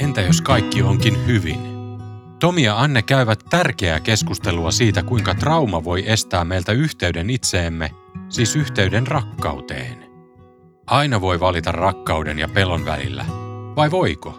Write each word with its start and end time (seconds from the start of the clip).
Entä 0.00 0.20
jos 0.20 0.40
kaikki 0.40 0.82
onkin 0.82 1.26
hyvin? 1.26 1.60
Tomi 2.38 2.62
ja 2.62 2.80
Anne 2.80 3.02
käyvät 3.02 3.44
tärkeää 3.50 4.00
keskustelua 4.00 4.70
siitä, 4.70 5.02
kuinka 5.02 5.34
trauma 5.34 5.84
voi 5.84 6.10
estää 6.10 6.44
meiltä 6.44 6.72
yhteyden 6.72 7.30
itseemme, 7.30 7.90
siis 8.28 8.56
yhteyden 8.56 9.06
rakkauteen. 9.06 10.10
Aina 10.86 11.20
voi 11.20 11.40
valita 11.40 11.72
rakkauden 11.72 12.38
ja 12.38 12.48
pelon 12.48 12.84
välillä. 12.84 13.24
Vai 13.76 13.90
voiko? 13.90 14.38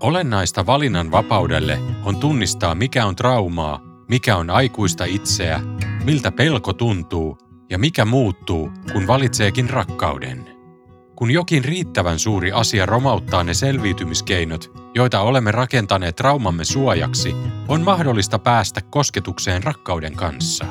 Olennaista 0.00 0.66
valinnan 0.66 1.10
vapaudelle 1.10 1.78
on 2.04 2.16
tunnistaa, 2.16 2.74
mikä 2.74 3.06
on 3.06 3.16
traumaa, 3.16 3.80
mikä 4.08 4.36
on 4.36 4.50
aikuista 4.50 5.04
itseä, 5.04 5.60
miltä 6.04 6.32
pelko 6.32 6.72
tuntuu 6.72 7.38
ja 7.70 7.78
mikä 7.78 8.04
muuttuu, 8.04 8.70
kun 8.92 9.06
valitseekin 9.06 9.70
rakkauden. 9.70 10.53
Kun 11.16 11.30
jokin 11.30 11.64
riittävän 11.64 12.18
suuri 12.18 12.52
asia 12.52 12.86
romauttaa 12.86 13.44
ne 13.44 13.54
selviytymiskeinot, 13.54 14.72
joita 14.94 15.20
olemme 15.20 15.52
rakentaneet 15.52 16.16
traumamme 16.16 16.64
suojaksi, 16.64 17.34
on 17.68 17.82
mahdollista 17.82 18.38
päästä 18.38 18.80
kosketukseen 18.80 19.62
rakkauden 19.62 20.14
kanssa. 20.14 20.64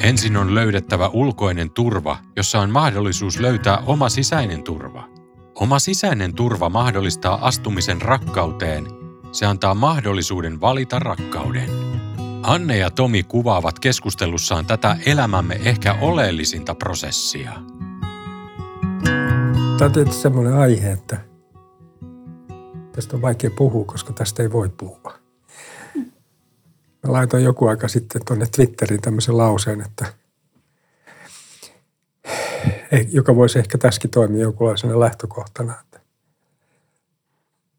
Ensin 0.00 0.36
on 0.36 0.54
löydettävä 0.54 1.08
ulkoinen 1.08 1.70
turva, 1.70 2.16
jossa 2.36 2.60
on 2.60 2.70
mahdollisuus 2.70 3.38
löytää 3.38 3.78
oma 3.86 4.08
sisäinen 4.08 4.62
turva. 4.62 5.08
Oma 5.54 5.78
sisäinen 5.78 6.34
turva 6.34 6.68
mahdollistaa 6.68 7.46
astumisen 7.46 8.02
rakkauteen. 8.02 8.86
Se 9.32 9.46
antaa 9.46 9.74
mahdollisuuden 9.74 10.60
valita 10.60 10.98
rakkauden. 10.98 11.68
Anne 12.42 12.78
ja 12.78 12.90
Tomi 12.90 13.22
kuvaavat 13.22 13.78
keskustelussaan 13.78 14.66
tätä 14.66 14.96
elämämme 15.06 15.60
ehkä 15.64 15.94
oleellisinta 16.00 16.74
prosessia. 16.74 17.52
Tämä 19.78 19.86
on 19.86 19.92
tietysti 19.92 20.22
semmoinen 20.22 20.54
aihe, 20.54 20.92
että 20.92 21.20
tästä 22.92 23.16
on 23.16 23.22
vaikea 23.22 23.50
puhua, 23.50 23.84
koska 23.84 24.12
tästä 24.12 24.42
ei 24.42 24.52
voi 24.52 24.68
puhua. 24.68 25.18
Mä 27.02 27.12
laitoin 27.12 27.44
joku 27.44 27.66
aika 27.66 27.88
sitten 27.88 28.24
tuonne 28.24 28.46
Twitteriin 28.56 29.00
tämmöisen 29.00 29.38
lauseen, 29.38 29.80
että 29.80 30.06
joka 33.08 33.36
voisi 33.36 33.58
ehkä 33.58 33.78
tässäkin 33.78 34.10
toimia 34.10 34.42
jonkunlaisena 34.42 35.00
lähtökohtana, 35.00 35.80
että, 35.80 36.00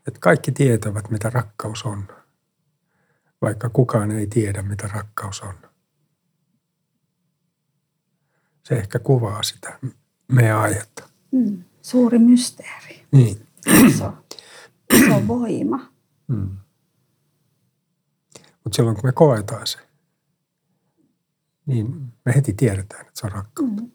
että 0.07 0.19
kaikki 0.19 0.51
tietävät, 0.51 1.09
mitä 1.09 1.29
rakkaus 1.29 1.83
on, 1.83 2.07
vaikka 3.41 3.69
kukaan 3.69 4.11
ei 4.11 4.27
tiedä, 4.27 4.61
mitä 4.61 4.89
rakkaus 4.93 5.41
on. 5.41 5.53
Se 8.63 8.75
ehkä 8.75 8.99
kuvaa 8.99 9.43
sitä 9.43 9.79
meidän 10.27 10.57
aihetta. 10.57 11.09
Mm, 11.31 11.63
suuri 11.85 12.19
mysteeri. 12.19 13.05
Niin. 13.11 13.47
Iso, 13.87 14.13
iso 14.93 15.27
voima. 15.27 15.91
Mm. 16.27 16.49
Mutta 18.63 18.75
silloin 18.75 18.95
kun 18.95 19.05
me 19.05 19.11
koetaan 19.11 19.67
se, 19.67 19.77
niin 21.65 22.13
me 22.25 22.35
heti 22.35 22.53
tiedetään, 22.53 23.01
että 23.01 23.11
se 23.19 23.25
on 23.25 23.31
rakkautta. 23.31 23.81
Mm. 23.81 23.91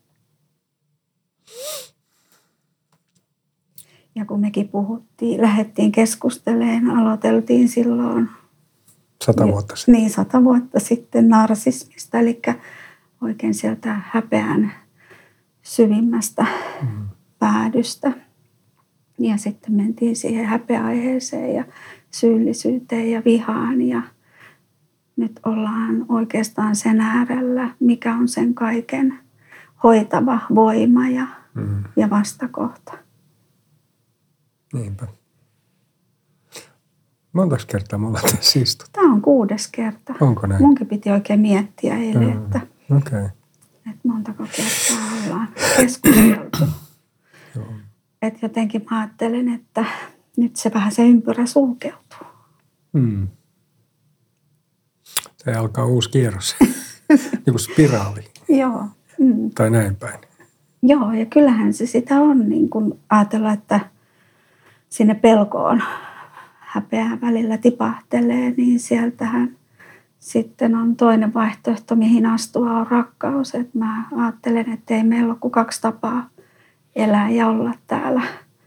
Ja 4.14 4.24
kun 4.24 4.40
mekin 4.40 4.68
puhuttiin, 4.68 5.40
lähdettiin 5.42 5.92
keskusteleen, 5.92 6.90
aloiteltiin 6.90 7.68
silloin 7.68 8.28
Sata 9.24 9.46
vuotta 9.46 9.76
sitten. 9.76 9.92
niin 9.92 10.10
sata 10.10 10.44
vuotta 10.44 10.80
sitten 10.80 11.28
narsismista, 11.28 12.18
eli 12.18 12.40
oikein 13.20 13.54
sieltä 13.54 14.00
häpeän 14.04 14.72
syvimmästä 15.62 16.46
Mm. 16.82 17.08
Päädystä. 17.40 18.12
Ja 19.18 19.36
sitten 19.36 19.72
mentiin 19.74 20.16
siihen 20.16 20.44
häpeäaiheeseen 20.46 21.54
ja 21.54 21.64
syyllisyyteen 22.10 23.10
ja 23.10 23.22
vihaan 23.24 23.82
ja 23.82 24.02
nyt 25.16 25.40
ollaan 25.46 26.06
oikeastaan 26.08 26.76
sen 26.76 27.00
äärellä, 27.00 27.70
mikä 27.80 28.14
on 28.14 28.28
sen 28.28 28.54
kaiken 28.54 29.18
hoitava 29.82 30.40
voima 30.54 31.08
ja, 31.08 31.26
Mm. 31.54 31.84
ja 31.96 32.10
vastakohta. 32.10 32.92
Niinpä. 34.72 35.06
Montaks 37.32 37.66
kertaa 37.66 37.98
me 37.98 38.06
ollaan 38.06 38.24
tässä 38.36 38.60
istuttu? 38.60 38.90
Tämä 39.00 39.12
on 39.12 39.22
kuudes 39.22 39.68
kerta. 39.68 40.14
Onko 40.20 40.46
näin? 40.46 40.62
Munkin 40.62 40.86
piti 40.86 41.10
oikein 41.10 41.40
miettiä 41.40 41.96
eilen, 41.96 42.22
Mm. 42.36 42.44
että, 42.44 42.60
Okei. 42.96 42.98
Okay. 42.98 43.24
että 43.76 44.00
montako 44.08 44.42
kertaa 44.56 45.06
ollaan 45.26 45.48
keskusteltu. 45.76 46.58
Joo. 47.56 47.72
Et 48.22 48.42
jotenkin 48.42 48.86
mä 48.90 49.00
ajattelen, 49.00 49.48
että 49.48 49.84
nyt 50.36 50.56
se 50.56 50.74
vähän 50.74 50.92
se 50.92 51.06
ympyrä 51.06 51.46
sulkeutuu. 51.46 52.26
Mm. 52.92 53.28
Se 55.36 55.52
alkaa 55.52 55.86
uusi 55.86 56.10
kierros. 56.10 56.56
niin 57.10 57.42
kuin 57.44 57.58
spiraali 57.58 58.24
Joo. 58.48 58.84
Mm. 59.18 59.50
tai 59.50 59.70
näin 59.70 59.96
päin. 59.96 60.20
Joo, 60.82 61.12
ja 61.12 61.26
kyllähän 61.26 61.72
se 61.72 61.86
sitä 61.86 62.14
on 62.14 62.48
niin 62.48 62.70
kun 62.70 62.98
ajatella, 63.10 63.52
että 63.52 63.80
sinne 64.88 65.14
pelkoon 65.14 65.82
häpeää 66.58 67.18
välillä 67.20 67.58
tipahtelee, 67.58 68.54
niin 68.56 68.80
sieltähän 68.80 69.56
sitten 70.18 70.74
on 70.74 70.96
toinen 70.96 71.34
vaihtoehto, 71.34 71.96
mihin 71.96 72.26
astua 72.26 72.70
on 72.70 72.86
rakkaus. 72.86 73.54
Et 73.54 73.74
mä 73.74 74.04
ajattelen, 74.16 74.72
että 74.72 74.94
ei 74.94 75.04
meillä 75.04 75.30
ole 75.30 75.38
kuin 75.40 75.52
kaksi 75.52 75.82
tapaa 75.82 76.28
elää 76.96 77.30
ja 77.30 77.48
olla 77.48 77.72
täällä. 77.86 78.22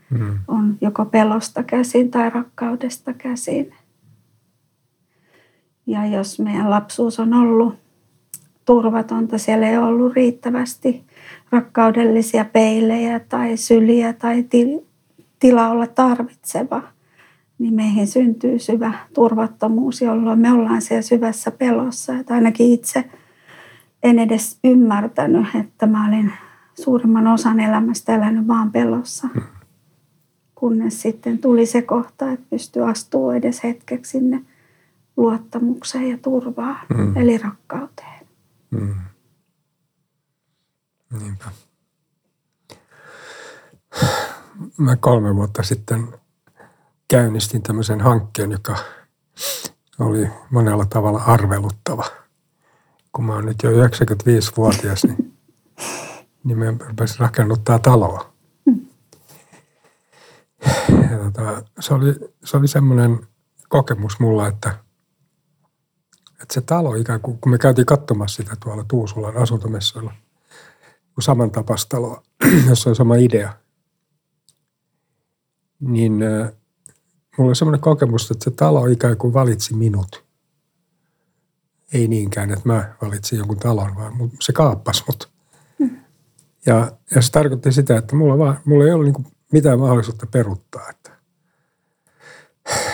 Mm. 0.09 0.39
On 0.47 0.77
joko 0.81 1.05
pelosta 1.05 1.63
käsin 1.63 2.11
tai 2.11 2.29
rakkaudesta 2.29 3.13
käsin. 3.13 3.73
Ja 5.87 6.05
jos 6.05 6.39
meidän 6.39 6.69
lapsuus 6.69 7.19
on 7.19 7.33
ollut 7.33 7.75
turvatonta, 8.65 9.37
siellä 9.37 9.69
ei 9.69 9.77
ollut 9.77 10.13
riittävästi 10.13 11.03
rakkaudellisia 11.51 12.45
peilejä 12.45 13.19
tai 13.19 13.57
syliä 13.57 14.13
tai 14.13 14.43
til- 14.43 14.79
tila 15.39 15.69
olla 15.69 15.87
tarvitseva, 15.87 16.81
niin 17.59 17.73
meihin 17.73 18.07
syntyy 18.07 18.59
syvä 18.59 18.93
turvattomuus, 19.13 20.01
jolloin 20.01 20.39
me 20.39 20.51
ollaan 20.51 20.81
siellä 20.81 21.01
syvässä 21.01 21.51
pelossa. 21.51 22.15
Että 22.15 22.33
ainakin 22.33 22.73
itse 22.73 23.03
en 24.03 24.19
edes 24.19 24.59
ymmärtänyt, 24.63 25.47
että 25.59 25.87
mä 25.87 26.07
olin 26.07 26.33
suurimman 26.75 27.27
osan 27.27 27.59
elämästä 27.59 28.15
elänyt 28.15 28.47
vaan 28.47 28.71
pelossa. 28.71 29.27
Kunnes 30.55 31.01
sitten 31.01 31.37
tuli 31.37 31.65
se 31.65 31.81
kohta, 31.81 32.31
että 32.31 32.45
pystyi 32.49 32.81
astumaan 32.83 33.35
edes 33.37 33.63
hetkeksi 33.63 34.11
sinne 34.11 34.43
luottamukseen 35.17 36.09
ja 36.09 36.17
turvaan, 36.17 36.85
Mm. 36.97 37.17
eli 37.17 37.37
rakkauteen. 37.37 38.27
Mm. 38.71 38.95
Niinpä. 41.19 41.45
Mä 44.77 44.95
kolme 44.95 45.35
vuotta 45.35 45.63
sitten 45.63 46.07
käynnistin 47.07 47.63
tämmöisen 47.63 48.01
hankkeen, 48.01 48.51
joka 48.51 48.75
oli 49.99 50.27
monella 50.49 50.85
tavalla 50.85 51.23
arveluttava. 51.23 52.05
Kun 53.11 53.25
mä 53.25 53.33
oon 53.33 53.45
nyt 53.45 53.63
jo 53.63 53.71
95-vuotias, 53.71 55.03
niin, 55.03 55.32
niin 56.43 56.57
mä 56.57 56.73
rupesin 56.87 57.19
rakennuttaa 57.19 57.79
taloa. 57.79 58.33
Ja 61.11 61.17
tota, 61.23 61.63
se 61.79 61.93
oli, 61.93 62.15
se 62.43 62.57
oli 62.57 62.67
semmoinen 62.67 63.27
kokemus 63.69 64.19
mulla, 64.19 64.47
että, 64.47 64.69
että 66.41 66.53
se 66.53 66.61
talo 66.61 66.95
ikään 66.95 67.21
kuin, 67.21 67.37
kun 67.37 67.51
me 67.51 67.57
käytiin 67.57 67.85
katsomassa 67.85 68.43
sitä 68.43 68.55
tuolla 68.63 68.83
Tuusulan 68.87 69.37
asuntomessuilla, 69.37 70.13
kun 71.13 71.23
samantapaista 71.23 71.89
taloa, 71.89 72.23
jossa 72.69 72.89
on 72.89 72.95
sama 72.95 73.15
idea, 73.15 73.53
niin 75.79 76.13
mulla 77.37 77.49
oli 77.49 77.55
semmoinen 77.55 77.81
kokemus, 77.81 78.31
että 78.31 78.43
se 78.43 78.51
talo 78.51 78.85
ikään 78.85 79.17
kuin 79.17 79.33
valitsi 79.33 79.75
minut. 79.75 80.23
Ei 81.93 82.07
niinkään, 82.07 82.51
että 82.51 82.69
mä 82.69 82.95
valitsin 83.01 83.37
jonkun 83.37 83.59
talon, 83.59 83.95
vaan 83.95 84.13
mut- 84.13 84.35
se 84.39 84.53
kaappasi 84.53 85.03
mut. 85.07 85.32
Ja, 86.65 86.91
ja 87.15 87.21
se 87.21 87.31
tarkoitti 87.31 87.71
sitä, 87.71 87.97
että 87.97 88.15
mulla, 88.15 88.37
vaan, 88.37 88.59
mulla 88.65 88.85
ei 88.85 88.91
ollut 88.91 89.05
niin 89.05 89.33
mitään 89.51 89.79
mahdollisuutta 89.79 90.27
peruttaa. 90.27 90.89
Että 90.89 91.13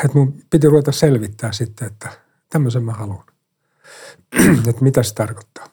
että 0.05 0.17
mun 0.17 0.41
piti 0.49 0.67
ruveta 0.67 0.91
selvittää 0.91 1.51
sitten, 1.51 1.87
että 1.87 2.09
tämmöisen 2.49 2.83
mä 2.83 2.93
haluan. 2.93 3.25
että 4.69 4.83
mitä 4.83 5.03
se 5.03 5.13
tarkoittaa. 5.13 5.67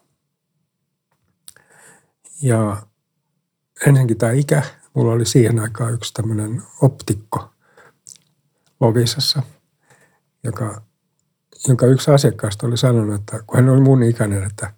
Ja 2.42 2.86
ensinnäkin 3.86 4.18
tämä 4.18 4.32
ikä. 4.32 4.62
Mulla 4.94 5.12
oli 5.12 5.26
siihen 5.26 5.58
aikaan 5.60 5.94
yksi 5.94 6.14
tämmöinen 6.14 6.62
optikko 6.82 7.50
Lovisassa, 8.80 9.42
joka, 10.44 10.82
jonka 11.68 11.86
yksi 11.86 12.10
asiakkaasta 12.10 12.66
oli 12.66 12.76
sanonut, 12.76 13.20
että 13.20 13.42
kun 13.46 13.56
hän 13.56 13.68
oli 13.68 13.80
mun 13.80 14.02
ikäinen, 14.02 14.44
että 14.44 14.72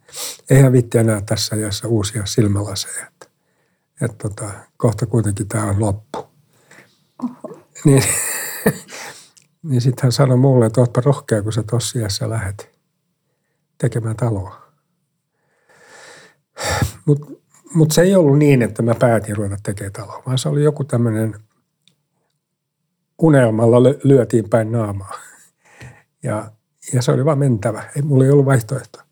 eihän 0.50 0.72
vitti 0.72 0.98
enää 0.98 1.20
tässä 1.20 1.56
ajassa 1.56 1.88
uusia 1.88 2.26
silmälaseja. 2.26 3.06
Että, 3.06 3.26
että 4.02 4.28
tota, 4.28 4.50
kohta 4.76 5.06
kuitenkin 5.06 5.48
tämä 5.48 5.64
on 5.64 5.80
loppu. 5.80 6.18
Oho. 7.22 7.60
Niin, 7.84 8.02
niin 9.68 9.80
sitten 9.80 10.02
hän 10.02 10.12
sanoi 10.12 10.36
mulle, 10.36 10.66
että 10.66 10.80
ootpa 10.80 11.00
rohkea, 11.04 11.42
kun 11.42 11.52
sä 11.52 11.62
tossa 11.62 12.30
lähet 12.30 12.70
tekemään 13.78 14.16
taloa. 14.16 14.68
Mutta 17.04 17.26
mut 17.74 17.90
se 17.90 18.02
ei 18.02 18.14
ollut 18.14 18.38
niin, 18.38 18.62
että 18.62 18.82
mä 18.82 18.94
päätin 18.94 19.36
ruveta 19.36 19.56
tekemään 19.62 19.92
taloa, 19.92 20.22
vaan 20.26 20.38
se 20.38 20.48
oli 20.48 20.62
joku 20.64 20.84
tämmöinen 20.84 21.34
unelmalla 23.22 23.78
lyötiin 24.04 24.48
päin 24.50 24.72
naamaa. 24.72 25.14
Ja, 26.22 26.52
ja 26.92 27.02
se 27.02 27.12
oli 27.12 27.24
vaan 27.24 27.38
mentävä. 27.38 27.82
Ei, 27.96 28.02
mulla 28.02 28.24
ei 28.24 28.30
ollut 28.30 28.46
vaihtoehtoa. 28.46 29.02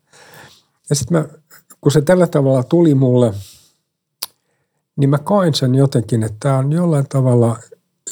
Ja 0.89 0.95
sitten 0.95 1.27
kun 1.81 1.91
se 1.91 2.01
tällä 2.01 2.27
tavalla 2.27 2.63
tuli 2.63 2.95
mulle, 2.95 3.33
niin 4.95 5.09
mä 5.09 5.17
koin 5.17 5.53
sen 5.53 5.75
jotenkin, 5.75 6.23
että 6.23 6.37
tämä 6.39 6.57
on 6.57 6.71
jollain 6.71 7.05
tavalla 7.09 7.59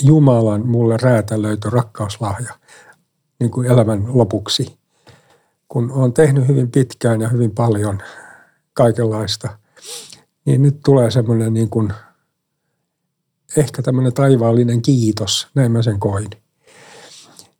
Jumalan 0.01 0.67
mulle 0.67 0.97
räätälöity 1.01 1.69
rakkauslahja 1.69 2.53
niin 3.39 3.51
kuin 3.51 3.67
elämän 3.67 4.17
lopuksi. 4.17 4.77
Kun 5.67 5.91
olen 5.91 6.13
tehnyt 6.13 6.47
hyvin 6.47 6.71
pitkään 6.71 7.21
ja 7.21 7.29
hyvin 7.29 7.51
paljon 7.51 8.01
kaikenlaista, 8.73 9.57
niin 10.45 10.61
nyt 10.61 10.79
tulee 10.85 11.11
semmoinen 11.11 11.53
niin 11.53 11.69
kuin– 11.69 11.93
ehkä 13.57 13.81
tämmöinen 13.81 14.13
taivaallinen 14.13 14.81
kiitos, 14.81 15.47
näin 15.55 15.71
mä 15.71 15.81
sen 15.81 15.99
koin. 15.99 16.29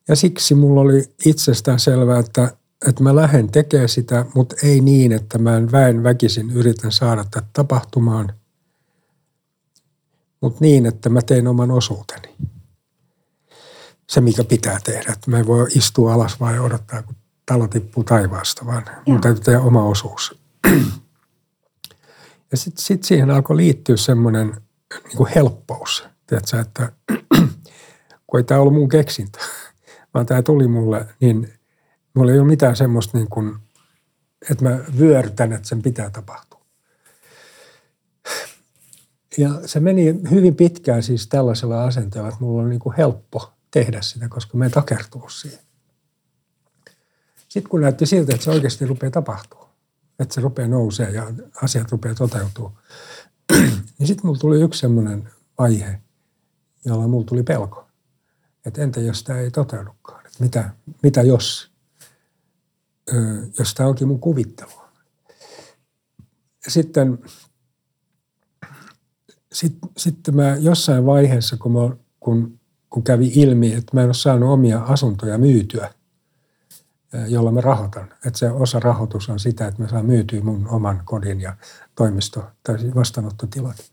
Ja 0.08 0.16
siksi 0.16 0.56
mulla 0.56 0.82
oli 0.82 1.04
itsestään 1.26 1.80
selvää, 1.80 2.20
että, 2.20 2.58
että 2.88 3.04
mä 3.04 3.16
lähden 3.16 3.52
tekemään 3.52 3.90
sitä, 3.90 4.26
mutta 4.36 4.56
ei 4.64 4.82
niin, 4.82 5.12
että 5.12 5.38
mä 5.38 5.58
en 5.58 5.72
väen 5.72 6.04
väkisin 6.04 6.52
yritän 6.52 6.92
saada 6.92 7.24
tätä 7.24 7.48
tapahtumaan, 7.54 8.34
mutta 10.42 10.58
niin, 10.62 10.86
että 10.86 11.10
mä 11.10 11.22
teen 11.22 11.48
oman 11.48 11.72
osuuteni. 11.72 12.36
Se, 14.10 14.22
mikä 14.22 14.44
pitää 14.44 14.80
tehdä. 14.84 15.14
Että 15.14 15.32
mä 15.32 15.40
en 15.40 15.48
voi 15.48 15.68
istua 15.76 16.14
alas 16.14 16.40
vai 16.40 16.60
odottaa, 16.60 17.04
kun 17.04 17.16
talo 17.46 17.68
tippuu 17.68 18.04
taivaasta, 18.04 18.66
vaan 18.66 18.84
Joo. 18.88 19.02
mun 19.08 19.22
täytyy 19.22 19.44
tehdä 19.44 19.60
oma 19.60 19.84
osuus. 19.84 20.40
Ja 22.52 22.58
sitten 22.58 22.84
sit 22.84 23.04
siihen 23.04 23.32
alkoi 23.32 23.58
liittyä 23.58 23.98
semmoinen 23.98 24.62
niin 25.04 25.28
helppous. 25.36 26.08
Tiedätkö, 26.28 26.60
että 26.60 26.92
kun 28.28 28.40
ei 28.40 28.44
tämä 28.44 28.62
ollut 28.62 28.74
mun 28.74 28.90
keksintö, 28.90 29.40
vaan 30.16 30.26
tämä 30.26 30.42
tuli 30.42 30.68
mulle, 30.68 31.08
niin 31.22 31.54
mulla 32.14 32.32
ei 32.32 32.40
ole 32.40 32.48
mitään 32.48 32.76
semmoista 32.76 33.18
niin 33.18 33.30
kuin, 33.30 33.56
että 34.52 34.64
mä 34.64 34.80
vyörytän, 35.00 35.54
että 35.54 35.68
sen 35.68 35.82
pitää 35.82 36.10
tapahtua. 36.10 36.66
Ja 39.38 39.50
se 39.66 39.80
meni 39.80 40.16
hyvin 40.32 40.56
pitkään 40.56 41.04
siis 41.04 41.28
tällaisella 41.28 41.84
asenteella, 41.84 42.30
että 42.30 42.44
mulla 42.44 42.64
on 42.64 42.70
niin 42.70 42.80
kuin 42.80 42.96
helppo 42.96 43.54
tehdä 43.72 44.02
sitä, 44.02 44.30
koska 44.30 44.58
mä 44.58 44.66
en 44.66 44.72
siihen. 45.28 45.60
Sitten 47.48 47.70
kun 47.70 47.82
näytti 47.82 48.06
siltä, 48.06 48.34
että 48.34 48.44
se 48.44 48.52
oikeasti 48.52 48.86
rupeaa 48.86 49.12
tapahtua, 49.12 49.70
että 50.20 50.36
se 50.36 50.42
rupeaa 50.42 50.68
nousee 50.68 51.10
ja 51.12 51.32
asiat 51.64 51.92
rupeaa 51.92 52.16
toteutumaan, 52.16 52.78
niin 54.00 54.08
sitten 54.08 54.26
mulla 54.26 54.40
tuli 54.40 54.62
yksi 54.62 54.80
semmoinen 54.80 55.30
vaihe, 55.60 56.02
jolla 56.86 57.08
mulla 57.08 57.26
tuli 57.26 57.44
pelko. 57.44 57.85
Että 58.66 58.82
entä 58.82 59.00
jos 59.00 59.24
tämä 59.24 59.40
ei 59.40 59.52
toteudukaan? 59.52 60.26
Että 60.26 60.44
mitä, 60.44 60.70
mitä 61.04 61.22
jos, 61.22 61.72
ö, 63.14 63.48
jos 63.60 63.74
tämä 63.74 63.90
onkin 63.90 64.08
mun 64.08 64.20
kuvittelua? 64.20 64.86
Sitten, 66.68 67.20
sit, 69.52 69.78
sitten 69.98 70.36
mä 70.36 70.56
jossain 70.56 71.06
vaiheessa, 71.06 71.58
kun, 71.58 71.72
mä, 71.72 71.96
kun, 72.20 72.60
kun 72.90 73.04
kävi 73.04 73.32
ilmi, 73.36 73.74
että 73.74 73.92
mä 73.94 74.02
en 74.02 74.08
ole 74.08 74.14
saanut 74.14 74.50
omia 74.50 74.80
asuntoja 74.80 75.38
myytyä, 75.38 75.94
jolla 77.28 77.52
mä 77.52 77.62
rahoitan. 77.62 78.14
Että 78.26 78.40
se 78.40 78.52
osa 78.52 78.80
rahoitus 78.80 79.30
on 79.30 79.40
sitä, 79.40 79.68
että 79.68 79.82
mä 79.82 79.90
saan 79.90 80.06
myytyä 80.06 80.42
mun 80.42 80.68
oman 80.68 81.02
kodin 81.06 81.42
ja 81.42 81.58
toimisto- 81.96 82.52
tai 82.64 82.80
siis 82.80 82.96
vastaanottotilat. 82.96 83.92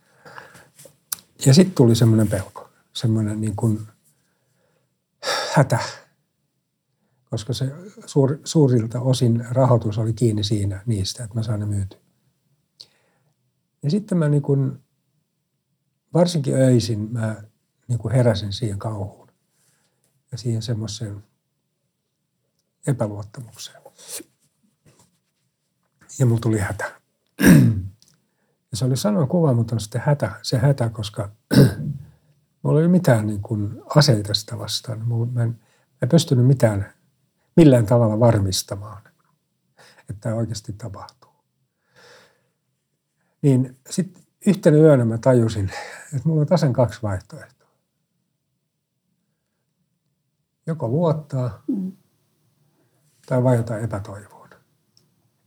Ja 1.46 1.54
sitten 1.54 1.74
tuli 1.74 1.94
semmoinen 1.94 2.28
pelko, 2.28 2.68
semmoinen 2.92 3.40
niin 3.40 3.56
kuin 3.56 3.88
hätä, 5.54 5.78
koska 7.30 7.52
se 7.52 7.72
suur, 8.06 8.38
suurilta 8.44 9.00
osin 9.00 9.46
rahoitus 9.50 9.98
oli 9.98 10.12
kiinni 10.12 10.44
siinä 10.44 10.82
niistä, 10.86 11.24
että 11.24 11.36
mä 11.36 11.42
saan 11.42 11.60
ne 11.60 11.66
myytyä. 11.66 11.98
Ja 13.82 13.90
sitten 13.90 14.18
mä 14.18 14.28
niin 14.28 14.42
kuin, 14.42 14.78
varsinkin 16.14 16.54
öisin 16.54 17.12
mä 17.12 17.42
niin 17.88 17.98
kuin 17.98 18.14
heräsin 18.14 18.52
siihen 18.52 18.78
kauhuun 18.78 19.28
ja 20.32 20.38
siihen 20.38 20.62
semmoiseen 20.62 21.24
epäluottamukseen. 22.86 23.82
Ja 26.18 26.26
mulla 26.26 26.40
tuli 26.40 26.58
hätä. 26.58 27.00
Ja 28.70 28.76
se 28.76 28.84
oli 28.84 28.96
sanoa 28.96 29.26
kuva, 29.26 29.54
mutta 29.54 29.74
on 29.74 29.80
sitten 29.80 30.02
hätä, 30.06 30.32
se 30.42 30.58
hätä, 30.58 30.90
koska 30.90 31.30
mulla 32.62 32.80
ei 32.80 32.84
ole 32.84 32.92
mitään 32.92 33.26
niin 33.26 33.42
kuin 33.42 33.82
aseita 33.96 34.34
sitä 34.34 34.58
vastaan. 34.58 35.08
Mä 35.32 35.42
en, 35.42 35.48
mä 35.48 35.54
en 36.02 36.08
pystynyt 36.08 36.46
mitään 36.46 36.92
millään 37.56 37.86
tavalla 37.86 38.20
varmistamaan, 38.20 39.02
että 40.00 40.20
tämä 40.20 40.34
oikeasti 40.34 40.72
tapahtuu. 40.72 41.30
Niin 43.42 43.76
sitten 43.90 44.22
yhtenä 44.46 44.76
yönä 44.76 45.04
mä 45.04 45.18
tajusin, 45.18 45.70
että 46.14 46.28
mulla 46.28 46.40
on 46.40 46.46
tasan 46.46 46.72
kaksi 46.72 47.02
vaihtoehtoa. 47.02 47.68
Joko 50.66 50.88
luottaa 50.88 51.62
mm 51.66 51.92
tai 53.26 53.44
vai 53.44 53.56
jotain 53.56 53.84
epätoivoa. 53.84 54.42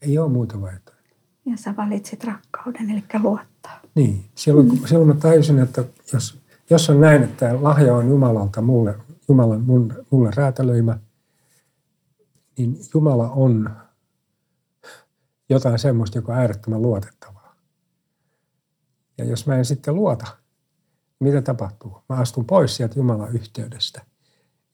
Ei 0.01 0.17
ole 0.17 0.31
muuta 0.31 0.61
vaihtoehtoja. 0.61 1.15
Ja 1.45 1.57
sä 1.57 1.75
valitsit 1.77 2.23
rakkauden, 2.23 2.89
eli 2.89 3.03
luottaa. 3.23 3.79
Niin. 3.95 4.25
Silloin, 4.35 4.67
mm. 4.67 4.85
silloin 4.85 5.07
mä 5.07 5.13
tajusin, 5.13 5.59
että 5.59 5.83
jos, 6.13 6.39
jos 6.69 6.89
on 6.89 7.01
näin, 7.01 7.23
että 7.23 7.63
lahja 7.63 7.95
on 7.95 8.09
Jumalalta 8.09 8.61
mulle, 8.61 8.95
Jumalan 9.27 9.61
mun, 9.61 9.93
mulle 10.09 10.31
räätälöimä, 10.35 10.99
niin 12.57 12.77
Jumala 12.93 13.29
on 13.29 13.69
jotain 15.49 15.79
semmoista, 15.79 16.17
joka 16.17 16.31
on 16.33 16.39
äärettömän 16.39 16.81
luotettavaa. 16.81 17.55
Ja 19.17 19.25
jos 19.25 19.47
mä 19.47 19.55
en 19.55 19.65
sitten 19.65 19.95
luota, 19.95 20.25
niin 21.19 21.33
mitä 21.33 21.41
tapahtuu? 21.41 21.97
Mä 22.09 22.15
astun 22.15 22.45
pois 22.45 22.75
sieltä 22.75 22.99
Jumalan 22.99 23.31
yhteydestä. 23.31 24.01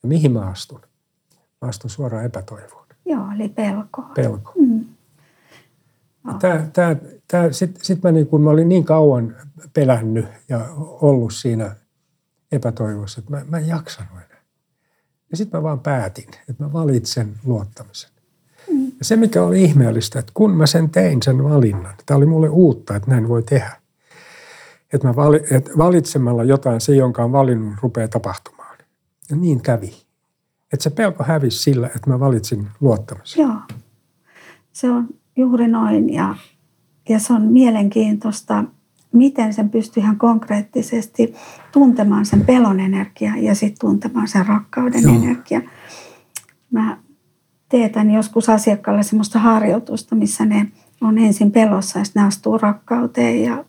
Ja 0.04 0.10
mihin 0.10 0.32
mä 0.32 0.42
astun? 0.42 0.82
Mä 1.62 1.68
astun 1.68 1.90
suoraan 1.90 2.26
epätoivoon. 2.26 2.88
Joo, 3.06 3.26
eli 3.36 3.50
pelko. 3.50 4.02
Pelko. 4.16 4.54
Mm. 4.60 4.86
Oh. 6.28 6.36
Sitten 7.52 7.86
sit 7.86 8.04
mä, 8.04 8.12
niin 8.12 8.28
kun 8.28 8.42
mä 8.42 8.50
olin 8.50 8.70
niin 8.70 8.86
kauan 8.86 9.36
pelännyt 9.74 10.26
ja 10.50 10.66
ollut 10.78 11.34
siinä 11.34 11.76
epätoivossa, 12.52 13.20
että 13.20 13.32
mä, 13.32 13.42
mä 13.50 13.58
en 13.58 13.68
jaksanut 13.68 14.12
enää. 14.14 14.42
Ja 15.32 15.38
sitten 15.38 15.60
mä 15.60 15.64
vaan 15.64 15.80
päätin, 15.80 16.28
että 16.50 16.64
mä 16.64 16.74
valitsen 16.74 17.36
luottamisen. 17.44 18.10
Mm. 18.72 18.86
Ja 18.86 19.06
se, 19.06 19.16
mikä 19.16 19.44
oli 19.44 19.64
ihmeellistä, 19.64 20.20
että 20.20 20.32
kun 20.34 20.52
mä 20.52 20.66
sen 20.66 20.90
tein, 20.90 21.22
sen 21.22 21.44
valinnan, 21.44 21.94
tämä 22.06 22.18
oli 22.18 22.26
mulle 22.26 22.50
uutta, 22.50 22.96
että 22.96 23.12
näin 23.12 23.28
voi 23.28 23.44
tehdä. 23.44 23.82
Että, 24.94 25.08
mä 25.08 25.16
vali, 25.16 25.42
että 25.52 25.72
valitsemalla 25.78 26.44
jotain, 26.44 26.82
se 26.82 26.96
jonka 26.96 27.24
on 27.24 27.32
valinnut, 27.32 27.74
rupeaa 27.82 28.08
tapahtumaan. 28.08 28.78
Ja 29.30 29.36
niin 29.36 29.62
kävi. 29.62 29.94
Että 30.74 30.84
se 30.84 30.90
pelko 30.90 31.24
hävisi 31.24 31.58
sillä, 31.58 31.88
että 31.88 32.10
mä 32.10 32.20
valitsin 32.20 32.68
luottamisen. 32.80 33.42
Joo, 33.42 33.56
se 34.74 34.90
on 34.90 35.08
juuri 35.36 35.68
noin 35.68 36.14
ja, 36.14 36.36
ja 37.10 37.20
se 37.20 37.34
on 37.34 37.42
mielenkiintoista, 37.42 38.64
miten 39.14 39.54
sen 39.54 39.70
pystyy 39.70 40.04
ihan 40.04 40.18
konkreettisesti 40.18 41.36
tuntemaan 41.72 42.26
sen 42.26 42.46
pelon 42.46 42.80
energia 42.80 43.34
ja 43.38 43.56
sitten 43.56 43.80
tuntemaan 43.80 44.28
sen 44.28 44.46
rakkauden 44.46 45.04
Joo. 45.04 45.16
energia. 45.16 45.62
Mä 46.72 46.98
teetän 47.70 48.12
joskus 48.12 48.50
asiakkaalle 48.50 49.04
semmoista 49.04 49.40
harjoitusta, 49.40 50.16
missä 50.16 50.46
ne 50.46 50.68
on 51.02 51.18
ensin 51.18 51.52
pelossa 51.52 52.00
ja 52.00 52.06
sitten 52.06 52.22
ne 52.22 52.28
astuu 52.28 52.58
rakkauteen 52.58 53.44
ja 53.44 53.66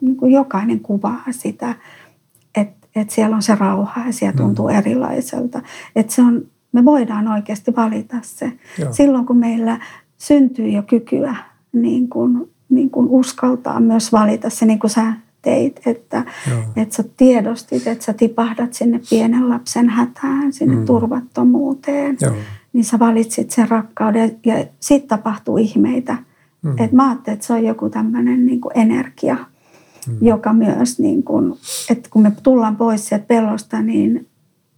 niin 0.00 0.16
kuin 0.16 0.32
jokainen 0.32 0.80
kuvaa 0.80 1.22
sitä, 1.30 1.74
että 2.54 2.84
että 2.96 3.14
siellä 3.14 3.36
on 3.36 3.42
se 3.42 3.54
rauha 3.54 4.06
ja 4.06 4.12
siellä 4.12 4.36
tuntuu 4.36 4.68
mm. 4.68 4.74
erilaiselta. 4.74 5.62
Että 5.96 6.14
se 6.14 6.22
on, 6.22 6.42
me 6.72 6.84
voidaan 6.84 7.28
oikeasti 7.28 7.76
valita 7.76 8.16
se. 8.22 8.52
Joo. 8.78 8.92
Silloin 8.92 9.26
kun 9.26 9.36
meillä 9.36 9.80
syntyy 10.18 10.68
jo 10.68 10.82
kykyä 10.82 11.36
niin 11.72 12.08
kuin, 12.08 12.53
niin 12.74 12.90
kuin 12.90 13.08
uskaltaa 13.08 13.80
myös 13.80 14.12
valita 14.12 14.50
se, 14.50 14.66
niin 14.66 14.78
kuin 14.78 14.90
sä 14.90 15.12
teit, 15.42 15.80
että, 15.86 16.24
että 16.76 16.96
sä 16.96 17.04
tiedostit, 17.16 17.86
että 17.86 18.04
sä 18.04 18.12
tipahdat 18.12 18.74
sinne 18.74 19.00
pienen 19.10 19.48
lapsen 19.48 19.88
hätään, 19.88 20.52
sinne 20.52 20.76
mm. 20.76 20.84
turvattomuuteen. 20.84 22.16
Joo. 22.20 22.34
Niin 22.72 22.84
sä 22.84 22.98
valitsit 22.98 23.50
sen 23.50 23.68
rakkauden 23.68 24.36
ja 24.46 24.64
sitten 24.80 25.08
tapahtuu 25.08 25.56
ihmeitä. 25.56 26.16
Mm. 26.62 26.74
Et 26.78 26.92
mä 26.92 27.08
ajattelin, 27.08 27.34
että 27.34 27.46
se 27.46 27.52
on 27.52 27.64
joku 27.64 27.90
tämmöinen 27.90 28.46
niin 28.46 28.60
energia, 28.74 29.36
mm. 30.06 30.16
joka 30.20 30.52
myös, 30.52 30.98
niin 30.98 31.22
kuin, 31.22 31.54
että 31.90 32.08
kun 32.12 32.22
me 32.22 32.32
tullaan 32.42 32.76
pois 32.76 33.08
sieltä 33.08 33.26
pelosta, 33.26 33.82
niin 33.82 34.26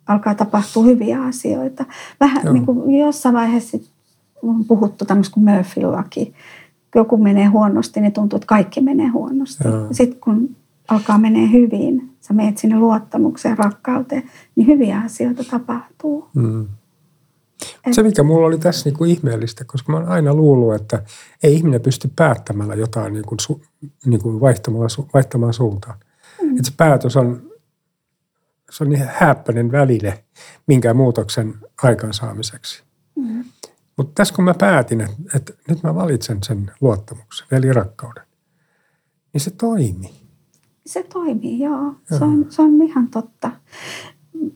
alkaa 0.07 0.35
tapahtua 0.35 0.85
hyviä 0.85 1.23
asioita. 1.23 1.85
Vähän 2.21 2.45
Joo. 2.45 2.53
niin 2.53 2.67
kuin 2.67 2.99
jossain 2.99 3.35
vaiheessa 3.35 3.79
on 4.43 4.65
puhuttu 4.65 5.05
tämmöistä 5.05 5.35
kuin 5.35 5.45
Murphy-laki. 5.45 6.35
Joku 6.95 7.17
menee 7.17 7.47
huonosti, 7.47 8.01
niin 8.01 8.13
tuntuu, 8.13 8.37
että 8.37 8.47
kaikki 8.47 8.81
menee 8.81 9.09
huonosti. 9.09 9.65
Sitten 9.93 10.21
kun 10.21 10.57
alkaa 10.89 11.19
menee 11.19 11.53
hyvin, 11.53 12.11
sä 12.21 12.35
meet 12.35 12.59
sinne 12.59 12.79
luottamukseen, 12.79 13.59
rakkauteen, 13.59 14.23
niin 14.57 14.67
hyviä 14.67 15.01
asioita 15.01 15.45
tapahtuu. 15.51 16.29
Mm. 16.35 16.67
Et... 17.87 17.95
Se, 17.95 18.03
mikä 18.03 18.23
mulla 18.23 18.47
oli 18.47 18.59
tässä 18.59 18.91
niin 18.91 18.99
kuin 18.99 19.11
ihmeellistä, 19.11 19.65
koska 19.65 19.93
mä 19.93 19.99
oon 19.99 20.09
aina 20.09 20.35
luullut, 20.35 20.75
että 20.75 21.03
ei 21.43 21.55
ihminen 21.55 21.81
pysty 21.81 22.11
päättämällä 22.17 22.75
jotain 22.75 23.13
niin 23.13 23.25
kuin, 23.25 23.41
su, 23.41 23.63
niin 24.07 24.23
kuin 24.23 24.41
vaihtamaan, 24.41 24.89
vaihtamaan 25.15 25.53
suuntaan. 25.53 25.99
Mm. 26.43 26.51
Että 26.51 26.71
se 26.71 26.73
päätös 26.77 27.17
on, 27.17 27.43
se 28.71 28.85
on 28.85 28.91
niin 28.91 29.09
häppäinen 29.13 29.73
väline 29.73 30.25
minkään 30.67 30.97
muutoksen 30.97 31.55
aikaansaamiseksi. 31.83 32.83
Mm. 33.17 33.45
Mutta 33.97 34.13
tässä 34.15 34.35
kun 34.35 34.45
mä 34.45 34.55
päätin, 34.55 35.01
että, 35.01 35.17
että 35.35 35.53
nyt 35.69 35.83
mä 35.83 35.95
valitsen 35.95 36.43
sen 36.43 36.71
luottamuksen, 36.81 37.47
velirakkauden, 37.51 38.25
niin 39.33 39.41
se 39.41 39.51
toimii. 39.51 40.15
Se 40.87 41.03
toimii, 41.03 41.61
joo. 41.61 41.83
joo. 41.83 42.19
Se, 42.19 42.25
on, 42.25 42.47
se 42.49 42.63
on 42.63 42.83
ihan 42.83 43.09
totta 43.09 43.51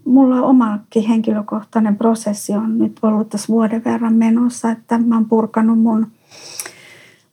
mulla 0.05 0.43
omakin 0.43 1.03
henkilökohtainen 1.03 1.97
prosessi 1.97 2.53
on 2.53 2.79
nyt 2.79 2.99
ollut 3.03 3.29
tässä 3.29 3.49
vuoden 3.49 3.85
verran 3.85 4.15
menossa, 4.15 4.71
että 4.71 4.99
mä 4.99 5.15
oon 5.15 5.29
purkanut 5.29 5.79
mun, 5.79 6.07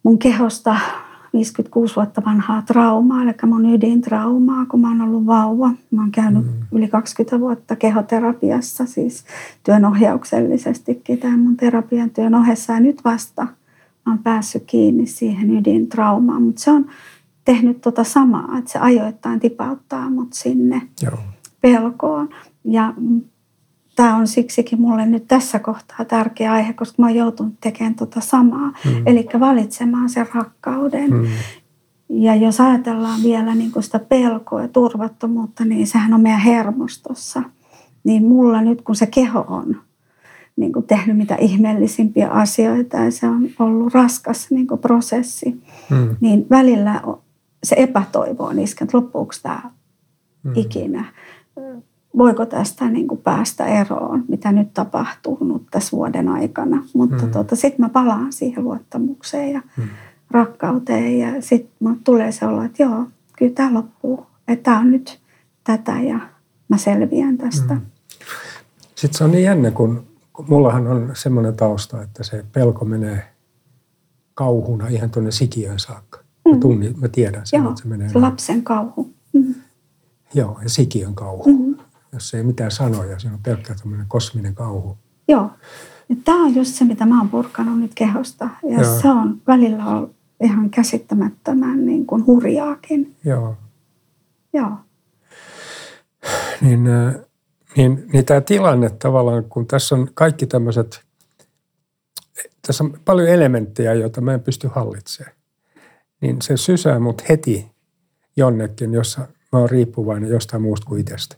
mun 0.04 0.20
kehosta 0.20 0.76
56 1.34 1.96
vuotta 1.96 2.22
vanhaa 2.26 2.62
traumaa, 2.62 3.24
eli 3.24 3.32
mun 3.46 3.74
ydintraumaa, 3.74 4.66
kun 4.66 4.82
mä 4.82 4.88
oon 4.88 5.02
ollut 5.02 5.26
vauva. 5.26 5.72
Mä 5.92 6.02
oon 6.02 6.12
käynyt 6.12 6.46
mm. 6.46 6.78
yli 6.78 6.88
20 6.88 7.40
vuotta 7.40 7.76
kehoterapiassa, 7.76 8.86
siis 8.86 9.24
työnohjauksellisestikin 9.64 11.18
tämän 11.20 11.40
mun 11.40 11.58
terapian 11.58 12.10
työn 12.10 12.36
ohessa. 12.36 12.74
Ja 12.74 12.80
nyt 12.80 13.02
vasta 13.06 13.44
mä 14.06 14.12
oon 14.12 14.20
päässyt 14.24 14.64
kiinni 14.68 15.06
siihen 15.06 15.58
ydintraumaan, 15.58 16.42
mutta 16.42 16.62
se 16.62 16.72
on 16.72 16.86
tehnyt 17.46 17.82
tota 17.82 18.04
samaa, 18.04 18.58
että 18.58 18.72
se 18.72 18.80
ajoittain 18.80 19.40
tipauttaa 19.40 20.10
mut 20.10 20.34
sinne. 20.34 20.82
Joo 21.02 21.18
pelkoon. 21.62 22.30
Ja 22.64 22.94
tämä 23.98 24.16
on 24.16 24.28
siksikin 24.28 24.82
mulle 24.82 25.06
nyt 25.06 25.28
tässä 25.28 25.60
kohtaa 25.60 26.06
tärkeä 26.06 26.52
aihe, 26.52 26.74
koska 26.74 26.96
mä 27.02 27.06
oon 27.06 27.16
joutunut 27.16 27.54
tekemään 27.62 27.96
tuota 27.96 28.22
samaa. 28.22 28.74
Mm. 28.86 29.08
Eli 29.08 29.28
valitsemaan 29.40 30.10
sen 30.10 30.28
rakkauden. 30.34 31.14
Mm. 31.14 31.26
Ja 32.10 32.36
jos 32.36 32.62
ajatellaan 32.62 33.24
vielä 33.24 33.56
niin 33.56 33.72
kuin 33.72 33.84
sitä 33.84 34.00
pelkoa 34.00 34.62
ja 34.62 34.68
turvattomuutta, 34.68 35.66
niin 35.66 35.88
sehän 35.88 36.14
on 36.14 36.22
meidän 36.22 36.42
hermostossa. 36.42 37.44
Niin 38.04 38.26
mulla 38.26 38.62
nyt, 38.62 38.82
kun 38.82 38.96
se 38.96 39.06
keho 39.06 39.46
on 39.48 39.76
niin 40.56 40.74
kuin 40.74 40.88
tehnyt 40.88 41.18
mitä 41.18 41.36
ihmeellisimpiä 41.36 42.30
asioita 42.30 42.98
ja 42.98 43.12
se 43.12 43.28
on 43.28 43.50
ollut 43.60 43.94
raskas 43.94 44.48
niin 44.50 44.68
kuin 44.68 44.82
prosessi, 44.82 45.64
mm. 45.90 46.16
niin 46.22 46.46
välillä 46.50 47.02
se 47.64 47.76
epätoivo 47.80 48.44
on 48.44 48.60
iskenyt, 48.60 48.94
loppuuko 48.94 49.34
tämä 49.44 49.62
mm. 50.44 50.52
ikinä 50.56 51.06
voiko 52.18 52.46
tästä 52.46 52.90
niin 52.90 53.08
kuin 53.08 53.22
päästä 53.22 53.66
eroon, 53.66 54.26
mitä 54.28 54.52
nyt 54.52 54.74
tapahtuu 54.74 55.66
tässä 55.72 55.98
vuoden 55.98 56.30
aikana. 56.30 56.84
Mutta 56.94 57.26
mm. 57.26 57.32
tuota, 57.32 57.56
sitten 57.56 57.86
mä 57.86 57.90
palaan 57.90 58.34
siihen 58.34 58.64
luottamukseen 58.64 59.54
ja 59.54 59.62
mm. 59.78 59.84
rakkauteen 60.32 61.20
ja 61.20 61.42
sitten 61.42 61.98
tulee 62.04 62.32
se 62.32 62.46
olla, 62.46 62.66
että 62.66 62.84
joo, 62.84 63.06
kyllä 63.38 63.54
tämä 63.56 63.74
loppuu. 63.74 64.26
Että 64.48 64.64
tämä 64.64 64.80
on 64.80 64.92
nyt 64.92 65.20
tätä 65.64 66.02
ja 66.02 66.20
mä 66.70 66.78
selviän 66.78 67.38
tästä. 67.38 67.74
Mm. 67.74 67.82
Sitten 68.96 69.18
se 69.18 69.24
on 69.24 69.32
niin 69.32 69.44
jännä, 69.44 69.72
kun, 69.72 70.08
kun 70.34 70.46
mullahan 70.50 70.88
on 70.88 71.12
semmoinen 71.14 71.56
tausta, 71.56 72.02
että 72.02 72.24
se 72.24 72.46
pelko 72.54 72.86
menee 72.86 73.24
kauhuna 74.34 74.88
ihan 74.88 75.10
tuonne 75.10 75.32
sikiöön 75.32 75.80
saakka. 75.80 76.20
Mä, 76.50 76.54
mm. 76.54 76.60
tunnin, 76.60 77.00
mä 77.00 77.08
tiedän 77.08 77.42
sen, 77.46 77.58
Joo, 77.58 77.70
että 77.70 77.82
se 77.82 77.88
menee. 77.88 78.10
lapsen 78.14 78.64
kauhu. 78.64 79.14
Mm. 79.34 79.56
Joo, 80.34 80.60
ja 80.64 80.70
sikiön 80.70 81.16
kauhu. 81.16 81.44
Mm-hmm. 81.44 81.76
Jos 82.14 82.34
ei 82.34 82.44
mitään 82.44 82.72
sanoja, 82.72 83.20
se 83.20 83.28
on 83.28 83.40
pelkkä 83.44 83.76
tämmöinen 83.76 84.06
kosminen 84.10 84.56
kauhu. 84.56 84.98
Joo. 85.28 85.52
Ja 86.10 86.16
tämä 86.26 86.44
on 86.44 86.56
just 86.56 86.74
se, 86.74 86.86
mitä 86.86 87.06
mä 87.06 87.20
oon 87.20 87.30
purkanut 87.30 87.80
nyt 87.80 87.92
kehosta. 87.96 88.50
Ja 88.64 88.82
Joo. 88.82 89.02
se 89.02 89.10
on 89.10 89.42
välillä 89.48 89.86
ollut 89.86 90.16
ihan 90.44 90.70
käsittämättömän 90.70 91.86
niin 91.86 92.06
kuin 92.06 92.26
hurjaakin. 92.26 93.16
Joo. 93.26 93.58
Joo. 94.54 94.72
Niin, 96.62 96.88
äh, 96.88 97.16
niin, 97.78 98.08
niin 98.14 98.26
tämä 98.26 98.42
tilanne 98.42 98.90
tavallaan, 98.90 99.44
kun 99.44 99.68
tässä 99.68 99.96
on 99.96 100.08
kaikki 100.14 100.48
tämmöiset, 100.48 101.04
tässä 102.68 102.84
on 102.84 103.00
paljon 103.06 103.28
elementtejä, 103.28 103.94
joita 103.94 104.22
mä 104.22 104.34
en 104.34 104.42
pysty 104.42 104.70
hallitsemaan. 104.76 105.36
Niin 106.22 106.42
se 106.42 106.58
sysää 106.58 107.00
mut 107.00 107.30
heti 107.30 107.72
jonnekin, 108.38 108.94
jossa 108.94 109.22
mä 109.52 109.60
oon 109.60 109.70
riippuvainen 109.70 110.30
jostain 110.30 110.62
muusta 110.62 110.88
kuin 110.88 111.02
itsestä. 111.02 111.36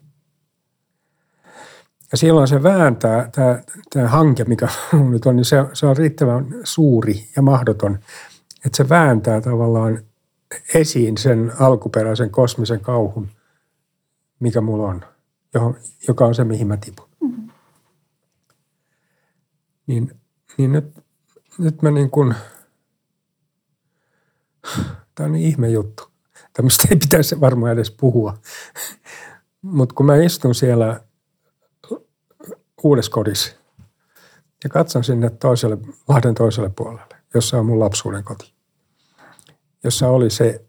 Ja 2.12 2.18
silloin 2.18 2.48
se 2.48 2.64
vääntää, 2.64 3.30
tämä, 3.32 3.62
tämä 3.90 4.08
hanke, 4.08 4.44
mikä 4.44 4.68
nyt 5.12 5.26
on, 5.26 5.36
niin 5.36 5.46
se, 5.46 5.66
se 5.74 5.86
on 5.86 5.98
riittävän 5.98 6.56
suuri 6.64 7.30
ja 7.36 7.42
mahdoton, 7.42 8.00
että 8.66 8.78
se 8.78 8.90
vääntää 8.90 9.42
tavallaan 9.42 10.00
esiin 10.74 11.18
sen 11.18 11.52
alkuperäisen 11.60 12.30
kosmisen 12.30 12.80
kauhun, 12.80 13.30
mikä 14.40 14.62
mulla 14.62 14.88
on, 14.88 15.06
johon, 15.54 15.76
joka 16.08 16.26
on 16.26 16.36
se, 16.36 16.44
mihin 16.44 16.68
mä 16.68 16.78
tipun. 16.78 17.10
Mm-hmm. 17.22 17.50
Niin, 19.88 20.12
niin 20.58 20.72
nyt, 20.72 21.04
nyt 21.58 21.82
mä 21.82 21.92
niin 21.92 22.10
kuin, 22.10 22.36
tämä 25.16 25.26
on 25.26 25.32
niin 25.32 25.48
ihme 25.48 25.70
juttu. 25.70 26.04
Tämmöistä 26.54 26.88
ei 26.92 26.98
pitäisi 26.98 27.42
varmaan 27.42 27.74
edes 27.74 27.92
puhua. 27.92 28.38
Mutta 29.62 29.96
kun 29.96 30.06
mä 30.06 30.16
istun 30.16 30.56
siellä 30.56 31.02
uudessa 32.84 33.12
kodissa 33.12 33.56
ja 34.64 34.70
katson 34.70 35.04
sinne 35.04 35.30
toiselle, 35.30 35.78
Lahden 36.08 36.36
toiselle 36.36 36.72
puolelle, 36.76 37.16
jossa 37.34 37.60
on 37.60 37.66
mun 37.66 37.80
lapsuuden 37.80 38.24
koti, 38.24 38.54
jossa 39.84 40.10
oli 40.10 40.30
se 40.30 40.66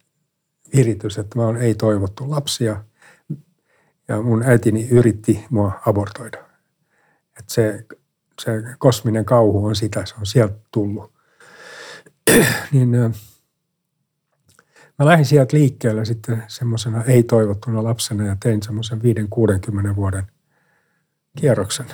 viritys, 0.77 1.19
että 1.19 1.39
mä 1.39 1.45
oon 1.45 1.57
ei-toivottu 1.57 2.31
lapsia 2.31 2.85
ja 4.09 4.23
mun 4.23 4.43
äitini 4.43 4.89
yritti 4.89 5.47
mua 5.51 5.81
abortoida. 5.87 6.39
Että 7.39 7.55
se, 7.55 7.87
se 8.41 8.51
kosminen 8.79 9.25
kauhu 9.25 9.67
on 9.67 9.77
sitä, 9.77 10.07
se 10.07 10.15
on 10.19 10.27
sieltä 10.27 10.59
tullut. 10.71 11.13
niin 12.73 12.91
Mä 15.01 15.07
lähdin 15.07 15.25
sieltä 15.27 15.57
liikkeelle 15.57 16.05
sitten 16.05 16.43
semmoisena 16.49 17.05
ei-toivottuna 17.05 17.85
lapsena 17.85 18.27
ja 18.27 18.37
tein 18.43 18.63
semmoisen 18.63 19.01
5-60 19.93 19.97
vuoden 19.97 20.27
kierroksen. 21.39 21.87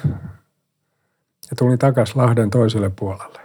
Ja 1.51 1.57
tulin 1.59 1.79
takaisin 1.79 2.17
Lahden 2.17 2.51
toiselle 2.51 2.91
puolelle. 2.91 3.41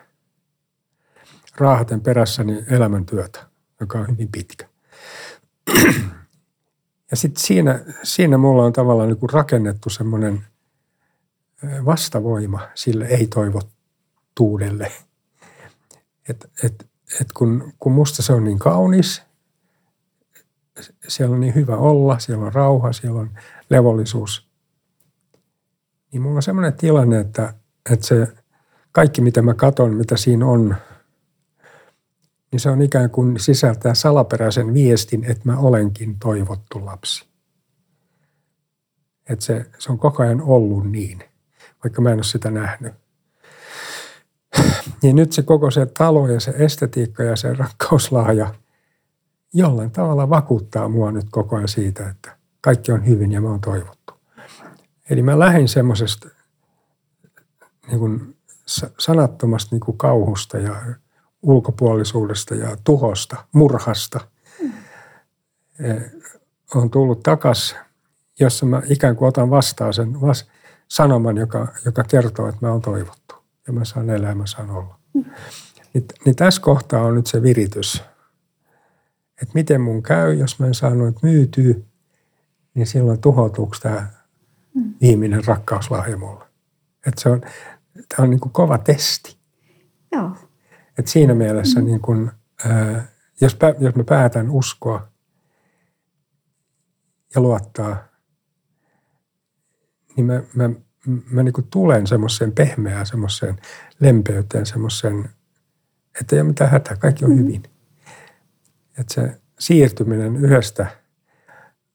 Raahaten 1.57 2.01
perässäni 2.01 2.63
elämäntyötä, 2.69 3.47
joka 3.79 3.99
on 3.99 4.07
hyvin 4.07 4.31
pitkä. 4.31 4.69
Ja 7.11 7.17
sitten 7.17 7.43
siinä, 7.43 7.79
siinä 8.03 8.37
mulla 8.37 8.65
on 8.65 8.73
tavallaan 8.73 9.09
niin 9.09 9.19
kuin 9.19 9.29
rakennettu 9.29 9.89
semmoinen 9.89 10.45
vastavoima 11.85 12.59
sille 12.75 13.05
ei-toivottuudelle. 13.05 14.91
Et, 16.29 16.51
et, 16.63 16.89
et 17.21 17.27
kun, 17.33 17.73
kun 17.79 17.91
musta 17.91 18.23
se 18.23 18.33
on 18.33 18.43
niin 18.43 18.59
kaunis 18.59 19.21
siellä 21.07 21.33
on 21.33 21.39
niin 21.39 21.55
hyvä 21.55 21.77
olla, 21.77 22.19
siellä 22.19 22.45
on 22.45 22.53
rauha, 22.53 22.93
siellä 22.93 23.19
on 23.19 23.31
levollisuus. 23.69 24.50
Niin 26.11 26.21
mulla 26.21 26.35
on 26.35 26.43
semmoinen 26.43 26.73
tilanne, 26.73 27.19
että, 27.19 27.53
että 27.91 28.07
se 28.07 28.27
kaikki 28.91 29.21
mitä 29.21 29.41
mä 29.41 29.53
katon, 29.53 29.93
mitä 29.93 30.17
siinä 30.17 30.45
on, 30.45 30.75
niin 32.51 32.59
se 32.59 32.69
on 32.69 32.81
ikään 32.81 33.09
kuin 33.09 33.39
sisältää 33.39 33.93
salaperäisen 33.93 34.73
viestin, 34.73 35.23
että 35.23 35.41
mä 35.43 35.57
olenkin 35.57 36.19
toivottu 36.19 36.85
lapsi. 36.85 37.25
Että 39.29 39.45
se, 39.45 39.65
se 39.79 39.91
on 39.91 39.97
koko 39.97 40.23
ajan 40.23 40.41
ollut 40.41 40.91
niin, 40.91 41.19
vaikka 41.83 42.01
mä 42.01 42.09
en 42.09 42.17
ole 42.17 42.23
sitä 42.23 42.51
nähnyt. 42.51 42.93
Niin 45.01 45.15
nyt 45.15 45.31
se 45.31 45.41
koko 45.41 45.71
se 45.71 45.85
talo 45.85 46.27
ja 46.27 46.39
se 46.39 46.53
estetiikka 46.57 47.23
ja 47.23 47.35
se 47.35 47.53
rakkauslahja 47.53 48.53
jollain 49.53 49.91
tavalla 49.91 50.29
vakuuttaa 50.29 50.89
mua 50.89 51.11
nyt 51.11 51.25
koko 51.31 51.55
ajan 51.55 51.67
siitä, 51.67 52.09
että 52.09 52.37
kaikki 52.61 52.91
on 52.91 53.05
hyvin 53.05 53.31
ja 53.31 53.41
mä 53.41 53.49
oon 53.49 53.61
toivottu. 53.61 54.00
Eli 55.09 55.21
mä 55.21 55.39
lähdin 55.39 55.67
semmoisesta 55.67 56.29
niin 57.87 58.35
sanattomasta 58.99 59.75
niin 59.75 59.97
kauhusta 59.97 60.57
ja 60.57 60.75
ulkopuolisuudesta 61.41 62.55
ja 62.55 62.77
tuhosta, 62.83 63.45
murhasta. 63.51 64.19
Mm. 64.61 64.71
On 66.75 66.89
tullut 66.89 67.23
takas, 67.23 67.75
jossa 68.39 68.65
mä 68.65 68.81
ikään 68.89 69.15
kuin 69.15 69.27
otan 69.27 69.49
vastaan 69.49 69.93
sen 69.93 70.21
vas- 70.21 70.47
sanoman, 70.87 71.37
joka, 71.37 71.67
joka 71.85 72.03
kertoo, 72.03 72.47
että 72.47 72.65
mä 72.65 72.71
oon 72.71 72.81
toivottu 72.81 73.35
ja 73.67 73.73
mä 73.73 73.85
saan 73.85 74.09
elää, 74.09 74.35
mä 74.35 74.45
saan 74.45 74.69
olla. 74.69 74.99
Mm. 75.13 75.25
Niin, 75.93 76.05
niin 76.25 76.35
tässä 76.35 76.61
kohtaa 76.61 77.01
on 77.01 77.15
nyt 77.15 77.27
se 77.27 77.41
viritys, 77.41 78.03
että 79.41 79.53
miten 79.53 79.81
mun 79.81 80.03
käy, 80.03 80.33
jos 80.33 80.59
mä 80.59 80.67
en 80.67 80.73
saanut 80.73 81.23
myytyä, 81.23 81.73
niin 82.73 82.87
silloin 82.87 83.21
tuhoutuuko 83.21 83.75
tämä 83.81 84.07
mm. 84.75 84.93
ihminen 85.01 85.45
rakkauslahja 85.45 86.17
mulle. 86.17 86.45
Että 87.07 87.21
se 87.21 87.29
on, 87.29 87.41
tämä 87.93 88.23
on 88.23 88.29
niin 88.29 88.39
kuin 88.39 88.51
kova 88.51 88.77
testi. 88.77 89.37
Joo. 90.11 90.31
Et 90.99 91.07
siinä 91.07 91.33
mielessä, 91.33 91.79
mm. 91.79 91.85
niin 91.85 91.99
kuin, 91.99 92.31
ää, 92.65 93.07
jos, 93.41 93.57
jos 93.79 93.95
mä 93.95 94.03
päätän 94.03 94.49
uskoa 94.49 95.11
ja 97.35 97.41
luottaa, 97.41 98.03
niin 100.15 100.25
mä, 100.25 100.43
mä, 100.55 100.69
mä 101.31 101.43
niin 101.43 101.53
kuin 101.53 101.67
tulen 101.67 102.07
semmoiseen 102.07 102.51
pehmeään, 102.51 103.05
semmoiseen 103.05 103.59
lempeyteen, 103.99 104.65
semmoiseen, 104.65 105.29
että 106.21 106.35
ei 106.35 106.41
ole 106.41 106.47
mitään 106.47 106.71
hätää, 106.71 106.95
kaikki 106.95 107.25
on 107.25 107.31
mm. 107.31 107.37
hyvin. 107.37 107.63
Että 108.97 109.13
se 109.13 109.41
siirtyminen 109.59 110.35
yhdestä 110.35 111.00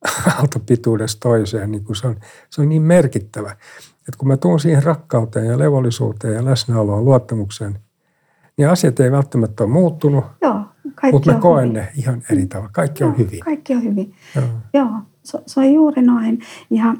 aaltopituudesta 0.38 1.20
toiseen, 1.20 1.70
niin 1.70 1.84
kuin 1.84 1.96
se, 1.96 2.06
on, 2.06 2.16
se 2.50 2.62
on 2.62 2.68
niin 2.68 2.82
merkittävä. 2.82 3.50
Että 4.08 4.18
kun 4.18 4.28
mä 4.28 4.36
tuun 4.36 4.60
siihen 4.60 4.82
rakkauteen 4.82 5.46
ja 5.46 5.58
levollisuuteen 5.58 6.34
ja 6.34 6.44
läsnäoloon, 6.44 7.04
luottamukseen, 7.04 7.78
niin 8.56 8.68
asiat 8.68 9.00
ei 9.00 9.12
välttämättä 9.12 9.64
ole 9.64 9.72
muuttunut, 9.72 10.24
Joo, 10.42 10.60
mutta 11.12 11.32
mä 11.32 11.38
koen 11.40 11.68
hyvin. 11.68 11.74
ne 11.74 11.88
ihan 11.96 12.22
eri 12.30 12.46
tavalla. 12.46 12.70
Kaikki 12.72 13.02
Joo, 13.02 13.10
on 13.10 13.18
hyvin. 13.18 13.40
Kaikki 13.40 13.74
on 13.74 13.82
hyvin. 13.82 14.14
Joo, 14.36 14.44
Joo 14.74 14.88
se, 15.26 15.38
se 15.46 15.60
on 15.60 15.72
juuri 15.72 16.02
noin. 16.02 16.38
Ja, 16.70 16.94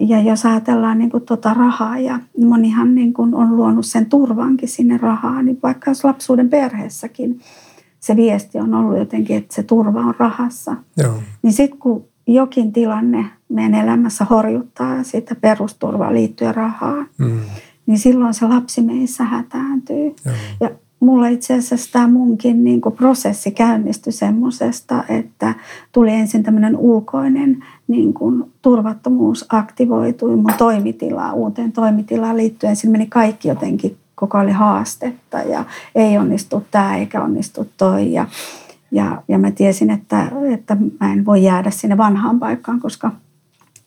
ja 0.00 0.22
jos 0.22 0.46
ajatellaan 0.46 0.98
niin 0.98 1.10
kuin 1.10 1.24
tuota 1.24 1.54
rahaa 1.54 1.98
ja 1.98 2.20
monihan 2.38 2.94
niin 2.94 3.12
kuin 3.12 3.34
on 3.34 3.56
luonut 3.56 3.86
sen 3.86 4.06
turvankin 4.06 4.68
sinne 4.68 4.98
rahaan, 4.98 5.44
niin 5.44 5.58
vaikka 5.62 5.90
jos 5.90 6.04
lapsuuden 6.04 6.50
perheessäkin 6.50 7.40
se 8.00 8.16
viesti 8.16 8.58
on 8.58 8.74
ollut 8.74 8.98
jotenkin, 8.98 9.36
että 9.36 9.54
se 9.54 9.62
turva 9.62 10.00
on 10.00 10.14
rahassa. 10.18 10.76
Joo. 10.96 11.14
Niin 11.42 11.52
sitten 11.52 11.78
kun 11.78 12.08
jokin 12.26 12.72
tilanne 12.72 13.24
meidän 13.48 13.74
elämässä 13.74 14.24
horjuttaa 14.24 15.02
sitä 15.02 15.34
perusturvaa 15.34 16.12
liittyen 16.12 16.54
rahaan, 16.54 17.06
mm. 17.18 17.40
niin 17.86 17.98
silloin 17.98 18.34
se 18.34 18.46
lapsi 18.46 18.82
meissä 18.82 19.24
hätääntyy. 19.24 20.14
Joo. 20.24 20.34
Ja 20.60 20.70
mulla 21.00 21.28
itse 21.28 21.54
asiassa 21.54 21.92
tämä 21.92 22.08
munkin 22.08 22.64
niin 22.64 22.80
prosessi 22.96 23.50
käynnistyi 23.50 24.12
semmoisesta, 24.12 25.04
että 25.08 25.54
tuli 25.92 26.10
ensin 26.12 26.42
tämmöinen 26.42 26.76
ulkoinen 26.76 27.64
niin 27.88 28.14
kuin 28.14 28.44
turvattomuus 28.62 29.46
aktivoitui 29.48 30.36
mun 30.36 30.54
toimitilaa, 30.58 31.32
uuteen 31.32 31.72
toimitilaan 31.72 32.36
liittyen. 32.36 32.76
Siinä 32.76 32.92
meni 32.92 33.06
kaikki 33.06 33.48
jotenkin, 33.48 33.96
koko 34.14 34.38
oli 34.38 34.52
haastetta 34.52 35.38
ja 35.38 35.64
ei 35.94 36.18
onnistu 36.18 36.64
tämä 36.70 36.96
eikä 36.96 37.22
onnistu 37.22 37.68
toi. 37.76 38.12
Ja, 38.12 38.26
ja, 38.96 39.22
ja 39.28 39.38
mä 39.38 39.50
tiesin, 39.50 39.90
että, 39.90 40.30
että 40.52 40.76
mä 41.00 41.12
en 41.12 41.24
voi 41.24 41.42
jäädä 41.42 41.70
sinne 41.70 41.96
vanhaan 41.96 42.38
paikkaan, 42.38 42.80
koska 42.80 43.12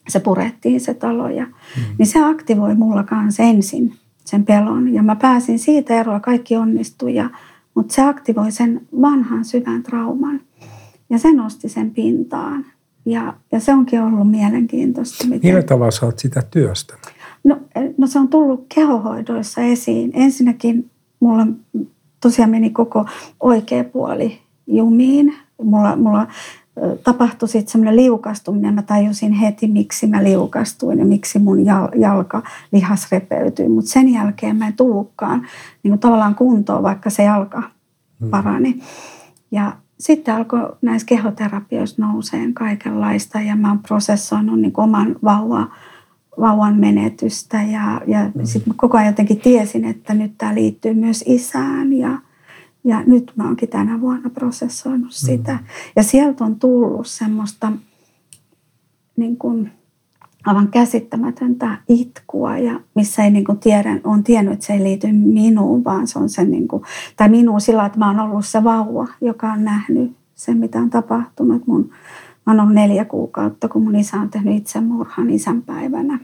se 0.08 0.20
purettiin 0.20 0.80
se 0.80 0.94
talo. 0.94 1.28
Ja, 1.28 1.44
mm. 1.44 1.82
Niin 1.98 2.06
se 2.06 2.24
aktivoi 2.24 2.74
mulla 2.74 3.02
kanssa 3.02 3.42
ensin 3.42 3.94
sen 4.24 4.44
pelon. 4.44 4.94
Ja 4.94 5.02
mä 5.02 5.16
pääsin 5.16 5.58
siitä 5.58 6.00
eroa, 6.00 6.20
kaikki 6.20 6.56
onnistui, 6.56 7.14
ja, 7.14 7.30
mutta 7.74 7.94
se 7.94 8.02
aktivoi 8.02 8.52
sen 8.52 8.80
vanhan 9.00 9.44
syvän 9.44 9.82
trauman. 9.82 10.40
Ja 11.10 11.18
se 11.18 11.32
nosti 11.32 11.68
sen 11.68 11.90
pintaan. 11.90 12.64
Ja, 13.04 13.34
ja 13.52 13.60
se 13.60 13.72
onkin 13.72 14.00
ollut 14.00 14.30
mielenkiintoista. 14.30 15.24
Miten... 15.24 15.50
Millä 15.50 15.62
tavalla 15.62 15.90
sä 15.90 16.06
oot 16.06 16.18
sitä 16.18 16.42
työstä? 16.50 16.94
No, 17.44 17.58
no 17.98 18.06
se 18.06 18.18
on 18.18 18.28
tullut 18.28 18.66
kehohoidoissa 18.74 19.60
esiin. 19.60 20.10
Ensinnäkin 20.14 20.90
mulla 21.20 21.46
tosiaan 22.20 22.50
meni 22.50 22.70
koko 22.70 23.06
oikea 23.40 23.84
puoli 23.84 24.38
jumiin. 24.70 25.34
Mulla, 25.62 25.96
mulla 25.96 26.26
tapahtui 27.04 27.48
sitten 27.48 27.72
semmoinen 27.72 27.96
liukastuminen. 27.96 28.74
Mä 28.74 28.82
tajusin 28.82 29.32
heti, 29.32 29.68
miksi 29.68 30.06
mä 30.06 30.24
liukastuin 30.24 30.98
ja 30.98 31.04
miksi 31.04 31.38
mun 31.38 31.58
jalka 31.94 32.42
lihas 32.72 33.12
repeytyi. 33.12 33.68
Mutta 33.68 33.90
sen 33.90 34.08
jälkeen 34.08 34.56
mä 34.56 34.66
en 34.66 34.76
tullutkaan 34.76 35.46
niin 35.82 35.90
kuin 35.90 35.98
tavallaan 35.98 36.34
kuntoon, 36.34 36.82
vaikka 36.82 37.10
se 37.10 37.22
jalka 37.22 37.62
hmm. 38.20 38.30
parani. 38.30 38.80
Ja 39.50 39.76
sitten 40.00 40.34
alkoi 40.34 40.72
näissä 40.82 41.06
kehoterapioissa 41.06 42.02
nouseen 42.02 42.54
kaikenlaista 42.54 43.40
ja 43.40 43.56
mä 43.56 43.68
oon 43.68 43.78
prosessoinut 43.78 44.60
niin 44.60 44.72
oman 44.76 45.16
vauva, 45.24 45.66
vauvan 46.40 46.76
menetystä 46.76 47.62
ja, 47.62 48.00
ja 48.06 48.30
mm. 48.34 48.44
sitten 48.44 48.74
koko 48.76 48.98
ajan 48.98 49.06
jotenkin 49.06 49.40
tiesin, 49.40 49.84
että 49.84 50.14
nyt 50.14 50.32
tämä 50.38 50.54
liittyy 50.54 50.94
myös 50.94 51.24
isään 51.26 51.92
ja– 51.92 52.18
ja 52.84 53.02
nyt 53.06 53.32
mä 53.36 53.44
oonkin 53.44 53.68
tänä 53.68 54.00
vuonna 54.00 54.30
prosessoinut 54.30 55.12
sitä. 55.12 55.52
Mm. 55.52 55.58
Ja 55.96 56.02
sieltä 56.02 56.44
on 56.44 56.56
tullut 56.56 57.06
semmoista 57.06 57.72
niin 59.16 59.36
kuin 59.36 59.70
aivan 60.46 60.68
käsittämätöntä 60.68 61.78
itkua, 61.88 62.58
ja 62.58 62.80
missä 62.94 63.24
ei 63.24 63.30
niin 63.30 63.44
kuin 63.44 63.58
tiedä, 63.58 64.00
on 64.04 64.24
tiennyt, 64.24 64.54
että 64.54 64.66
se 64.66 64.72
ei 64.72 64.82
liity 64.82 65.12
minuun, 65.12 65.84
vaan 65.84 66.06
se 66.06 66.18
on 66.18 66.28
se, 66.28 66.44
niin 66.44 66.68
kuin, 66.68 66.82
tai 67.16 67.28
minuun 67.28 67.60
sillä, 67.60 67.86
että 67.86 67.98
mä 67.98 68.06
oon 68.06 68.20
ollut 68.20 68.46
se 68.46 68.64
vauva, 68.64 69.08
joka 69.20 69.52
on 69.52 69.64
nähnyt 69.64 70.16
sen, 70.34 70.58
mitä 70.58 70.78
on 70.78 70.90
tapahtunut. 70.90 71.66
Mun, 71.66 71.90
mä 72.46 72.52
oon 72.52 72.60
ollut 72.60 72.74
neljä 72.74 73.04
kuukautta, 73.04 73.68
kun 73.68 73.82
mun 73.82 73.96
isä 73.96 74.16
on 74.16 74.30
tehnyt 74.30 74.56
itsemurhan 74.56 75.30
isänpäivänä. 75.30 76.18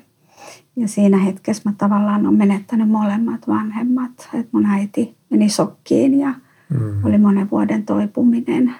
Ja 0.77 0.89
siinä 0.89 1.19
hetkessä 1.19 1.63
mä 1.65 1.75
tavallaan 1.79 2.27
on 2.27 2.35
menettänyt 2.35 2.89
molemmat 2.89 3.49
vanhemmat. 3.49 4.29
Että 4.35 4.49
mun 4.53 4.67
äiti 4.67 5.17
meni 5.31 5.49
sokkiin 5.49 6.19
ja 6.19 6.35
Mm. 6.69 7.05
Oli 7.05 7.19
monen 7.19 7.51
vuoden 7.51 7.85
toipuminen 7.85 8.75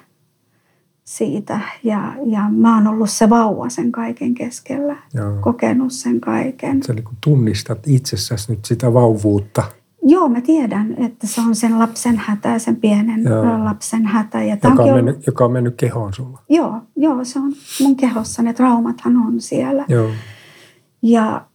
siitä. 1.05 1.61
Ja, 1.85 2.15
ja 2.25 2.49
mä 2.51 2.75
oon 2.75 2.87
ollut 2.87 3.11
se 3.11 3.31
vauva 3.31 3.69
sen 3.69 3.93
kaiken 3.93 4.35
keskellä, 4.35 4.97
Joo. 5.15 5.37
kokenut 5.41 5.93
sen 5.93 6.21
kaiken. 6.21 6.83
Sä 6.83 6.93
niin 6.93 7.05
tunnistat 7.21 7.79
itsessäsi 7.87 8.53
nyt 8.53 8.65
sitä 8.65 8.95
vauvuutta. 8.95 9.63
Joo, 10.03 10.29
mä 10.29 10.41
tiedän, 10.41 10.95
että 10.99 11.27
se 11.27 11.41
on 11.41 11.55
sen 11.55 11.79
lapsen 11.79 12.17
hätä, 12.17 12.59
sen 12.59 12.77
pienen 12.77 13.23
joo. 13.25 13.65
lapsen 13.65 14.07
hätä. 14.07 14.43
Ja 14.43 14.57
joka, 14.65 14.83
on 14.83 14.95
mennyt, 14.95 15.27
joka 15.27 15.45
on 15.45 15.53
mennyt 15.53 15.75
kehoon 15.77 16.15
sulla. 16.15 16.43
Joo, 16.49 16.81
joo, 16.97 17.25
se 17.25 17.39
on 17.39 17.53
mun 17.81 17.97
kehossa. 17.97 18.43
Ne 18.43 18.53
traumathan 18.53 19.17
on 19.17 19.41
siellä. 19.41 19.85
Joo. 19.89 20.11
Ja 21.03 21.47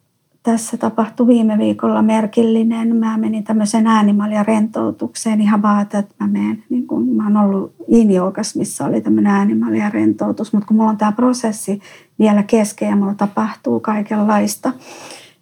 tässä 0.44 0.78
tapahtui 0.78 1.28
viime 1.28 1.58
viikolla 1.58 2.02
merkillinen. 2.02 2.96
Mä 2.96 3.18
menin 3.18 3.44
tämmöiseen 3.44 3.88
äänimalja 3.88 4.44
rentoutukseen 4.44 5.42
ihan 5.42 5.62
vaan, 5.62 5.82
että 5.82 6.04
mä 6.20 6.28
menen, 6.28 6.64
niin 6.70 6.88
kun 6.88 7.08
mä 7.08 7.24
oon 7.24 7.38
ollut 7.38 7.74
in 7.88 8.08
missä 8.56 8.86
oli 8.86 9.02
tämmöinen 9.02 9.34
äänimalja 9.34 9.90
rentoutus, 9.90 10.54
mutta 10.54 10.68
kun 10.68 10.78
mulla 10.78 10.90
on 10.90 10.98
tämä 10.98 11.12
prosessi 11.12 11.80
vielä 12.20 12.44
kesken 12.44 12.90
ja 12.90 12.96
mulla 12.96 13.14
tapahtuu 13.14 13.80
kaikenlaista, 13.80 14.74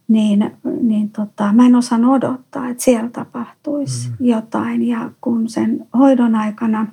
niin, 0.08 0.52
niin 0.82 1.10
tota, 1.10 1.54
mä 1.54 1.66
en 1.66 1.76
osannut 1.76 2.14
odottaa, 2.14 2.70
että 2.70 2.84
siellä 2.84 3.10
tapahtuisi 3.10 4.10
mm. 4.10 4.26
jotain. 4.26 4.88
Ja 4.88 5.12
kun 5.22 5.50
sen 5.50 5.88
hoidon 5.98 6.36
aikana, 6.36 6.88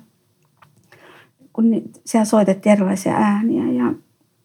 kun 1.53 1.65
siellä 2.05 2.25
soitettiin 2.25 2.73
erilaisia 2.73 3.13
ääniä 3.13 3.71
ja 3.71 3.93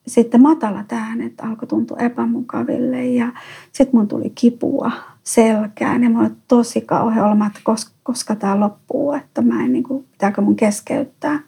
sitten 0.07 0.43
matalat 0.43 0.93
äänet 0.93 1.41
alkoi 1.41 1.69
tuntua 1.69 1.97
epämukaville 1.99 3.07
ja 3.07 3.33
sitten 3.73 4.01
mun 4.01 4.09
tuli 4.09 4.33
kipua 4.35 4.91
selkään 5.23 6.03
ja 6.03 6.11
mulla 6.11 6.27
oli 6.27 6.37
tosi 6.49 6.81
kauhean 6.81 7.27
olema, 7.27 7.47
että 7.47 7.61
koska, 7.65 7.93
koska 8.03 8.37
tämä 8.37 8.61
loppuu, 8.61 9.13
että 9.13 9.43
mä 9.43 9.65
en 9.65 9.73
niin 9.73 9.85
kuin, 9.85 10.05
pitääkö 10.13 10.41
mun 10.41 10.57
keskeyttää. 10.57 11.41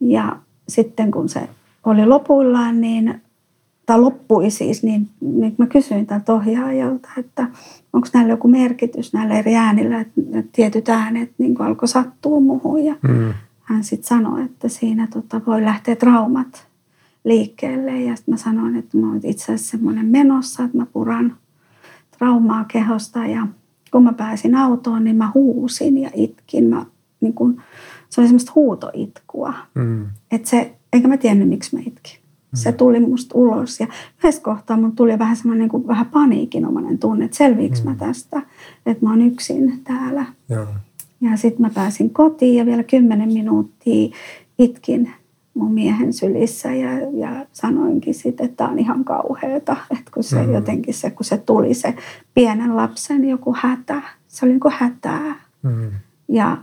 Ja 0.00 0.36
sitten 0.68 1.10
kun 1.10 1.28
se 1.28 1.48
oli 1.84 2.06
lopuillaan, 2.06 2.80
niin, 2.80 3.22
tai 3.86 4.00
loppui 4.00 4.50
siis, 4.50 4.82
niin, 4.82 5.08
niin 5.20 5.54
mä 5.58 5.66
kysyin 5.66 6.06
tältä 6.06 6.32
ohjaajalta, 6.32 7.08
että 7.18 7.48
onko 7.92 8.08
näillä 8.14 8.32
joku 8.32 8.48
merkitys 8.48 9.12
näillä 9.12 9.38
eri 9.38 9.56
äänillä, 9.56 10.00
että, 10.00 10.20
että 10.34 10.50
tietyt 10.52 10.88
äänet 10.88 11.32
niin 11.38 11.60
alkoi 11.60 11.88
sattua 11.88 12.40
muuhun. 12.40 12.84
Ja 12.84 12.94
mm. 13.02 13.34
hän 13.62 13.84
sitten 13.84 14.08
sanoi, 14.08 14.42
että 14.42 14.68
siinä 14.68 15.08
tota, 15.12 15.40
voi 15.46 15.62
lähteä 15.62 15.96
traumat 15.96 16.71
liikkeelle. 17.24 18.00
Ja 18.00 18.16
sitten 18.16 18.34
mä 18.34 18.38
sanoin, 18.38 18.76
että 18.76 18.98
mä 18.98 19.08
oon 19.08 19.20
itse 19.24 19.44
asiassa 19.44 19.70
semmoinen 19.70 20.06
menossa, 20.06 20.64
että 20.64 20.76
mä 20.76 20.86
puran 20.86 21.36
traumaa 22.18 22.64
kehosta. 22.64 23.26
Ja 23.26 23.46
kun 23.90 24.02
mä 24.02 24.12
pääsin 24.12 24.54
autoon, 24.54 25.04
niin 25.04 25.16
mä 25.16 25.30
huusin 25.34 25.98
ja 25.98 26.10
itkin. 26.14 26.64
Mä, 26.64 26.86
niin 27.20 27.34
kun, 27.34 27.62
se 28.08 28.20
oli 28.20 28.28
semmoista 28.28 28.52
huutoitkua. 28.54 29.54
Mm. 29.74 30.06
Et 30.30 30.46
se, 30.46 30.74
eikä 30.92 31.08
mä 31.08 31.16
tiennyt, 31.16 31.48
miksi 31.48 31.76
mä 31.76 31.82
itkin. 31.86 32.22
Se 32.54 32.70
mm. 32.70 32.76
tuli 32.76 33.00
musta 33.00 33.38
ulos 33.38 33.80
ja 33.80 33.86
yhdessä 34.18 34.42
kohtaa 34.42 34.76
mun 34.76 34.96
tuli 34.96 35.18
vähän 35.18 35.36
semmoinen 35.36 35.60
niin 35.60 35.70
kuin 35.70 35.86
vähän 35.86 36.06
paniikinomainen 36.06 36.98
tunne, 36.98 37.24
että 37.24 37.36
selviinkö 37.36 37.78
mm. 37.78 37.88
mä 37.88 37.94
tästä, 37.98 38.42
että 38.86 39.04
mä 39.04 39.10
oon 39.10 39.22
yksin 39.22 39.80
täällä. 39.84 40.26
Joo. 40.48 40.66
Ja 41.20 41.36
sitten 41.36 41.62
mä 41.62 41.70
pääsin 41.74 42.10
kotiin 42.10 42.54
ja 42.54 42.66
vielä 42.66 42.82
kymmenen 42.82 43.32
minuuttia 43.32 44.16
itkin 44.58 45.12
mun 45.54 45.72
miehen 45.72 46.12
sylissä 46.12 46.74
ja, 46.74 46.90
ja 47.12 47.46
sanoinkin 47.52 48.14
sitten, 48.14 48.46
että 48.46 48.56
tämä 48.56 48.70
on 48.70 48.78
ihan 48.78 49.04
kauheata, 49.04 49.76
että 49.90 50.10
kun 50.14 50.22
se 50.24 50.46
mm. 50.46 50.54
jotenkin 50.54 50.94
se, 50.94 51.10
kun 51.10 51.24
se 51.24 51.36
tuli 51.38 51.74
se 51.74 51.94
pienen 52.34 52.76
lapsen 52.76 53.28
joku 53.28 53.54
hätä, 53.58 54.02
se 54.28 54.44
oli 54.46 54.52
niin 54.52 54.60
kuin 54.60 54.74
hätää. 54.76 55.34
Mm. 55.62 55.90
Ja 56.28 56.58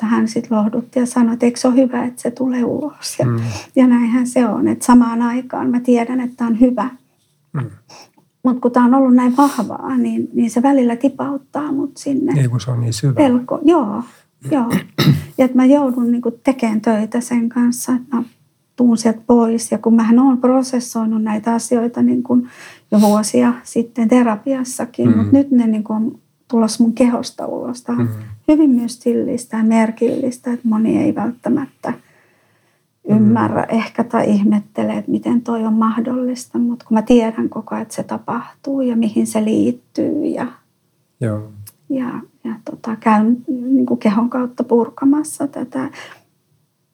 hän 0.00 0.28
sitten 0.28 0.58
lohdutti 0.58 0.98
ja 0.98 1.06
sanoi, 1.06 1.32
että 1.32 1.46
eikö 1.46 1.60
se 1.60 1.68
ole 1.68 1.76
hyvä, 1.76 2.04
että 2.04 2.22
se 2.22 2.30
tulee 2.30 2.64
ulos. 2.64 3.18
Ja, 3.18 3.26
mm. 3.26 3.40
ja 3.76 3.86
näinhän 3.86 4.26
se 4.26 4.46
on, 4.48 4.68
että 4.68 4.86
samaan 4.86 5.22
aikaan 5.22 5.70
mä 5.70 5.80
tiedän, 5.80 6.20
että 6.20 6.36
tämä 6.36 6.48
on 6.48 6.60
hyvä. 6.60 6.88
Mm. 7.52 7.70
Mutta 8.42 8.60
kun 8.60 8.70
tämä 8.70 8.86
on 8.86 8.94
ollut 8.94 9.14
näin 9.14 9.36
vahvaa, 9.36 9.96
niin, 9.96 10.28
niin 10.32 10.50
se 10.50 10.62
välillä 10.62 10.96
tipauttaa 10.96 11.72
mut 11.72 11.96
sinne. 11.96 12.32
Niin 12.32 12.50
kun 12.50 12.60
se 12.60 12.70
on 12.70 12.80
niin 12.80 12.92
syvä. 12.92 13.14
Pelko, 13.14 13.60
joo. 13.62 14.02
Joo. 14.50 14.70
Ja 15.38 15.44
että 15.44 15.56
mä 15.56 15.64
joudun 15.64 16.12
niinku 16.12 16.30
tekemään 16.30 16.80
töitä 16.80 17.20
sen 17.20 17.48
kanssa, 17.48 17.92
että 17.92 18.16
mä 18.16 18.22
tuun 18.76 18.96
sieltä 18.96 19.20
pois. 19.26 19.72
Ja 19.72 19.78
kun 19.78 19.94
mähän 19.94 20.18
olen 20.18 20.38
prosessoinut 20.38 21.22
näitä 21.22 21.54
asioita 21.54 22.02
niin 22.02 22.22
kuin 22.22 22.48
jo 22.90 23.00
vuosia 23.00 23.54
sitten 23.62 24.08
terapiassakin, 24.08 25.08
mm. 25.08 25.16
mutta 25.16 25.36
nyt 25.36 25.50
ne 25.50 25.66
niin 25.66 25.84
kuin 25.84 25.96
on 25.96 26.18
tulossa 26.48 26.84
mun 26.84 26.92
kehosta 26.92 27.46
ulos. 27.46 27.82
Tämä 27.82 28.02
on 28.02 28.06
mm. 28.06 28.12
hyvin 28.48 28.70
myös 28.70 28.98
tillistä 28.98 29.56
ja 29.56 29.64
merkillistä, 29.64 30.52
että 30.52 30.68
moni 30.68 30.98
ei 31.02 31.14
välttämättä 31.14 31.92
ymmärrä 33.08 33.62
mm. 33.62 33.78
ehkä 33.78 34.04
tai 34.04 34.30
ihmettele, 34.30 34.92
että 34.92 35.10
miten 35.10 35.42
toi 35.42 35.64
on 35.64 35.74
mahdollista, 35.74 36.58
mutta 36.58 36.84
kun 36.88 36.94
mä 36.94 37.02
tiedän 37.02 37.48
koko 37.48 37.74
ajan, 37.74 37.82
että 37.82 37.94
se 37.94 38.02
tapahtuu 38.02 38.80
ja 38.80 38.96
mihin 38.96 39.26
se 39.26 39.44
liittyy 39.44 40.24
ja, 40.24 40.46
Joo. 41.20 41.48
Ja, 41.88 42.20
ja 42.44 42.54
tota, 42.70 42.96
käyn 42.96 43.44
niin 43.48 43.86
kuin 43.86 44.00
kehon 44.00 44.30
kautta 44.30 44.64
purkamassa 44.64 45.46
tätä. 45.46 45.90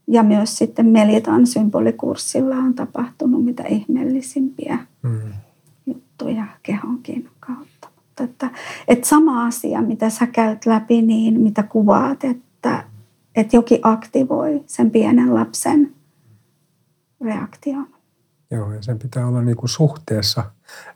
Ja 0.08 0.22
myös 0.22 0.58
sitten 0.58 0.86
Melitan 0.86 1.46
symbolikurssilla 1.46 2.56
on 2.56 2.74
tapahtunut 2.74 3.44
mitä 3.44 3.62
ihmeellisimpiä 3.62 4.78
mm. 5.02 5.32
juttuja 5.86 6.44
kehonkin 6.62 7.28
kautta. 7.40 7.88
Mutta 7.96 8.24
että, 8.24 8.50
että 8.88 9.08
sama 9.08 9.46
asia, 9.46 9.82
mitä 9.82 10.10
sä 10.10 10.26
käyt 10.26 10.66
läpi, 10.66 11.02
niin 11.02 11.40
mitä 11.40 11.62
kuvaat, 11.62 12.24
että, 12.24 12.84
että 13.34 13.56
jokin 13.56 13.78
aktivoi 13.82 14.64
sen 14.66 14.90
pienen 14.90 15.34
lapsen 15.34 15.92
reaktion. 17.20 17.86
Joo, 18.50 18.72
ja 18.72 18.82
sen 18.82 18.98
pitää 18.98 19.26
olla 19.26 19.42
niin 19.42 19.56
kuin 19.56 19.68
suhteessa 19.68 20.44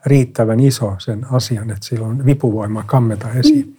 riittävän 0.06 0.60
iso 0.60 0.94
sen 0.98 1.26
asian, 1.30 1.70
että 1.70 1.86
sillä 1.86 2.06
on 2.06 2.26
vipuvoima 2.26 2.84
kammeta 2.86 3.32
esiin. 3.32 3.66
Mm. 3.66 3.76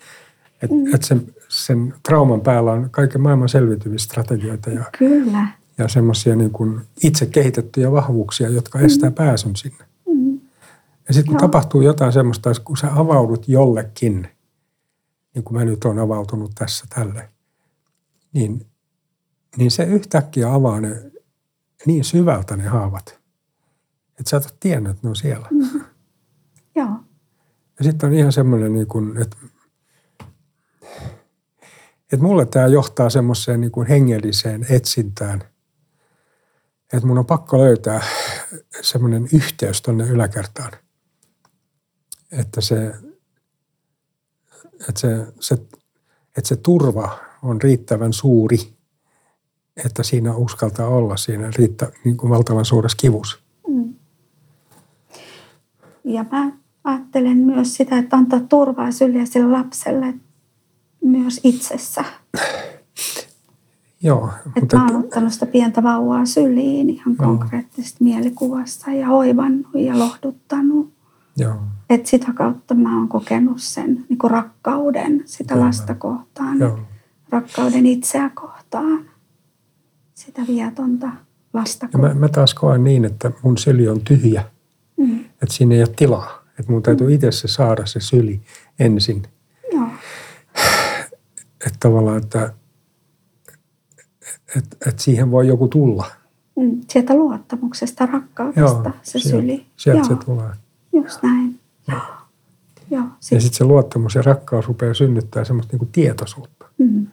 Että 0.62 0.76
mm. 0.76 0.96
et 0.96 1.04
sen, 1.04 1.34
sen 1.50 1.94
trauman 2.04 2.42
päällä 2.42 2.72
on 2.72 2.90
kaiken 2.90 3.22
maailman 3.22 3.50
selviytymisstrategioita 3.50 4.70
ja, 4.70 4.84
Kyllä. 4.98 5.48
ja 5.78 5.88
semmoisia 5.88 6.36
niin 6.36 6.52
kuin 6.52 6.82
itse 7.04 7.26
kehitettyjä 7.26 7.92
vahvuuksia, 7.92 8.50
jotka 8.50 8.80
mm. 8.80 8.86
estää 8.86 9.12
pääsyn 9.12 9.56
sinne. 9.56 9.86
Mm. 10.08 10.40
Ja 11.08 11.14
sitten 11.14 11.26
kun 11.26 11.34
Joo. 11.34 11.48
tapahtuu 11.48 11.82
jotain 11.82 12.14
semmoista, 12.14 12.52
kun 12.64 12.78
sä 12.78 12.88
avaudut 12.96 13.48
jollekin, 13.48 14.28
niin 15.36 15.44
kuin 15.44 15.58
mä 15.58 15.66
nyt 15.66 15.86
olen 15.86 16.00
avautunut 16.00 16.52
tässä 16.56 16.86
tälle, 16.96 17.30
niin, 18.34 18.66
niin 19.58 19.72
se 19.72 19.84
yhtäkkiä 19.84 20.54
avaa 20.54 20.82
ne 20.82 21.12
niin 21.86 22.04
syvältä 22.04 22.56
ne 22.56 22.64
haavat, 22.64 23.20
että 24.20 24.30
sä 24.30 24.38
et 24.38 24.46
ole 24.46 24.58
tiennyt, 24.60 24.92
että 24.92 25.00
ne 25.04 25.10
on 25.10 25.16
siellä. 25.16 25.48
Mm. 25.52 25.82
Joo. 26.76 26.90
Ja 27.80 27.84
sitten 27.84 28.10
on 28.10 28.16
ihan 28.16 28.32
semmoinen, 28.32 28.74
niin 28.74 28.88
kuin, 28.88 29.22
että, 29.22 29.38
että 32.04 32.26
mulle 32.26 32.46
tämä 32.46 32.68
johtaa 32.68 33.10
semmoiseen 33.10 33.62
niin 33.62 33.72
kuin 33.72 33.88
hengelliseen 33.88 34.66
etsintään, 34.70 35.44
että 36.94 37.08
mun 37.08 37.18
on 37.18 37.26
pakko 37.26 37.58
löytää 37.60 38.02
semmoinen 38.82 39.28
yhteys 39.34 39.82
tuonne 39.82 40.08
yläkertaan. 40.08 40.72
Että 42.32 42.62
se, 42.62 42.94
että 44.90 45.02
se, 45.02 45.28
se, 45.40 45.54
että 46.38 46.48
se 46.48 46.56
turva 46.56 47.20
on 47.42 47.62
riittävän 47.62 48.14
suuri– 48.14 48.58
että 49.86 50.04
siinä 50.04 50.36
uskaltaa 50.36 50.88
olla 50.88 51.18
siinä 51.18 51.52
riittä, 51.56 51.92
niin 52.04 52.18
kuin 52.18 52.30
valtavan 52.30 52.66
suuressa 52.66 52.98
kivussa. 52.98 53.38
Mm. 53.68 53.95
Ja 56.06 56.26
mä 56.32 56.52
ajattelen 56.84 57.38
myös 57.38 57.76
sitä, 57.76 57.98
että 57.98 58.18
antaa 58.18 58.40
turvaa 58.40 58.92
syliä 58.92 59.26
sille 59.26 59.52
lapselle 59.52 60.14
myös 61.04 61.40
itsessä. 61.44 62.04
Joo. 64.04 64.30
Että 64.48 64.60
mutta... 64.60 64.78
mä 64.78 64.86
oon 64.86 64.96
ottanut 64.96 65.34
sitä 65.34 65.46
pientä 65.46 65.84
vauvaa 65.84 66.26
syliin 66.26 66.90
ihan 66.90 67.16
Joo. 67.20 67.28
konkreettisesta 67.28 68.04
mielikuvasta 68.04 68.92
ja 68.92 69.08
hoivannut 69.08 69.74
ja 69.74 70.00
lohduttanut. 70.00 70.94
Joo. 71.38 71.56
Että 71.90 72.10
sitä 72.10 72.34
kautta 72.34 72.74
mä 72.74 72.98
oon 72.98 73.08
kokenut 73.08 73.62
sen 73.62 74.06
niin 74.10 74.18
kuin 74.18 74.32
rakkauden 74.32 75.24
sitä 75.26 75.54
Joo. 75.54 75.66
lasta 75.66 75.96
kohtaan, 75.96 76.60
Joo. 76.60 76.80
rakkauden 77.30 77.86
itseä 77.86 78.30
kohtaan 78.30 79.00
sitä 80.14 80.42
viatonta 80.48 81.10
lasta. 81.54 81.88
Ja 81.94 82.00
mä, 82.00 82.14
mä 82.14 82.28
taas 82.30 82.54
koen 82.54 82.84
niin, 82.84 83.06
että 83.06 83.32
mun 83.44 83.58
syli 83.58 83.88
on 83.88 84.02
tyhjä. 84.02 84.44
Että 85.44 85.56
siinä 85.56 85.76
ei 85.76 85.82
ole 85.82 85.94
tilaa. 85.96 86.46
Että 86.60 86.72
mun 86.72 86.84
täytyy 86.84 87.08
mm. 87.08 87.14
itse 87.14 87.32
se 87.32 87.48
saada 87.48 87.86
se 87.86 88.00
syli 88.00 88.42
ensin. 88.80 89.24
Joo. 89.72 89.88
Että 91.66 91.78
tavallaan, 91.80 92.18
että 92.18 92.54
että 94.56 94.78
että 94.88 95.04
siihen 95.04 95.32
voi 95.32 95.48
joku 95.48 95.68
tulla. 95.68 96.12
Mm. 96.56 96.82
Sieltä 96.90 97.16
luottamuksesta, 97.16 98.06
rakkaudesta 98.06 98.62
Joo, 98.62 98.92
se 99.04 99.20
sieltä, 99.20 99.30
syli. 99.30 99.66
Sieltä 99.78 100.00
Joo. 100.00 100.20
se 100.20 100.26
tulee. 100.26 100.50
Just 100.94 101.24
näin. 101.24 101.60
Joo. 101.88 102.02
Joo, 102.92 103.04
sit. 103.20 103.36
Ja 103.36 103.42
sitten 103.42 103.58
se 103.58 103.64
luottamus 103.64 104.16
ja 104.16 104.22
rakkaus 104.22 104.68
rupeaa 104.68 104.94
synnyttää 104.94 105.44
semmoista 105.44 105.74
niinku 105.74 105.90
tietoisuutta. 105.92 106.66
Mm. 106.78 107.08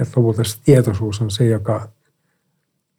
Että 0.00 0.12
lopulta 0.16 0.44
se 0.44 0.58
tietoisuus 0.64 1.20
on 1.20 1.30
se, 1.30 1.46
joka 1.46 1.88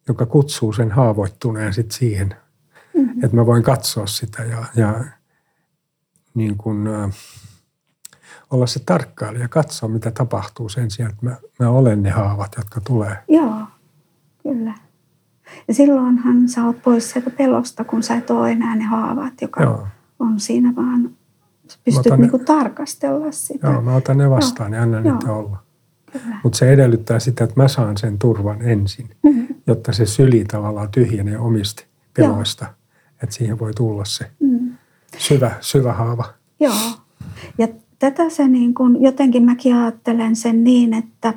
joka 0.07 0.25
kutsuu 0.25 0.73
sen 0.73 0.91
haavoittuneen 0.91 1.73
sit 1.73 1.91
siihen, 1.91 2.35
mm-hmm. 2.95 3.23
että 3.23 3.35
mä 3.35 3.45
voin 3.45 3.63
katsoa 3.63 4.07
sitä 4.07 4.43
ja, 4.43 4.65
ja 4.75 5.05
niin 6.33 6.57
kuin, 6.57 6.87
äh, 6.87 7.09
olla 8.51 8.67
se 8.67 8.79
tarkkailija, 8.79 9.47
katsoa 9.47 9.89
mitä 9.89 10.11
tapahtuu 10.11 10.69
sen 10.69 10.91
sijaan, 10.91 11.13
että 11.13 11.25
mä, 11.25 11.35
mä 11.59 11.69
olen 11.69 12.03
ne 12.03 12.09
haavat, 12.09 12.51
jotka 12.57 12.81
tulee. 12.81 13.17
Joo, 13.27 13.61
kyllä. 14.43 14.73
Ja 15.67 15.73
silloinhan 15.73 16.49
sä 16.49 16.65
oot 16.65 16.81
pois 16.83 17.11
sieltä 17.11 17.29
pelosta, 17.29 17.83
kun 17.83 18.03
sä 18.03 18.15
et 18.15 18.29
ole 18.29 18.51
enää 18.51 18.75
ne 18.75 18.83
haavat, 18.83 19.33
joka 19.41 19.63
Joo. 19.63 19.87
on 20.19 20.39
siinä 20.39 20.73
vaan, 20.75 21.09
pystyt 21.85 22.17
niinku 22.17 22.37
ne, 22.37 22.43
tarkastella 22.43 23.31
sitä. 23.31 23.67
Joo, 23.67 23.81
mä 23.81 23.95
otan 23.95 24.17
ne 24.17 24.29
vastaan 24.29 24.71
Joo. 24.71 24.77
ja 24.77 24.83
annan 24.83 25.05
Joo. 25.05 25.13
niitä 25.13 25.33
olla. 25.33 25.63
Mutta 26.43 26.57
se 26.57 26.73
edellyttää 26.73 27.19
sitä, 27.19 27.43
että 27.43 27.61
mä 27.61 27.67
saan 27.67 27.97
sen 27.97 28.19
turvan 28.19 28.61
ensin, 28.61 29.09
mm-hmm. 29.23 29.47
jotta 29.67 29.93
se 29.93 30.05
syli 30.05 30.45
tavallaan 30.51 30.89
tyhjenee 30.91 31.37
omista 31.37 31.83
peloista. 32.13 32.65
Että 33.23 33.35
siihen 33.35 33.59
voi 33.59 33.73
tulla 33.73 34.05
se 34.05 34.31
mm. 34.39 34.71
syvä, 35.17 35.51
syvä 35.61 35.93
haava. 35.93 36.25
Joo. 36.59 36.73
Ja 37.57 37.67
tätä 37.99 38.29
se 38.29 38.47
niin 38.47 38.73
kun, 38.73 39.01
jotenkin 39.01 39.43
mäkin 39.43 39.75
ajattelen 39.75 40.35
sen 40.35 40.63
niin, 40.63 40.93
että 40.93 41.33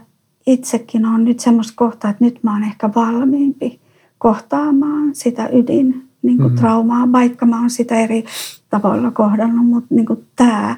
itsekin 0.47 1.07
on 1.07 1.25
nyt 1.25 1.41
semmoista 1.41 1.73
kohtaa, 1.77 2.11
että 2.11 2.25
nyt 2.25 2.43
mä 2.43 2.53
oon 2.53 2.65
ehkä 2.65 2.91
valmiimpi 2.95 3.81
kohtaamaan 4.19 5.15
sitä 5.15 5.49
ydin 5.49 6.09
niin 6.23 6.39
kuin 6.39 6.53
mm. 6.53 6.59
traumaa, 6.59 7.13
vaikka 7.13 7.47
mä 7.47 7.61
oon 7.61 7.71
sitä 7.71 8.01
eri 8.01 8.25
tavoilla 8.71 9.11
kohdannut, 9.11 9.67
mutta 9.67 9.95
niin 9.95 10.07
kuin 10.07 10.27
tämä, 10.37 10.77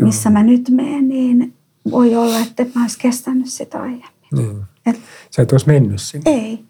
missä 0.00 0.30
Joo. 0.30 0.32
mä 0.32 0.42
nyt 0.42 0.70
menen, 0.70 1.08
niin 1.08 1.54
voi 1.90 2.16
olla, 2.16 2.38
että 2.38 2.66
mä 2.74 2.82
olisi 2.82 2.98
kestänyt 2.98 3.46
sitä 3.46 3.80
aiemmin. 3.80 4.06
Niin. 4.32 4.62
Et, 4.86 5.00
Sä 5.30 5.42
et 5.42 5.52
olisi 5.52 5.66
mennyt 5.66 6.00
sinne. 6.00 6.30
Ei, 6.30 6.64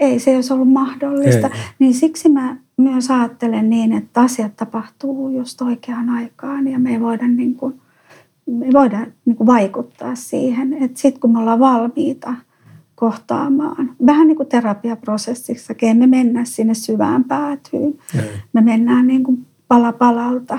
ei, 0.00 0.18
se 0.18 0.30
ei 0.30 0.36
olisi 0.36 0.52
ollut 0.52 0.72
mahdollista. 0.72 1.46
Ei. 1.46 1.60
Niin 1.78 1.94
siksi 1.94 2.28
mä 2.28 2.56
myös 2.76 3.10
ajattelen 3.10 3.70
niin, 3.70 3.92
että 3.92 4.20
asiat 4.20 4.56
tapahtuu 4.56 5.28
just 5.28 5.62
oikeaan 5.62 6.10
aikaan 6.10 6.68
ja 6.68 6.78
me 6.78 6.90
ei 6.90 7.00
voida, 7.00 7.28
niin 7.28 7.54
kuin, 7.54 7.80
me 8.46 8.66
ei 8.66 8.72
voida 8.72 9.06
niin 9.24 9.36
kuin 9.36 9.46
vaikuttaa 9.46 10.14
siihen. 10.14 10.72
Että 10.72 11.00
sitten 11.00 11.20
kun 11.20 11.32
me 11.32 11.38
ollaan 11.38 11.60
valmiita 11.60 12.34
kohtaamaan. 12.94 13.90
Vähän 14.06 14.26
niin 14.28 14.36
kuin 14.36 14.48
terapiaprosessissakin, 14.48 15.96
me 15.96 16.06
mennä 16.06 16.44
sinne 16.44 16.74
syvään 16.74 17.24
päätyyn. 17.24 17.94
Ei. 18.18 18.30
Me 18.52 18.60
mennään 18.60 19.06
niin 19.06 19.24
kuin 19.24 19.46
pala 19.68 19.92
palalta 19.92 20.58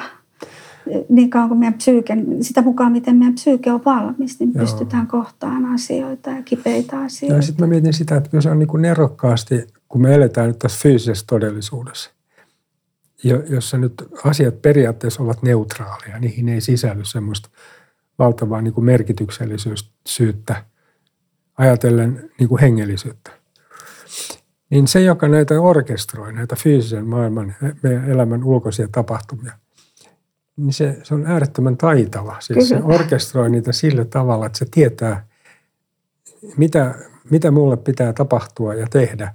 niin 1.10 1.30
kauan 1.30 1.48
kuin 1.48 1.60
meidän 1.60 1.74
psyyke, 1.74 2.18
sitä 2.42 2.62
mukaan 2.62 2.92
miten 2.92 3.16
meidän 3.16 3.34
psyyke 3.34 3.72
on 3.72 3.82
valmis, 3.86 4.40
niin 4.40 4.52
Joo. 4.56 4.62
pystytään 4.62 5.08
kohtaan 5.08 5.66
asioita 5.66 6.30
ja 6.30 6.42
kipeitä 6.44 6.96
Ja 6.96 7.02
asioita. 7.02 7.42
sitten 7.42 7.66
mä 7.66 7.70
mietin 7.70 7.94
sitä, 7.94 8.16
että 8.16 8.42
se 8.42 8.50
on 8.50 8.60
niin 8.60 8.68
kuin 8.68 8.82
nerokkaasti, 8.82 9.68
kun 9.94 10.02
me 10.02 10.14
eletään 10.14 10.48
nyt 10.48 10.60
tässä 10.60 10.80
fyysisessä 10.82 11.26
todellisuudessa, 11.28 12.12
jo- 13.24 13.44
jossa 13.50 13.78
nyt 13.78 13.94
asiat 14.24 14.62
periaatteessa 14.62 15.24
ovat 15.24 15.44
neutraaleja, 15.44 16.20
niihin 16.20 16.50
ei 16.50 16.62
sisälly 16.62 17.06
semmoista 17.06 17.50
valtavaa 18.20 18.62
niin 18.62 18.74
kuin 18.74 18.86
merkityksellisyyttä 18.86 20.66
ajatellen 21.58 22.30
niin 22.40 22.50
kuin 22.50 22.62
hengellisyyttä. 22.62 23.32
Niin 24.70 24.88
se, 24.88 25.02
joka 25.02 25.28
näitä 25.28 25.62
orkestroi, 25.62 26.34
näitä 26.34 26.56
fyysisen 26.56 27.06
maailman, 27.06 27.56
meidän 27.84 28.10
elämän 28.10 28.44
ulkoisia 28.44 28.88
tapahtumia, 28.92 29.54
niin 30.58 30.74
se, 30.74 30.98
se 31.04 31.14
on 31.14 31.26
äärettömän 31.26 31.78
taitava. 31.78 32.36
Siis 32.40 32.70
se 32.70 32.76
Kyllä. 32.76 32.96
orkestroi 32.96 33.50
niitä 33.50 33.72
sillä 33.72 34.06
tavalla, 34.06 34.46
että 34.46 34.58
se 34.58 34.66
tietää, 34.72 35.28
mitä, 36.58 36.96
mitä 37.30 37.52
mulle 37.52 37.78
pitää 37.78 38.14
tapahtua 38.14 38.74
ja 38.74 38.88
tehdä, 38.90 39.34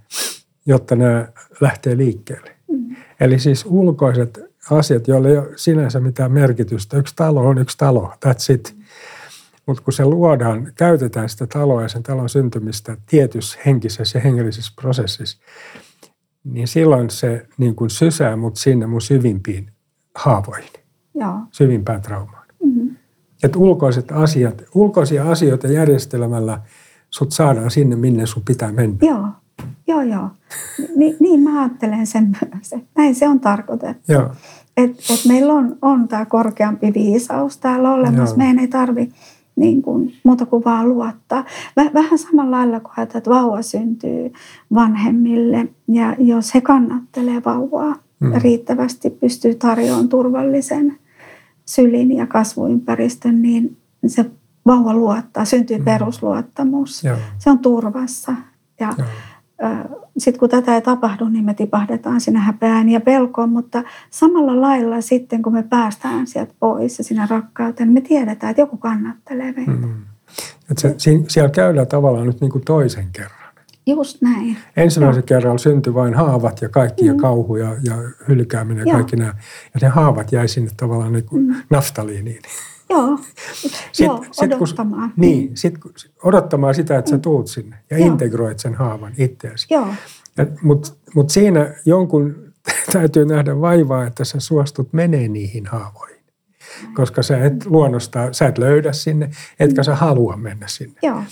jotta 0.69 0.97
nämä 0.97 1.29
lähtee 1.61 1.97
liikkeelle. 1.97 2.51
Mm. 2.71 2.97
Eli 3.21 3.39
siis 3.39 3.67
ulkoiset 3.69 4.41
asiat, 4.71 5.09
joilla 5.09 5.29
ei 5.29 5.39
ole 5.39 5.49
sinänsä 5.57 6.01
mitään 6.01 6.33
merkitystä. 6.33 6.97
Yksi 6.97 7.15
talo 7.17 7.41
on 7.41 7.59
yksi 7.59 7.79
talo, 7.79 8.13
that's 8.27 8.55
it. 8.55 8.77
Mutta 9.67 9.83
kun 9.83 9.93
se 9.93 10.05
luodaan, 10.05 10.73
käytetään 10.75 11.29
sitä 11.29 11.47
taloa 11.47 11.83
ja 11.83 11.89
sen 11.89 12.03
talon 12.03 12.29
syntymistä 12.29 12.97
tietyssä 13.07 13.59
henkisessä 13.67 14.19
ja 14.19 14.23
hengellisessä 14.23 14.73
prosessissa, 14.81 15.39
niin 16.45 16.69
silloin 16.69 17.11
se 17.11 17.47
niin 17.59 17.75
kuin 17.75 17.91
sysää 17.91 18.37
mut 18.37 18.57
sinne 18.57 18.87
mun 18.87 19.03
syvimpiin 19.03 19.73
haavoihin, 20.15 20.73
Joo. 21.15 21.39
syvimpään 21.53 22.03
traumaan. 22.03 22.47
Mm. 22.65 22.97
Että 23.43 23.59
ulkoiset 23.59 24.13
asiat, 24.13 24.63
ulkoisia 24.75 25.31
asioita 25.31 25.67
järjestelemällä 25.67 26.61
sut 27.11 27.33
saadaan 27.33 27.71
sinne, 27.71 27.97
minne 27.97 28.27
sun 28.27 28.43
pitää 28.45 28.73
mennä. 28.73 28.99
Joo, 29.03 29.29
joo, 29.87 30.03
joo. 30.03 30.29
Ni, 30.97 31.17
niin 31.21 31.41
mä 31.41 31.61
ajattelen 31.63 32.07
sen 32.07 32.37
myös, 32.53 32.73
että 32.73 32.91
näin 32.97 33.15
se 33.15 33.29
on 33.29 33.41
tarkoitettu. 33.41 34.13
Joo, 34.13 34.29
Että 34.77 35.03
et 35.15 35.21
meillä 35.29 35.53
on, 35.53 35.77
on 35.83 36.09
tämä 36.09 36.25
korkeampi 36.25 36.93
viisaus 36.95 37.57
täällä 37.57 37.95
olemassa. 37.95 38.35
Joo. 38.35 38.37
Meidän 38.37 38.59
ei 38.59 38.69
tarvi 38.69 39.09
niin 39.57 39.83
kuin, 39.83 40.15
muuta 40.25 40.47
kuin 40.47 40.65
vaan 40.65 40.89
luottaa. 40.89 41.45
Väh, 41.77 41.91
vähän 41.95 42.19
samalla 42.19 42.51
lailla 42.57 42.81
kuin 42.81 42.93
ajatellaan, 42.97 43.19
että 43.19 43.31
vauva 43.31 43.63
syntyy 43.63 44.33
vanhemmille. 44.75 45.69
Ja 45.89 46.17
jos 46.19 46.55
he 46.55 46.61
kannattelee 46.61 47.43
vauvaa 47.45 47.95
mm. 48.21 48.33
riittävästi, 48.43 49.11
pystyy 49.11 49.55
tarjoamaan 49.55 50.09
turvallisen 50.09 50.99
sylin 51.65 52.13
ja 52.17 52.27
kasvuympäristön, 52.27 53.43
niin 53.43 53.77
se 54.07 54.25
vauva 54.67 54.95
luottaa, 54.95 55.45
syntyy 55.45 55.79
Mm. 55.79 55.85
perusluottamus. 55.85 57.05
joo, 57.05 57.17
Se 57.39 57.51
on 57.51 57.59
turvassa. 57.59 58.33
Ja 58.81 58.95
joo. 58.99 59.07
Sitten 60.19 60.41
kun 60.41 60.49
tätä 60.49 60.75
ei 60.75 60.83
tapahdu, 60.83 61.29
niin 61.29 61.45
me 61.45 61.55
tipahdetaan 61.55 62.21
sinne 62.21 62.41
häpeään 62.41 62.89
ja 62.89 63.01
pelkoon, 63.01 63.51
mutta 63.51 63.83
samalla 64.11 64.61
lailla 64.61 65.01
sitten, 65.01 65.43
kun 65.43 65.53
me 65.53 65.63
päästään 65.63 66.27
sieltä 66.27 66.55
pois 66.61 66.99
ja 66.99 67.05
sinne 67.05 67.27
rakkauteen, 67.31 67.93
me 67.93 68.01
tiedetään, 68.01 68.51
että 68.51 68.63
joku 68.63 68.77
kannattelee 68.77 69.53
meitä. 69.53 69.71
Mm. 69.71 69.85
Mm. 69.85 69.95
Et 70.71 70.79
se, 70.79 70.95
siellä 71.29 71.51
käydään 71.51 71.87
tavallaan 71.87 72.27
nyt 72.27 72.41
niin 72.41 72.51
kuin 72.51 72.65
toisen 72.65 73.07
kerran. 73.13 73.39
Just 73.87 74.23
näin. 74.23 74.57
Ensimmäisen 74.77 75.23
kerralla 75.23 75.59
syntyi 75.59 75.95
vain 75.95 76.15
haavat 76.15 76.63
ja 76.63 76.69
kaikki 76.69 77.07
ja 77.07 77.15
kauhu 77.15 77.57
ja, 77.57 77.77
ja 77.83 77.95
hylkääminen 78.29 78.79
ja 78.79 78.85
Mm. 78.85 78.89
Joo. 78.89 78.97
kaikki 78.97 79.17
nämä. 79.17 79.35
Ja 79.75 79.81
ne 79.83 79.89
haavat 79.89 80.33
jäi 80.33 80.49
sinne 80.49 80.71
tavallaan 80.77 81.13
niin 81.13 81.25
kuin 81.25 81.47
Mm. 81.47 81.55
naftaliiniin. 81.71 82.43
Joo, 82.91 83.19
Sit- 83.53 83.73
Joo 84.07 84.25
sit 84.33 84.51
kun- 84.51 84.63
odottamaan. 84.63 85.13
Niin, 85.17 85.51
sit, 85.57 85.79
kun- 85.79 85.93
odottamaan 86.23 86.75
sitä, 86.75 86.99
että 86.99 87.11
sä 87.11 87.19
tuut 87.19 87.47
sinne 87.51 87.77
ja 87.91 87.99
Joo. 87.99 88.07
integroit 88.09 88.59
sen 88.59 88.75
haavan 88.75 89.13
itseäsi. 89.19 89.67
Joo, 89.71 89.87
Mutta 90.63 90.91
mut 91.15 91.31
siinä 91.31 91.75
jonkun 91.87 92.53
täytyy 92.93 93.25
nähdä 93.27 93.61
vaivaa, 93.61 94.07
että 94.07 94.25
sä 94.25 94.41
suostut 94.41 94.93
menee 94.93 95.29
niihin 95.29 95.67
haavoihin. 95.67 96.19
Koska 96.95 97.23
sä 97.23 97.45
et 97.45 97.67
luonnosta, 97.67 98.33
sä 98.33 98.47
et 98.47 98.59
löydä 98.59 98.93
sinne, 98.93 99.31
etkä 99.61 99.83
sä 99.83 99.95
halua 99.95 100.37
mennä 100.37 100.69
sinne. 100.69 100.95
joo. 101.03 101.17
Ja 101.19 101.25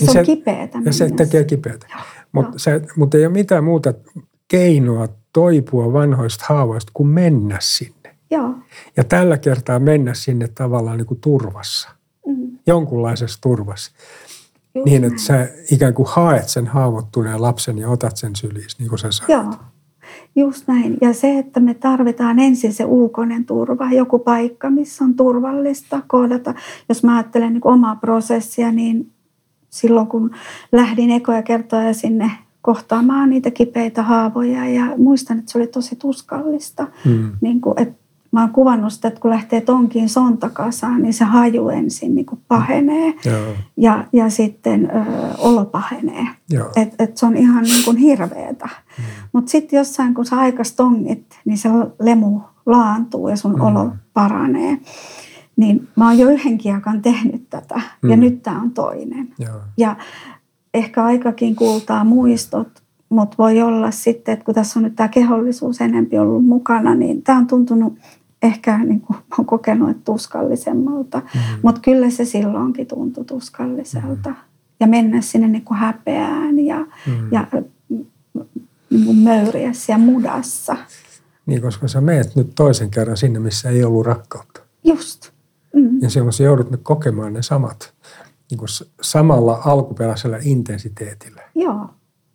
Niin 0.00 0.12
se 0.12 0.18
on 0.18 0.24
kipeätä. 0.26 0.78
Ja 0.84 0.92
se 0.92 1.10
tekee 1.16 1.44
kipeätä. 1.44 1.86
Mutta 2.32 2.50
mut 2.96 3.14
ei 3.14 3.26
ole 3.26 3.32
mitään 3.32 3.64
muuta 3.64 3.94
keinoa 4.48 5.08
toipua 5.32 5.92
vanhoista 5.92 6.44
haavoista 6.48 6.90
kuin 6.94 7.08
mennä 7.08 7.56
sinne. 7.60 7.99
Joo. 8.30 8.54
Ja 8.96 9.04
tällä 9.04 9.38
kertaa 9.38 9.78
mennä 9.78 10.14
sinne 10.14 10.48
tavallaan 10.48 10.96
niin 10.98 11.06
kuin 11.06 11.20
turvassa, 11.20 11.88
Mm, 12.26 12.58
jonkunlaisessa 12.66 13.38
turvassa. 13.40 13.92
just 14.74 14.84
Niin, 14.84 15.02
näin. 15.02 15.12
että 15.12 15.22
sä 15.24 15.48
ikään 15.70 15.94
kuin 15.94 16.06
haet 16.10 16.48
sen 16.48 16.66
haavoittuneen 16.66 17.42
lapsen 17.42 17.78
ja 17.78 17.88
otat 17.88 18.16
sen 18.16 18.36
syliis, 18.36 18.78
niin 18.78 18.88
kuin 18.88 18.98
sä 18.98 19.10
sanoit. 19.10 19.46
Joo, 19.46 19.54
just 20.36 20.68
näin. 20.68 20.98
Ja 21.00 21.12
se, 21.14 21.38
että 21.38 21.60
me 21.60 21.74
tarvitaan 21.74 22.38
ensin 22.38 22.72
se 22.72 22.84
ulkoinen 22.84 23.44
turva, 23.44 23.92
joku 23.92 24.18
paikka, 24.18 24.70
missä 24.70 25.04
on 25.04 25.14
turvallista 25.14 26.00
kohdata. 26.06 26.54
Jos 26.88 27.04
mä 27.04 27.16
ajattelen 27.16 27.52
niin 27.52 27.60
omaa 27.66 27.96
prosessia, 27.96 28.72
niin 28.72 29.12
silloin 29.70 30.06
kun 30.06 30.30
lähdin 30.72 31.10
ekoja 31.10 31.42
kertoja 31.42 31.94
sinne 31.94 32.30
kohtaamaan 32.62 33.30
niitä 33.30 33.50
kipeitä 33.50 34.02
haavoja 34.02 34.68
ja 34.68 34.86
muistan, 34.96 35.38
että 35.38 35.52
se 35.52 35.58
oli 35.58 35.66
tosi 35.66 35.96
tuskallista. 35.96 36.86
Mm. 37.04 37.32
Niin 37.40 37.60
kuin, 37.60 37.74
että 37.82 37.99
mä 38.32 38.40
oon 38.40 38.50
kuvannut 38.50 38.92
sitä, 38.92 39.08
että 39.08 39.20
kun 39.20 39.30
lähtee 39.30 39.60
tonkiin 39.60 40.08
sontakasaan, 40.08 41.02
niin 41.02 41.14
se 41.14 41.24
haju 41.24 41.68
ensin 41.68 42.14
niin 42.14 42.26
kuin 42.26 42.40
pahenee 42.48 43.14
Joo, 43.24 43.52
ja, 43.76 44.04
ja 44.12 44.30
sitten 44.30 44.90
ö, 44.96 45.02
olo 45.38 45.64
pahenee. 45.64 46.26
Että 46.76 47.04
et 47.04 47.16
se 47.16 47.26
on 47.26 47.36
ihan 47.36 47.62
niin 47.62 47.84
kuin 47.84 47.96
hirveetä. 47.96 48.68
Mm. 48.98 49.04
Mutta 49.32 49.50
sitten 49.50 49.76
jossain, 49.76 50.14
kun 50.14 50.26
sä 50.26 50.36
aikas 50.38 50.72
tongit, 50.72 51.24
niin 51.44 51.58
se 51.58 51.68
lemu 52.00 52.40
laantuu 52.66 53.28
ja 53.28 53.36
sun 53.36 53.50
Mm. 53.52 53.56
mm. 53.58 53.62
olo 53.66 53.90
paranee. 54.14 54.78
Niin 55.56 55.88
mä 55.96 56.06
oon 56.08 56.18
jo 56.18 56.28
yhden 56.30 56.58
kiekan 56.58 57.02
tehnyt 57.02 57.50
tätä 57.50 57.80
ja 58.02 58.16
Mm. 58.16 58.20
nyt 58.20 58.42
tämä 58.42 58.60
on 58.62 58.70
toinen. 58.70 59.28
joo. 59.38 59.60
Ja 59.76 59.96
ehkä 60.74 61.04
aikakin 61.04 61.56
kuultaa 61.56 62.04
muistot, 62.04 62.68
mutta 63.08 63.34
voi 63.38 63.62
olla 63.62 63.90
sitten, 63.90 64.32
että 64.32 64.44
kun 64.44 64.54
tässä 64.54 64.78
on 64.78 64.82
nyt 64.82 64.96
tämä 64.96 65.08
kehollisuus 65.08 65.80
enempi 65.80 66.18
ollut 66.18 66.46
mukana, 66.46 66.94
niin 66.94 67.22
tämä 67.22 67.38
on 67.38 67.46
tuntunut 67.46 67.98
ehkä, 68.42 68.78
niin 68.78 69.00
kuin 69.00 69.16
oon 69.38 69.46
kokenut, 69.46 69.90
että 69.90 70.02
tuskallisemmalta. 70.04 71.18
Mm. 71.18 71.40
Mutta 71.62 71.80
kyllä 71.80 72.10
se 72.10 72.24
silloinkin 72.24 72.86
tuntui 72.86 73.24
tuskalliselta. 73.24 74.34
Ja 74.80 74.86
mennä 74.86 75.20
sinne 75.20 75.48
niin 75.48 75.64
kuin 75.64 75.78
häpeään 75.78 76.58
ja, 76.58 76.86
Mm. 77.06 77.32
ja 77.32 77.46
niin 78.90 79.04
kuin 79.04 79.16
möyriässä 79.16 79.92
ja 79.92 79.98
mudassa. 79.98 80.76
Niin, 81.46 81.62
koska 81.62 81.88
sä 81.88 82.00
meet 82.00 82.36
nyt 82.36 82.52
toisen 82.54 82.90
kerran 82.90 83.16
sinne, 83.16 83.38
missä 83.38 83.70
ei 83.70 83.84
ollut 83.84 84.06
rakkautta. 84.06 84.60
Just. 84.84 85.30
Mm. 85.74 86.02
Ja 86.02 86.10
silloin 86.10 86.32
sä 86.32 86.42
joudut 86.42 86.70
nyt 86.70 86.80
kokemaan 86.82 87.32
ne 87.32 87.42
samat, 87.42 87.94
niin 88.50 88.58
kuin 88.58 88.68
samalla 89.00 89.62
alkuperäisellä 89.64 90.38
intensiteetillä. 90.42 91.42
Joo, 91.54 91.86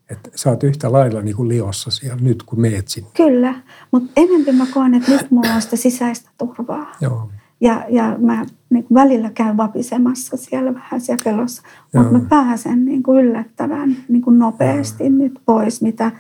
Että 0.09 0.29
sä 0.35 0.49
oot 0.49 0.63
yhtä 0.63 0.91
lailla 0.91 1.21
niin 1.21 1.35
kuin 1.35 1.49
liossa 1.49 1.91
siellä 1.91 2.21
nyt, 2.21 2.43
kun 2.43 2.61
meet 2.61 2.87
sinne. 2.87 3.09
kyllä. 3.17 3.55
Mutta 3.91 4.11
enempi 4.17 4.51
mä 4.51 4.65
koen, 4.73 4.93
että 4.93 5.11
nyt 5.11 5.31
mulla 5.31 5.53
on 5.55 5.61
sitä 5.61 5.75
sisäistä 5.75 6.29
turvaa. 6.37 6.91
Joo, 7.01 7.29
Ja, 7.61 7.85
ja 7.89 8.15
mä 8.19 8.45
niin 8.69 8.83
kuin 8.83 8.95
välillä 8.95 9.29
käyn 9.29 9.57
vapisemassa 9.57 10.37
siellä 10.37 10.73
vähän 10.73 11.01
siellä 11.01 11.23
pelossa. 11.23 11.61
Mutta 11.93 12.09
Joo. 12.09 12.11
mä 12.11 12.29
pääsen 12.29 12.85
niin 12.85 13.03
kuin 13.03 13.25
yllättävän 13.25 13.97
niin 14.09 14.21
kuin 14.21 14.39
nopeasti 14.39 15.09
nyt 15.09 15.39
pois, 15.45 15.81
mitä 15.81 16.11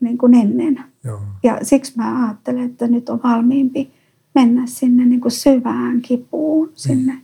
niin 0.00 0.18
kuin 0.18 0.34
ennen. 0.34 0.84
joo, 1.04 1.20
Ja 1.42 1.58
siksi 1.62 1.92
mä 1.96 2.26
ajattelen, 2.26 2.64
että 2.64 2.86
nyt 2.86 3.08
on 3.08 3.20
valmiimpi 3.24 3.92
mennä 4.34 4.62
sinne 4.66 5.04
niin 5.04 5.20
kuin 5.20 5.32
syvään 5.32 6.00
kipuun. 6.02 6.70
Sinne. 6.74 7.18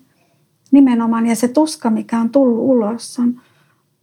Nimenomaan. 0.72 1.26
Ja 1.26 1.36
se 1.36 1.48
tuska, 1.48 1.90
mikä 1.90 2.20
on 2.20 2.30
tullut 2.30 2.58
ulos, 2.58 3.18
on 3.18 3.40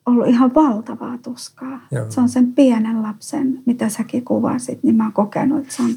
ollut 0.07 0.27
ihan 0.27 0.55
valtavaa 0.55 1.17
tuskaa. 1.17 1.79
Joo. 1.91 2.11
Se 2.11 2.21
on 2.21 2.29
sen 2.29 2.53
pienen 2.53 3.01
lapsen, 3.03 3.63
mitä 3.65 3.89
säkin 3.89 4.25
kuvasit, 4.25 4.83
niin 4.83 4.95
mä 4.95 5.03
oon 5.03 5.13
kokenut, 5.13 5.59
että 5.61 5.73
se 5.73 5.83
on 5.83 5.89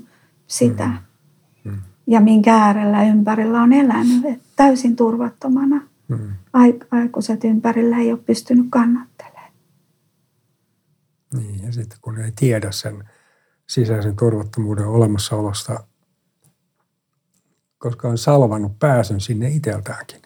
sitä. 0.46 0.90
Mm. 1.64 1.78
Ja 2.06 2.20
minkä 2.20 2.56
äärellä 2.56 3.04
ympärillä 3.04 3.62
on 3.62 3.72
elänyt, 3.72 4.24
että 4.24 4.44
täysin 4.56 4.96
turvattomana. 4.96 5.80
mm, 6.08 6.30
Aik- 6.58 6.86
aikuiset 6.90 7.44
ympärillä 7.44 7.98
ei 7.98 8.12
ole 8.12 8.20
pystynyt 8.26 8.66
kannattelemaan. 8.70 9.52
niin. 11.34 11.62
Ja 11.62 11.72
sitten 11.72 11.98
kun 12.02 12.18
ei 12.18 12.32
tiedä 12.36 12.70
sen 12.70 13.04
sisäisen 13.68 14.16
turvattomuuden 14.16 14.86
olemassaolosta, 14.86 15.84
koska 17.78 18.08
on 18.08 18.18
salvannut 18.18 18.78
pääsyn 18.78 19.20
sinne 19.20 19.48
itseltäänkin. 19.48 20.20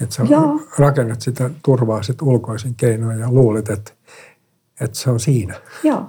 Että 0.00 0.14
sä 0.14 0.22
Joo. 0.28 0.60
rakennat 0.78 1.20
sitä 1.22 1.50
turvaa 1.64 2.02
sit 2.02 2.22
ulkoisin 2.22 2.74
keinoin 2.74 3.18
ja 3.18 3.32
luulet, 3.32 3.68
että, 3.68 3.92
että 4.80 4.98
se 4.98 5.10
on 5.10 5.20
siinä. 5.20 5.54
Joo. 5.84 6.06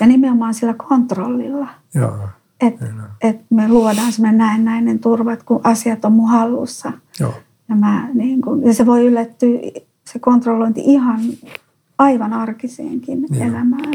Ja 0.00 0.06
nimenomaan 0.06 0.54
sillä 0.54 0.74
kontrollilla. 0.74 1.68
Joo, 1.94 2.28
Että 2.60 2.86
et 3.20 3.40
me 3.50 3.68
luodaan 3.68 4.12
semmoinen 4.12 4.38
näennäinen 4.38 4.98
turva, 4.98 5.32
että 5.32 5.44
kun 5.44 5.60
asiat 5.64 6.04
on 6.04 6.12
mun 6.12 6.28
hallussa. 6.28 6.92
joo. 7.20 7.34
Ja, 7.68 7.74
mä, 7.74 8.08
niin 8.14 8.40
kun, 8.40 8.62
ja 8.66 8.74
se 8.74 8.86
voi 8.86 9.06
yllättyä, 9.06 9.58
se 10.12 10.18
kontrollointi 10.18 10.80
ihan 10.84 11.20
aivan 11.98 12.32
arkiseenkin 12.32 13.26
Joo. 13.30 13.44
elämään. 13.48 13.92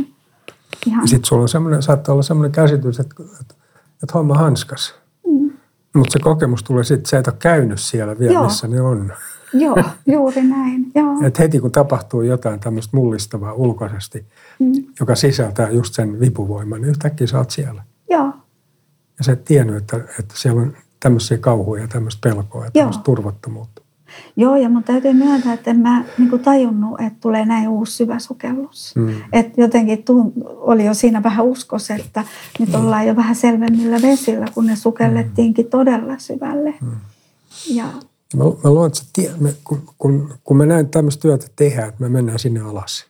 Ihan, 0.87 1.01
Ja 1.03 1.07
sitten 1.07 1.25
sulla 1.25 1.41
on 1.41 1.49
semmoinen, 1.49 1.81
saattaa 1.83 2.13
olla 2.13 2.23
semmoinen 2.23 2.51
käsitys, 2.51 2.99
että, 2.99 3.15
että, 3.41 3.55
että 4.03 4.13
homma 4.13 4.35
hanskas. 4.35 4.95
Mm. 5.27 5.51
Mutta 5.95 6.11
se 6.13 6.19
kokemus 6.19 6.63
tulee 6.63 6.83
sitten, 6.83 7.05
sä 7.05 7.17
et 7.19 7.27
ole 7.27 7.35
käynyt 7.39 7.79
siellä 7.79 8.19
vielä, 8.19 8.33
Joo. 8.33 8.43
missä 8.43 8.67
ne 8.67 8.81
on. 8.81 9.13
Joo, 9.53 9.75
juuri 10.07 10.43
näin. 10.43 10.91
Joo. 10.95 11.21
Et 11.23 11.39
heti 11.39 11.59
kun 11.59 11.71
tapahtuu 11.71 12.21
jotain 12.21 12.59
tämmöistä 12.59 12.97
mullistavaa 12.97 13.53
ulkoisesti, 13.53 14.25
Mm. 14.59 14.71
joka 14.99 15.15
sisältää 15.15 15.69
just 15.69 15.93
sen 15.93 16.19
vipuvoiman, 16.19 16.81
niin 16.81 16.89
yhtäkkiä 16.89 17.27
sä 17.27 17.37
oot 17.37 17.51
siellä. 17.51 17.83
Joo, 18.09 18.25
Ja 19.17 19.23
sä 19.25 19.31
et 19.31 19.45
tiennyt, 19.45 19.75
että, 19.75 19.97
että 20.19 20.33
siellä 20.37 20.61
on 20.61 20.73
tämmöisiä 20.99 21.37
kauhuja, 21.37 21.87
tämmöistä 21.87 22.29
pelkoa 22.29 22.65
ja 22.65 22.71
tämmöistä 22.71 22.99
Joo. 22.99 23.03
turvattomuutta. 23.15 23.81
Joo, 24.35 24.55
ja 24.55 24.69
mun 24.69 24.83
täytyy 24.83 25.13
myöntää, 25.13 25.53
että 25.53 25.71
en 25.71 25.79
mä 25.79 26.03
niin 26.17 26.39
tajunnut, 26.39 27.01
että 27.01 27.19
tulee 27.21 27.45
näin 27.45 27.69
uusi 27.69 27.91
syvä 27.91 28.19
sukellus. 28.19 28.93
Mm. 28.95 29.09
Et 29.33 29.57
jotenkin 29.57 30.03
tunt, 30.03 30.33
oli 30.45 30.85
jo 30.85 30.93
siinä 30.93 31.23
vähän 31.23 31.45
uskos, 31.45 31.91
että 31.91 32.23
nyt 32.59 32.75
ollaan 32.75 33.07
jo 33.07 33.15
vähän 33.15 33.35
selvemmillä 33.35 34.01
vesillä, 34.01 34.45
kun 34.53 34.65
ne 34.65 34.75
sukellettiinkin 34.75 35.65
todella 35.69 36.17
syvälle. 36.17 36.73
Mm. 36.81 36.91
Ja 37.69 37.85
Mä, 38.37 38.43
mä 38.43 38.69
luulen, 38.69 38.87
että 38.87 39.03
tie, 39.13 39.31
me, 39.39 39.55
kun, 39.63 39.83
kun, 39.97 40.33
kun 40.43 40.57
me 40.57 40.65
näin 40.65 40.89
tämmöistä 40.89 41.21
työtä 41.21 41.47
tehdään, 41.55 41.89
että 41.89 42.01
me 42.01 42.09
mennään 42.09 42.39
sinne 42.39 42.59
alas, 42.59 43.05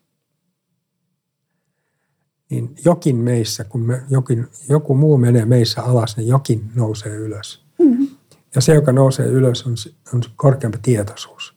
niin 2.49 2.75
jokin 2.85 3.15
meissä, 3.15 3.63
kun 3.63 3.81
me, 3.81 4.03
jokin, 4.09 4.47
joku 4.69 4.95
muu 4.95 5.17
menee 5.17 5.45
meissä 5.45 5.81
alas, 5.81 6.17
niin 6.17 6.27
jokin 6.27 6.71
nousee 6.75 7.15
ylös. 7.15 7.65
mm, 7.79 8.07
Ja 8.55 8.61
se, 8.61 8.73
joka 8.73 8.91
nousee 8.91 9.25
ylös, 9.27 9.67
on, 9.67 9.75
on 10.13 10.21
korkeampi 10.35 10.77
tietoisuus. 10.81 11.55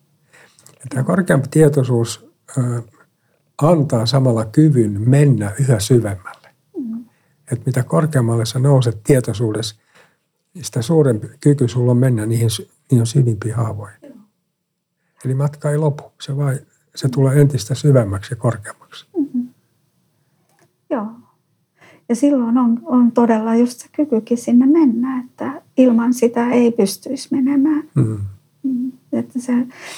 Ja 0.69 0.85
tämä 0.89 1.03
korkeampi 1.05 1.49
tietoisuus 1.51 2.27
ö, 2.59 2.83
antaa 3.63 4.07
samalla 4.07 4.45
kyvyn 4.45 5.09
mennä 5.11 5.53
yhä 5.61 5.81
syvemmälle. 5.81 6.49
mm, 6.79 7.05
Että 7.53 7.63
mitä 7.67 7.83
korkeammalle 7.83 8.47
sä 8.47 8.59
nouset 8.59 9.01
tietoisuudessa, 9.05 9.77
niin 10.55 10.65
sitä 10.65 10.83
suurempi 10.83 11.29
kyky 11.41 11.69
sulla 11.69 11.91
on 11.91 11.97
mennä 11.97 12.27
niihin, 12.27 12.51
sy- 12.89 12.95
niihin 12.95 13.07
syvimpiin 13.07 13.55
haavoihin. 13.55 13.97
Eli 15.25 15.35
matka 15.35 15.71
ei 15.71 15.79
lopu, 15.79 16.13
se, 16.21 16.37
vai, 16.37 16.59
se 16.95 17.09
tulee 17.09 17.41
entistä 17.41 17.75
syvemmäksi 17.75 18.33
ja 18.33 18.37
korkeammaksi. 18.37 19.07
joo. 20.91 21.07
Ja 22.09 22.15
silloin 22.17 22.59
on, 22.59 22.81
on 22.85 23.13
todella 23.13 23.55
just 23.55 23.79
se 23.81 23.87
kykykin 23.97 24.39
sinne 24.39 24.67
mennä, 24.67 25.21
että 25.25 25.63
ilman 25.77 26.15
sitä 26.15 26.51
ei 26.51 26.73
pystyisi 26.73 27.29
menemään. 27.31 27.83
Mm. 27.95 28.19
Mm, 28.63 28.93
Että, 29.13 29.41
se, 29.41 29.53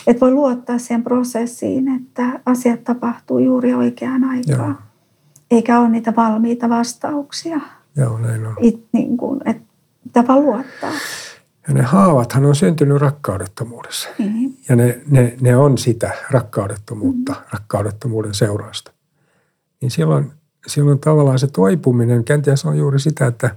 että 0.07 0.21
voi 0.21 0.33
luottaa 0.33 0.79
siihen 0.79 1.03
prosessiin, 1.05 1.89
että 1.89 2.41
asiat 2.47 2.85
tapahtuu 2.85 3.39
juuri 3.39 3.75
oikeaan 3.75 4.25
aikaan. 4.25 4.69
Joo. 4.69 4.75
Eikä 5.51 5.81
ole 5.81 5.89
niitä 5.89 6.13
valmiita 6.17 6.69
vastauksia. 6.69 7.61
Joo, 7.97 8.19
näin 8.19 8.47
on. 8.47 8.57
It, 8.61 8.85
niin 8.93 9.17
kuin, 9.17 9.41
että 9.45 9.63
pitää 10.05 10.27
vaan 10.27 10.43
luottaa. 10.43 10.93
Ja 11.69 11.75
ne 11.75 11.83
haavathan 11.83 12.45
on 12.45 12.55
syntynyt 12.55 13.01
rakkaudettomuudessa. 13.01 14.09
Niin. 14.19 14.59
Ja 14.69 14.77
ne, 14.77 15.01
ne, 15.11 15.37
ne 15.41 15.57
on 15.57 15.79
sitä 15.79 16.11
rakkaudettomuutta, 16.31 17.33
mm. 17.33 17.39
rakkaudettomuuden 17.53 18.35
seurausta. 18.35 18.93
Niin 19.81 19.91
silloin, 19.91 20.33
silloin 20.67 20.99
tavallaan 20.99 21.39
se 21.39 21.47
toipuminen, 21.47 22.25
kenties 22.25 22.65
on 22.65 22.79
juuri 22.79 23.01
sitä, 23.01 23.27
että, 23.27 23.57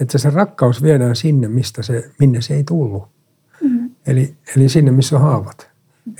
että 0.00 0.18
se 0.18 0.30
rakkaus 0.30 0.82
viedään 0.82 1.16
sinne, 1.16 1.48
mistä 1.48 1.82
se, 1.82 2.10
minne 2.18 2.40
se 2.40 2.54
ei 2.54 2.64
tullut. 2.64 3.08
Mm. 3.60 3.90
Eli, 4.06 4.34
eli 4.56 4.68
sinne, 4.68 4.90
missä 4.90 5.16
on 5.16 5.22
haavat. 5.22 5.70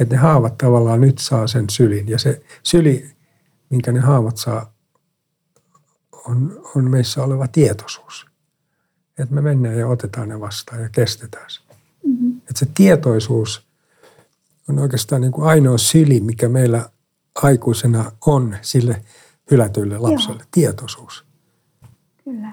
Että 0.00 0.14
ne 0.14 0.16
haavat 0.16 0.58
tavallaan 0.58 1.00
nyt 1.00 1.18
saa 1.18 1.46
sen 1.46 1.70
sylin. 1.70 2.08
Ja 2.08 2.18
se 2.18 2.42
syli, 2.62 3.10
minkä 3.70 3.92
ne 3.92 4.00
haavat 4.00 4.36
saa, 4.36 4.72
on, 6.28 6.62
on 6.76 6.90
meissä 6.90 7.22
oleva 7.22 7.48
tietoisuus. 7.48 8.33
Että 9.18 9.34
me 9.34 9.40
mennään 9.40 9.78
ja 9.78 9.88
otetaan 9.88 10.28
ne 10.28 10.40
vastaan 10.40 10.82
ja 10.82 10.88
kestetään 10.88 11.50
se. 11.50 11.60
Mm. 12.06 12.36
Että 12.36 12.58
se 12.58 12.66
tietoisuus 12.74 13.66
on 14.68 14.78
oikeastaan 14.78 15.20
niin 15.20 15.32
kuin 15.32 15.46
ainoa 15.46 15.78
syli, 15.78 16.20
mikä 16.20 16.48
meillä 16.48 16.90
aikuisena 17.34 18.12
on 18.26 18.56
sille 18.62 19.04
hylätylle 19.50 19.98
lapselle. 19.98 20.38
Joo. 20.40 20.48
Tietoisuus. 20.50 21.24
Kyllä. 22.24 22.52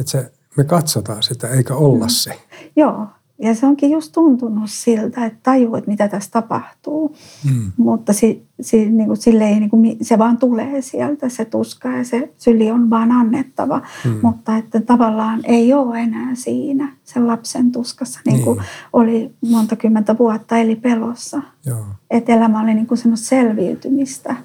Että 0.00 0.10
se, 0.10 0.32
me 0.56 0.64
katsotaan 0.64 1.22
sitä 1.22 1.48
eikä 1.48 1.74
olla 1.74 2.08
se. 2.08 2.40
Joo. 2.76 3.06
Ja 3.38 3.54
se 3.54 3.66
onkin 3.66 3.90
just 3.90 4.12
tuntunut 4.12 4.70
siltä, 4.70 5.24
että 5.26 5.38
tajuu, 5.42 5.76
että 5.76 5.90
mitä 5.90 6.08
tässä 6.08 6.30
tapahtuu. 6.30 7.16
Mm. 7.52 7.72
Mutta 7.76 8.12
si, 8.12 8.46
si, 8.60 8.90
niin 8.90 9.06
kuin 9.06 9.16
sille 9.16 9.44
ei, 9.48 9.60
niin 9.60 9.70
kuin, 9.70 9.96
se 10.02 10.18
vaan 10.18 10.36
tulee 10.38 10.82
sieltä, 10.82 11.28
se 11.28 11.44
tuska 11.44 11.88
ja 11.88 12.04
se 12.04 12.32
syli 12.38 12.70
on 12.70 12.90
vaan 12.90 13.12
annettava. 13.12 13.82
Mm. 14.04 14.18
Mutta 14.22 14.56
että 14.56 14.80
tavallaan 14.80 15.40
ei 15.44 15.72
ole 15.72 16.00
enää 16.00 16.34
siinä 16.34 16.92
sen 17.04 17.26
lapsen 17.26 17.72
tuskassa, 17.72 18.20
niin 18.26 18.42
kuin 18.42 18.58
Niin. 18.58 18.66
oli 18.92 19.34
monta 19.50 19.76
kymmentä 19.76 20.18
vuotta, 20.18 20.58
eli 20.58 20.76
pelossa. 20.76 21.42
Joo, 21.66 21.84
Että 22.10 22.32
elämä 22.32 22.60
oli 22.62 22.74
niin 22.74 22.86
kuin 22.86 22.98
semmoista 22.98 23.26
selviytymistä. 23.26 24.36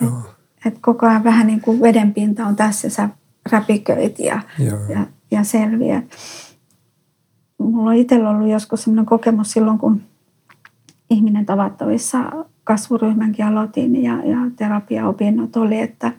joo, 0.00 0.12
Että 0.64 0.80
koko 0.82 1.06
ajan 1.06 1.24
vähän 1.24 1.46
niin 1.46 1.60
kuin 1.60 1.80
vedenpinta 1.80 2.46
on 2.46 2.56
tässä 2.56 2.88
sä 2.88 3.08
räpiköit 3.52 4.18
ja, 4.18 4.40
joo. 4.58 4.78
ja, 4.88 5.06
ja 5.30 5.44
selviät. 5.44 6.04
Mulla 7.58 7.90
on 7.90 7.96
itsellä 7.96 8.30
ollut 8.30 8.48
joskus 8.48 8.82
sellainen 8.82 9.06
kokemus 9.06 9.52
silloin, 9.52 9.78
kun 9.78 10.02
ihminen 11.10 11.46
tavattavissa 11.46 12.18
kasvuryhmänkin 12.64 13.46
aloitin 13.46 14.02
ja, 14.02 14.12
ja 14.24 14.38
terapiaopinnot 14.56 15.56
oli, 15.56 15.80
että, 15.80 16.12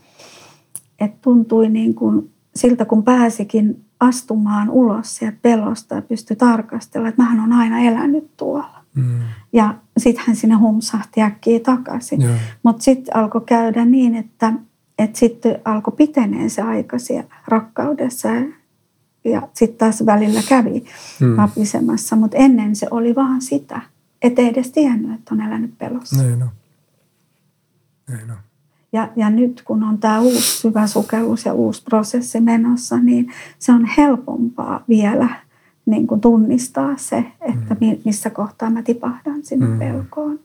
että 0.99 1.17
tuntui 1.21 1.69
niin 1.69 1.95
kuin 1.95 2.31
siltä, 2.55 2.85
kun 2.85 3.03
pääsikin 3.03 3.85
astumaan 3.99 4.69
ulos 4.69 5.15
sieltä 5.15 5.37
pelosta 5.41 5.95
ja 5.95 6.01
pystyi 6.01 6.35
tarkastella, 6.35 7.07
että 7.07 7.23
mähän 7.23 7.39
on 7.39 7.53
aina 7.53 7.79
elänyt 7.79 8.37
tuolla. 8.37 8.79
Mm. 8.95 9.19
Ja 9.53 9.75
sitten 9.97 10.23
hän 10.27 10.35
sinne 10.35 10.55
humsahti 10.55 11.21
äkkiä 11.21 11.59
takaisin. 11.59 12.19
Mutta 12.63 12.83
sitten 12.83 13.15
alkoi 13.15 13.41
käydä 13.45 13.85
niin, 13.85 14.15
että, 14.15 14.53
että 14.99 15.19
sitten 15.19 15.59
alkoi 15.65 15.93
piteneen 15.97 16.49
se 16.49 16.61
aika 16.61 16.99
siellä 16.99 17.35
rakkaudessa 17.47 18.27
ja, 18.27 18.45
ja 19.23 19.47
sitten 19.53 19.77
taas 19.77 20.05
välillä 20.05 20.41
kävi 20.49 20.85
Mm. 21.21 21.35
rapisemassa. 21.35 22.15
Mutta 22.15 22.37
ennen 22.37 22.75
se 22.75 22.87
oli 22.91 23.15
vaan 23.15 23.41
sitä, 23.41 23.81
ettei 24.21 24.47
edes 24.47 24.71
tiennyt, 24.71 25.19
että 25.19 25.35
on 25.35 25.41
elänyt 25.41 25.77
pelossa. 25.77 26.23
näin 26.23 26.43
on. 26.43 26.49
Näin 28.09 28.31
on. 28.31 28.37
Ja, 28.93 29.09
ja 29.15 29.29
nyt 29.29 29.61
kun 29.65 29.83
on 29.83 29.97
tämä 29.97 30.19
uusi 30.19 30.59
syvä 30.59 30.87
sukellus 30.87 31.45
ja 31.45 31.53
uusi 31.53 31.83
prosessi 31.83 32.39
menossa, 32.39 32.97
niin 32.97 33.31
se 33.59 33.71
on 33.71 33.85
helpompaa 33.97 34.83
vielä 34.89 35.29
niin 35.85 36.07
kuin 36.07 36.21
tunnistaa 36.21 36.97
se, 36.97 37.25
että 37.41 37.75
mi- 37.81 38.01
missä 38.05 38.29
kohtaa 38.29 38.69
mä 38.69 38.81
tipahdan 38.83 39.43
sinne 39.43 39.67
Mm. 39.67 39.79
pelkoon. 39.79 40.39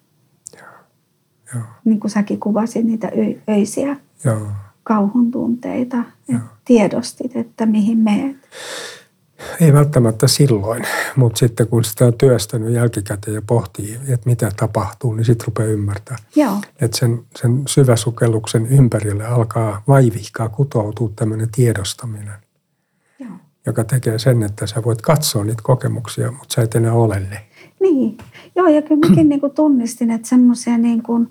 Joo, 1.54 1.62
Niin 1.84 2.00
kuin 2.00 2.10
säkin 2.10 2.40
kuvasit 2.40 2.84
niitä 2.84 3.10
öisiä 3.48 3.96
joo. 4.24 4.46
kauhun 4.82 5.30
tunteita, 5.30 5.96
Joo. 5.96 6.38
että 6.38 6.53
tiedostit, 6.64 7.36
että 7.36 7.66
mihin 7.66 7.98
meet. 7.98 8.36
Ei 9.60 9.72
välttämättä 9.72 10.28
silloin, 10.28 10.82
mutta 11.16 11.38
sitten 11.38 11.68
kun 11.68 11.84
sitä 11.84 12.06
on 12.06 12.14
työstänyt 12.18 12.72
jälkikäteen 12.72 13.34
ja 13.34 13.42
pohtii, 13.42 13.98
että 14.08 14.30
mitä 14.30 14.50
tapahtuu, 14.56 15.14
niin 15.14 15.24
sitten 15.24 15.46
rupeaa 15.46 15.68
ymmärtää. 15.68 16.16
Joo, 16.36 16.54
Että 16.80 16.96
sen, 16.96 17.22
sen 17.36 17.62
syväsukelluksen 17.68 18.66
ympärille 18.66 19.26
alkaa 19.26 19.82
vaivihkaa 19.88 20.48
kutoutua 20.48 21.10
tämmöinen 21.16 21.48
tiedostaminen, 21.54 22.34
joo. 23.18 23.32
joka 23.66 23.84
tekee 23.84 24.18
sen, 24.18 24.42
että 24.42 24.66
sä 24.66 24.82
voit 24.84 25.02
katsoa 25.02 25.44
niitä 25.44 25.62
kokemuksia, 25.62 26.30
mutta 26.30 26.54
sä 26.54 26.62
et 26.62 26.74
enää 26.74 26.92
ole 26.92 27.20
ne. 27.20 27.46
Niin, 27.80 28.18
joo 28.56 28.68
ja 28.68 28.82
kyllä 28.82 29.08
mäkin 29.08 29.28
niin 29.28 29.40
tunnistin, 29.54 30.10
että 30.10 30.28
semmoisia 30.28 30.78
niin 30.78 31.02
kuin, 31.02 31.28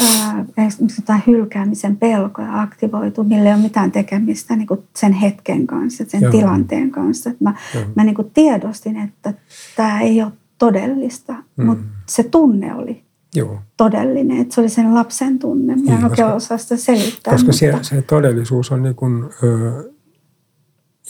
ää, 0.00 1.20
hylkäämisen 1.26 1.96
pelkoja 1.96 2.60
aktivoitu, 2.62 3.24
millä 3.24 3.48
ei 3.48 3.54
ole 3.54 3.62
mitään 3.62 3.92
tekemistä 3.92 4.56
niin 4.56 4.66
kuin 4.66 4.80
sen 4.96 5.12
hetken 5.12 5.66
kanssa, 5.66 6.04
sen 6.08 6.22
Joo. 6.22 6.30
tilanteen 6.32 6.90
kanssa. 6.90 7.30
Että 7.30 7.44
mä, 7.44 7.54
Joo. 7.74 7.84
mä 7.94 8.04
niin 8.04 8.14
kuin 8.14 8.30
tiedostin, 8.34 8.96
että 8.96 9.34
tämä 9.76 10.00
ei 10.00 10.22
ole 10.22 10.32
todellista, 10.58 11.34
Mm. 11.56 11.66
mutta 11.66 11.84
se 12.08 12.22
tunne 12.22 12.74
oli 12.74 13.04
Joo, 13.34 13.58
todellinen, 13.76 14.36
että 14.40 14.54
se 14.54 14.60
oli 14.60 14.68
sen 14.68 14.94
lapsen 14.94 15.38
tunne. 15.38 15.76
Mä 15.76 15.82
Niin, 15.82 15.88
en 15.88 15.94
oikein 15.94 16.08
koska- 16.10 16.34
osaa 16.34 16.58
sitä 16.58 16.76
selittää. 16.76 17.32
koska 17.34 17.46
mutta, 17.46 17.58
se, 17.58 17.94
se 17.96 18.02
todellisuus 18.02 18.72
on 18.72 18.82
niin 18.82 18.94
kuin, 18.94 19.24
ö, 19.42 19.90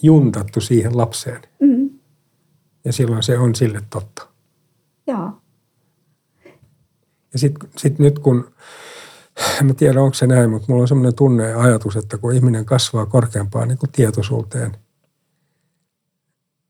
juntattu 0.02 0.60
siihen 0.60 0.96
lapseen 0.96 1.42
mm, 1.60 1.90
ja 2.84 2.92
silloin 2.92 3.22
se 3.22 3.38
on 3.38 3.54
sille 3.54 3.80
totta. 3.90 4.26
joo. 5.06 5.30
Ja 7.36 7.40
sitten 7.40 7.70
sit 7.76 7.98
nyt 7.98 8.18
kun, 8.18 8.54
en 9.60 9.76
tiedä 9.76 10.02
onko 10.02 10.14
se 10.14 10.26
näin, 10.26 10.50
mutta 10.50 10.66
mulla 10.68 10.82
on 10.82 10.88
semmoinen 10.88 11.14
tunne 11.14 11.48
ja 11.48 11.60
ajatus, 11.60 11.96
että 11.96 12.18
kun 12.18 12.34
ihminen 12.34 12.64
kasvaa 12.64 13.06
korkeampaan 13.06 13.68
niin 13.68 13.78
kuin 13.78 13.92
tietoisuuteen, 13.92 14.76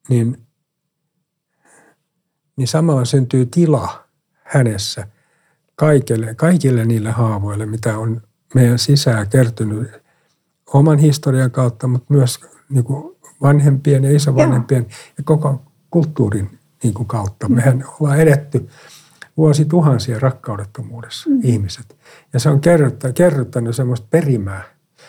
niin, 0.08 0.46
niin 2.56 2.68
samalla 2.68 3.04
syntyy 3.04 3.46
tila 3.46 4.04
hänessä 4.42 5.06
kaikille, 5.76 6.34
kaikille 6.34 6.84
niille 6.84 7.10
haavoille, 7.10 7.66
mitä 7.66 7.98
on 7.98 8.22
meidän 8.54 8.78
sisään 8.78 9.28
kertynyt 9.28 9.90
oman 10.72 10.98
historian 10.98 11.50
kautta, 11.50 11.86
mutta 11.86 12.14
myös 12.14 12.40
niin 12.68 12.84
kuin 12.84 13.16
vanhempien 13.42 14.04
ja 14.04 14.16
isovanhempien 14.16 14.82
Joo. 14.82 14.98
ja 15.18 15.24
koko 15.24 15.62
kulttuurin 15.90 16.58
niin 16.82 16.94
kuin 16.94 17.06
kautta. 17.06 17.48
Mehän 17.48 17.84
ollaan 18.00 18.20
edetty 18.20 18.68
vuosituhansia 19.36 20.18
rakkaudettomuudessa 20.18 21.30
mm. 21.30 21.40
ihmiset. 21.42 21.96
Ja 22.32 22.40
se 22.40 22.48
on 22.48 22.60
kerryttänyt, 22.60 23.16
kerryttänyt 23.16 23.76
semmoista 23.76 24.06
perimää. 24.10 24.62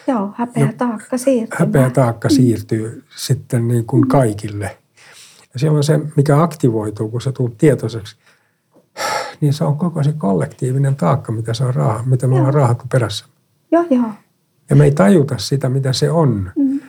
Joo, 0.08 0.32
häpeä 0.36 0.74
taakka 0.78 1.18
siirtyy. 1.18 1.58
Häpeä 1.60 1.90
taakka 1.90 2.28
mm. 2.28 2.36
siirtyy 2.36 3.04
sitten 3.16 3.68
niin 3.68 3.86
kuin 3.86 4.02
mm. 4.02 4.08
kaikille. 4.08 4.78
Ja 5.54 5.60
silloin 5.60 5.84
se, 5.84 6.00
mikä 6.16 6.42
aktivoituu, 6.44 7.10
kun 7.10 7.22
se 7.22 7.32
tulee 7.32 7.52
tietoiseksi, 7.58 8.16
niin 9.42 9.54
se 9.54 9.64
on 9.64 9.78
koko 9.78 10.04
se 10.04 10.14
kollektiivinen 10.14 10.96
taakka, 10.96 11.32
mitä, 11.32 11.54
se 11.54 11.64
on 11.64 11.76
raha, 11.76 12.04
mitä 12.06 12.28
me 12.28 12.36
ollaan 12.36 12.54
raahattu 12.54 12.86
perässä. 12.92 13.26
Joo, 13.72 13.86
joo. 13.90 14.10
Ja 14.70 14.76
me 14.76 14.84
ei 14.84 14.92
tajuta 14.92 15.38
sitä, 15.38 15.70
mitä 15.70 15.94
se 15.94 16.12
on. 16.12 16.52
Mm. 16.56 16.80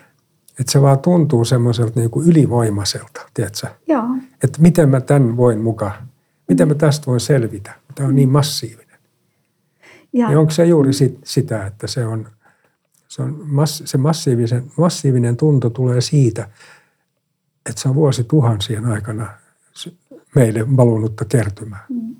Että 0.61 0.73
se 0.73 0.83
vaan 0.83 0.99
tuntuu 0.99 1.45
semmoiselta 1.45 2.01
niin 2.01 2.11
kuin 2.11 2.29
ylivoimaiselta, 2.29 3.21
tiedätkö? 3.35 3.67
Joo. 3.87 4.05
Että 4.45 4.63
miten 4.63 4.89
mä 4.89 5.01
tämän 5.01 5.37
voin 5.37 5.61
mukaan, 5.61 6.08
miten 6.49 6.69
mä 6.69 6.75
tästä 6.75 7.07
voin 7.07 7.21
selvitä. 7.21 7.75
Tämä 7.95 8.09
on 8.09 8.17
niin 8.17 8.29
massiivinen. 8.29 8.99
Ja, 10.13 10.33
ja 10.33 10.41
onko 10.41 10.51
se 10.51 10.67
juuri 10.67 10.93
sit, 10.93 11.19
sitä, 11.25 11.67
että 11.67 11.87
se 11.87 12.07
on, 12.07 12.29
se, 13.09 13.23
on 13.23 13.41
mass, 13.45 13.83
se 13.85 13.99
massiivisen, 13.99 14.65
massiivinen 14.79 15.37
tunto 15.37 15.71
tulee 15.71 16.01
siitä, 16.01 16.49
että 17.69 17.81
se 17.81 17.89
on 17.89 17.95
vuosituhansien 17.95 18.87
aikana 18.87 19.27
meille 20.35 20.77
valunutta 20.77 21.25
kertymää. 21.25 21.87
Mm. 21.89 22.17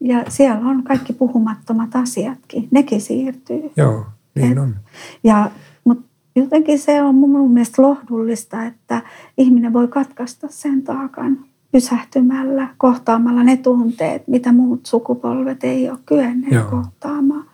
Ja 0.00 0.24
siellä 0.28 0.68
on 0.68 0.82
kaikki 0.84 1.12
puhumattomat 1.12 1.96
asiatkin, 1.96 2.68
nekin 2.70 3.00
siirtyy. 3.00 3.70
Joo, 3.76 4.06
niin 4.34 4.52
Et, 4.52 4.58
on. 4.58 4.76
Ja, 5.24 5.50
mutta 5.84 6.04
jotenkin 6.36 6.78
se 6.78 7.02
on 7.02 7.14
mun 7.14 7.52
mielestä 7.52 7.82
lohdullista, 7.82 8.64
että 8.64 9.02
ihminen 9.38 9.72
voi 9.72 9.88
katkaista 9.88 10.46
sen 10.50 10.82
taakan 10.82 11.44
pysähtymällä, 11.72 12.68
kohtaamalla 12.78 13.42
ne 13.42 13.56
tunteet, 13.56 14.28
mitä 14.28 14.52
muut 14.52 14.86
sukupolvet 14.86 15.64
ei 15.64 15.90
ole 15.90 15.98
kyenneet 16.06 16.52
Joo. 16.52 16.70
kohtaamaan. 16.70 17.44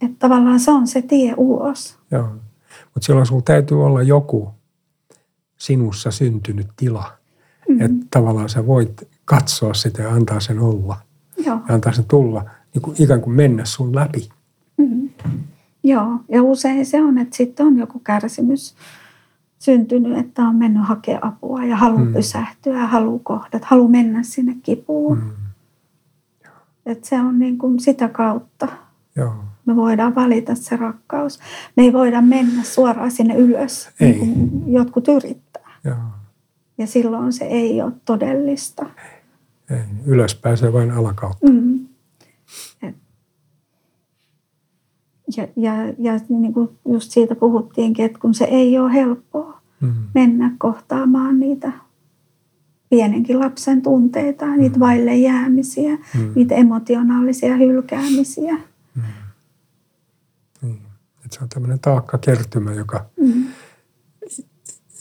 Että 0.00 0.16
tavallaan 0.18 0.60
se 0.60 0.70
on 0.70 0.86
se 0.86 1.02
tie 1.02 1.34
ulos. 1.36 1.98
Joo, 2.10 2.28
mutta 2.94 3.06
silloin 3.06 3.26
sinulla 3.26 3.44
täytyy 3.44 3.84
olla 3.84 4.02
joku 4.02 4.54
sinussa 5.56 6.10
syntynyt 6.10 6.66
tila. 6.76 7.12
Mm. 7.68 7.80
Että 7.80 8.06
tavallaan 8.10 8.48
sä 8.48 8.66
voit 8.66 9.08
katsoa 9.24 9.74
sitä 9.74 10.02
ja 10.02 10.10
antaa 10.10 10.40
sen 10.40 10.58
olla. 10.58 10.96
Joo. 11.46 11.58
Ja 11.68 11.74
antaa 11.74 11.92
sen 11.92 12.04
tulla, 12.04 12.44
niin 12.74 12.82
kuin 12.82 13.02
ikään 13.02 13.20
kuin 13.20 13.36
mennä 13.36 13.64
sun 13.64 13.94
läpi. 13.94 14.28
Mm. 14.76 15.08
Joo, 15.84 16.06
ja 16.28 16.42
usein 16.42 16.86
se 16.86 17.02
on, 17.02 17.18
että 17.18 17.36
sitten 17.36 17.66
on 17.66 17.78
joku 17.78 17.98
kärsimys 17.98 18.74
syntynyt, 19.58 20.18
että 20.18 20.42
on 20.42 20.56
mennyt 20.56 20.86
hakea 20.86 21.18
apua 21.22 21.64
ja 21.64 21.76
haluaa 21.76 22.04
mm. 22.04 22.12
pysähtyä, 22.12 22.86
haluaa 22.86 23.20
kohdata, 23.22 23.66
haluaa 23.66 23.88
mennä 23.88 24.22
sinne 24.22 24.56
kipuun. 24.62 25.18
Mm. 25.18 25.30
Että 26.86 27.08
se 27.08 27.20
on 27.20 27.38
niin 27.38 27.58
kuin 27.58 27.80
sitä 27.80 28.08
kautta. 28.08 28.68
Joo. 29.16 29.34
Me 29.66 29.76
voidaan 29.76 30.14
valita 30.14 30.54
se 30.54 30.76
rakkaus. 30.76 31.38
Me 31.76 31.82
ei 31.82 31.92
voida 31.92 32.20
mennä 32.20 32.64
suoraan 32.64 33.10
sinne 33.10 33.34
ylös, 33.34 33.88
ei. 34.00 34.12
niin 34.12 34.50
kuin 34.50 34.72
jotkut 34.72 35.08
yrittää. 35.08 35.70
Joo. 35.84 35.96
Ja 36.78 36.86
silloin 36.86 37.32
se 37.32 37.44
ei 37.44 37.82
ole 37.82 37.92
todellista. 38.04 38.86
Ei. 39.70 39.78
Ylös 40.06 40.34
pääsee 40.34 40.72
vain 40.72 40.90
alakautta. 40.90 41.50
Mm. 41.50 41.86
Ja, 45.36 45.48
ja, 45.56 45.72
ja 45.98 46.20
niin 46.28 46.52
kuin 46.52 46.68
just 46.88 47.10
siitä 47.10 47.34
puhuttiinkin, 47.34 48.04
että 48.04 48.18
kun 48.18 48.34
se 48.34 48.44
ei 48.44 48.78
ole 48.78 48.92
helppoa 48.92 49.60
mm. 49.80 49.94
mennä 50.14 50.54
kohtaamaan 50.58 51.40
niitä 51.40 51.72
pienenkin 52.90 53.40
lapsen 53.40 53.82
tunteita, 53.82 54.46
mm. 54.46 54.58
niitä 54.58 54.80
vaille 54.80 55.16
jäämisiä, 55.16 55.98
mm. 56.14 56.32
niitä 56.34 56.54
emotionaalisia 56.54 57.56
hylkäämisiä. 57.56 58.54
Mm. 58.94 59.02
Niin. 60.62 60.82
Että 61.24 61.36
se 61.36 61.42
on 61.42 61.48
tämmöinen 61.48 61.80
taakkakertymä, 61.80 62.72
joka, 62.72 63.06
mm. 63.20 63.44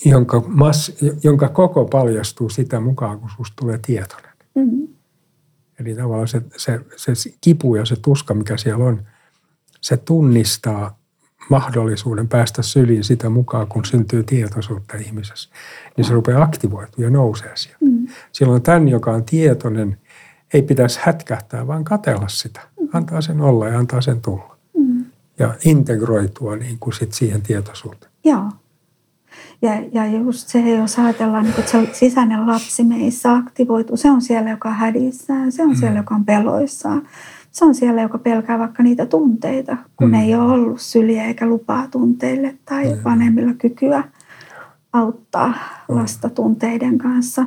jonka, 0.06 0.44
mass, 0.48 0.92
jonka 1.24 1.50
koko 1.50 1.86
paljastuu 1.86 2.50
sitä 2.50 2.80
mukaan, 2.80 3.20
kun 3.20 3.30
sinusta 3.30 3.56
tulee 3.56 3.80
tietoinen. 3.86 4.32
Mm. 4.56 4.88
Eli 5.80 5.96
tavallaan 5.96 6.28
se, 6.28 6.42
se, 6.58 6.80
se 6.96 7.14
kipu 7.42 7.76
ja 7.76 7.86
se 7.86 7.96
tuska, 8.02 8.34
mikä 8.34 8.58
siellä 8.58 8.86
on– 8.86 9.02
se 9.86 9.98
tunnistaa 9.98 10.98
mahdollisuuden 11.50 12.28
päästä 12.28 12.62
syliin 12.62 13.04
sitä 13.04 13.30
mukaan, 13.30 13.68
kun 13.68 13.86
syntyy 13.86 14.24
tietoisuutta 14.24 14.98
ihmisessä, 14.98 15.50
niin 15.98 16.06
se 16.06 16.14
rupeaa 16.14 16.44
aktivoitua 16.44 17.04
ja 17.04 17.10
nousee 17.10 17.52
sieltä. 17.56 17.86
Mm. 17.86 18.08
Silloin 18.32 18.62
tämän, 18.62 18.88
joka 18.88 19.12
on 19.12 19.24
tietoinen, 19.24 19.98
ei 20.54 20.62
pitäisi 20.62 21.00
hätkähtää, 21.02 21.68
vaan 21.68 21.84
katella 21.84 22.28
sitä. 22.28 22.62
Mm. 22.82 22.88
Antaa 22.94 23.22
sen 23.22 23.42
olla 23.42 23.68
ja 23.68 23.80
antaa 23.80 24.02
sen 24.02 24.22
tulla. 24.22 24.58
Mm. 24.78 25.06
Ja 25.40 25.54
integroitua 25.66 26.56
niin 26.56 26.78
kuin 26.80 26.94
sit 26.94 27.14
siihen 27.14 27.42
tietoisuuteen. 27.42 28.12
Joo. 28.24 28.52
Ja, 29.62 29.72
ja 29.92 30.06
just 30.06 30.48
se, 30.48 30.60
jos 30.60 31.00
ajatellaan, 31.00 31.44
niin 31.44 31.60
että 31.60 31.72
se 31.72 31.90
sisäinen 31.94 32.48
lapsi 32.48 32.84
meissä 32.84 33.34
aktivoituu, 33.34 33.98
se 33.98 34.12
on 34.12 34.22
siellä, 34.22 34.50
joka 34.50 34.70
on 34.70 34.76
hädissään, 34.76 35.52
se 35.52 35.64
on 35.64 35.70
mm. 35.70 35.76
siellä, 35.76 36.00
joka 36.00 36.16
on 36.16 36.26
peloissaan 36.26 37.08
se 37.56 37.66
on 37.66 37.76
siellä, 37.76 38.02
joka 38.02 38.18
pelkää 38.18 38.60
vaikka 38.60 38.84
niitä 38.84 39.06
tunteita, 39.06 39.78
kun 39.96 40.08
mm. 40.08 40.14
ei 40.14 40.36
ole 40.36 40.52
ollut 40.52 40.82
syliä 40.82 41.26
eikä 41.26 41.46
lupaa 41.46 41.88
tunteille 41.88 42.56
tai 42.66 42.86
mm. 42.86 43.04
vanhemmilla 43.04 43.54
kykyä 43.54 44.04
auttaa 44.94 45.48
mm. 45.48 45.96
lasta 45.96 46.30
tunteiden 46.30 46.98
kanssa. 46.98 47.46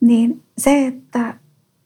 Niin 0.00 0.42
se, 0.58 0.86
että 0.86 1.34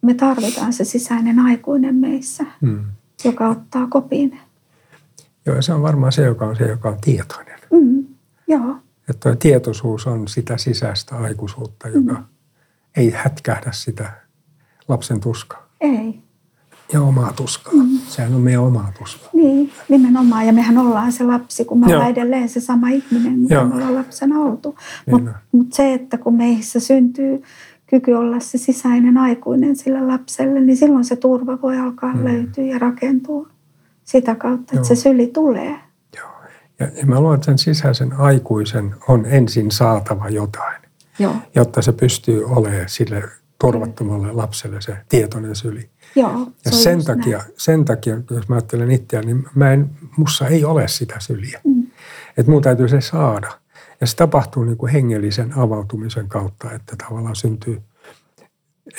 me 0.03 0.15
tarvitaan 0.15 0.73
se 0.73 0.85
sisäinen 0.85 1.39
aikuinen 1.39 1.95
meissä, 1.95 2.45
mm. 2.61 2.85
joka 3.25 3.49
ottaa 3.49 3.87
kopin. 3.87 4.41
Joo, 5.47 5.63
se 5.63 5.75
on 5.75 5.83
varmaan 5.83 6.13
se, 6.13 6.23
joka 6.23 6.47
on 6.47 6.57
se, 6.57 6.69
joka 6.69 6.89
on 6.89 6.99
tietoinen. 7.01 7.59
Mm. 7.73 8.05
Joo. 8.49 8.77
Että 9.09 9.21
tuo 9.21 9.37
tietoisuus 9.37 10.07
on 10.07 10.29
sitä 10.29 10.57
sisäistä 10.57 11.17
aikuisuutta, 11.17 11.89
joka 11.89 12.13
mm. 12.13 12.25
ei 12.97 13.11
hätkähdä 13.11 13.73
sitä 13.73 14.13
lapsen 14.89 15.21
tuskaa. 15.21 15.69
Ei 15.81 16.25
ja 16.93 17.03
omaa 17.03 17.33
tuskaa. 17.33 17.73
Mm. 17.73 17.99
Sehän 18.09 18.35
on 18.35 18.41
meidän 18.41 18.63
omaa 18.63 18.93
tuskaa. 18.99 19.29
Niin, 19.33 19.73
nimenomaan. 19.89 20.47
Ja 20.47 20.53
mehän 20.53 20.79
ollaan 20.79 21.13
se 21.13 21.25
lapsi, 21.25 21.65
kun 21.65 21.81
me 21.81 21.87
Joo. 21.87 21.95
ollaan 21.95 22.13
edelleen 22.13 22.49
se 22.49 22.61
sama 22.61 22.89
ihminen, 22.89 23.39
mitä 23.39 23.65
me 23.65 23.75
ollaan 23.75 23.95
lapsena 23.95 24.41
oltu. 24.41 24.77
Mutta 25.11 25.31
mut 25.53 25.73
se, 25.73 25.95
että 25.95 26.19
kun 26.19 26.35
meissä 26.35 26.81
syntyy 26.81 27.43
kyky 27.87 28.13
olla 28.13 28.41
se 28.41 28.59
sisäinen 28.59 29.19
aikuinen 29.19 29.77
sille 29.77 30.01
lapselle, 30.01 30.61
niin 30.61 30.77
silloin 30.77 31.05
se 31.05 31.17
turva 31.17 31.59
voi 31.63 31.79
alkaa 31.79 32.15
mm. 32.15 32.25
löytyä 32.25 32.65
ja 32.65 32.79
rakentua 32.79 33.49
sitä 34.05 34.35
kautta, 34.35 34.75
Joo. 34.75 34.83
että 34.83 34.95
se 34.95 34.97
syli 35.03 35.27
tulee. 35.27 35.77
Joo. 36.17 36.31
Ja, 36.81 36.87
ja 36.97 37.07
mä 37.07 37.21
luulen, 37.21 37.35
että 37.35 37.45
sen 37.47 37.59
sisäisen 37.59 38.13
aikuisen 38.13 38.95
on 39.09 39.27
ensin 39.27 39.71
saatava 39.71 40.29
jotain, 40.29 40.83
Joo. 41.19 41.35
jotta 41.55 41.83
se 41.83 41.93
pystyy 41.93 42.45
olemaan 42.45 42.89
sille 42.89 43.23
turvattomalle 43.61 44.33
lapselle 44.33 44.81
se 44.81 44.97
tietoinen 45.09 45.57
syli. 45.57 45.91
Joo, 46.17 46.53
ja 46.65 46.71
sen 46.71 47.05
takia, 47.05 47.43
sen 47.57 47.85
takia, 47.85 48.21
jos 48.31 48.49
mä 48.49 48.55
ajattelen 48.55 48.91
itseäni, 48.91 49.27
niin 49.27 49.47
mä 49.55 49.73
en, 49.73 49.91
mussa 50.17 50.47
ei 50.47 50.65
ole 50.65 50.89
sitä 50.89 51.15
syliä. 51.19 51.61
Mm. 51.65 51.87
Että 52.37 52.53
mun 52.53 52.63
täytyy 52.63 52.89
se 52.89 53.01
saada. 53.01 53.53
Ja 54.01 54.07
se 54.07 54.17
tapahtuu 54.17 54.65
niin 54.65 54.77
kuin 54.77 54.93
hengellisen 54.93 55.59
avautumisen 55.59 56.29
kautta, 56.29 56.73
että 56.73 56.97
tavallaan 56.97 57.37
syntyy 57.37 57.83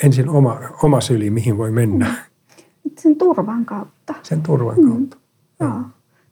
ensin 0.02 0.28
oma, 0.28 0.60
oma 0.82 1.00
syli, 1.00 1.30
mihin 1.30 1.58
voi 1.58 1.70
mennä. 1.70 2.06
Mm. 2.06 2.90
Sen 2.98 3.16
turvan 3.16 3.64
kautta. 3.64 4.14
Sen 4.22 4.42
turvan 4.42 4.76
mm. 4.78 4.90
kautta. 4.90 5.16
Joo. 5.60 5.70
Joo. 5.70 5.80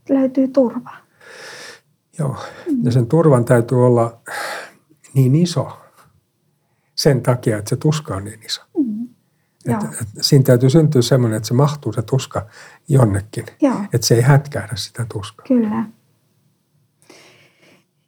Löytyy 0.09 0.49
turva. 0.49 0.91
Joo. 2.19 2.37
Mm. 2.71 2.85
Ja 2.85 2.93
sen 2.93 3.07
turvan 3.07 3.45
täytyy 3.45 3.87
olla 3.87 4.21
niin 5.15 5.35
iso 5.35 5.79
sen 6.95 7.23
takia, 7.23 7.59
että 7.59 7.69
se 7.69 7.77
tuska 7.77 8.17
on 8.17 8.25
niin 8.25 8.41
iso. 8.47 8.63
Mm. 8.79 9.04
Et, 9.69 9.85
et 10.01 10.09
siinä 10.21 10.45
täytyy 10.45 10.71
syntyä 10.71 11.03
semmoinen, 11.03 11.37
että 11.37 11.47
se 11.47 11.55
mahtuu 11.55 11.93
se 11.93 12.03
tuska 12.03 12.47
jonnekin. 12.89 13.45
Joo. 13.63 13.77
Että 13.93 14.07
se 14.07 14.15
ei 14.15 14.23
hätkähdä 14.23 14.77
sitä 14.77 15.07
tuskaa. 15.13 15.47
Kyllä. 15.49 15.85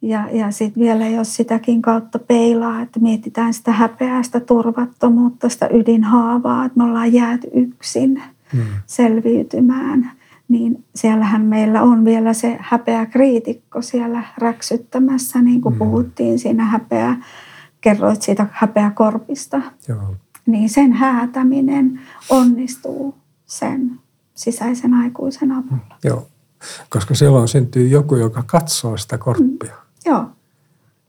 Ja, 0.01 0.29
ja 0.31 0.51
sitten 0.51 0.83
vielä, 0.83 1.07
jos 1.07 1.35
sitäkin 1.35 1.81
kautta 1.81 2.19
peilaa, 2.19 2.81
että 2.81 2.99
mietitään 2.99 3.53
sitä 3.53 3.71
häpeää, 3.71 4.23
sitä 4.23 4.39
turvattomuutta, 4.39 5.49
sitä 5.49 5.69
ydinhaavaa, 5.73 6.65
että 6.65 6.77
me 6.77 6.83
ollaan 6.83 7.13
jääty 7.13 7.47
yksin. 7.53 8.21
mm. 8.53 8.59
selviytymään, 8.85 10.11
niin 10.47 10.83
siellähän 10.95 11.41
meillä 11.41 11.81
on 11.81 12.05
vielä 12.05 12.33
se 12.33 12.57
häpeä 12.59 13.05
kriitikko 13.05 13.81
siellä 13.81 14.23
räksyttämässä, 14.37 15.41
niin 15.41 15.61
kuin 15.61 15.75
mm. 15.75 15.79
puhuttiin 15.79 16.39
siinä 16.39 16.65
häpeä, 16.65 17.15
kerroit 17.81 18.21
siitä 18.21 18.47
häpeäkorpista. 18.51 19.61
Joo. 19.87 20.15
Niin 20.47 20.69
sen 20.69 20.93
häätäminen 20.93 21.99
onnistuu 22.29 23.15
sen 23.45 23.99
sisäisen 24.35 24.93
aikuisen 24.93 25.51
avulla. 25.51 25.95
Mm. 26.03 26.09
Joo, 26.09 26.27
koska 26.89 27.15
silloin 27.15 27.47
syntyy 27.47 27.87
joku, 27.87 28.15
joka 28.15 28.43
katsoo 28.45 28.97
sitä 28.97 29.17
korppia. 29.17 29.73
Mm. 29.73 30.11
Joo, 30.11 30.25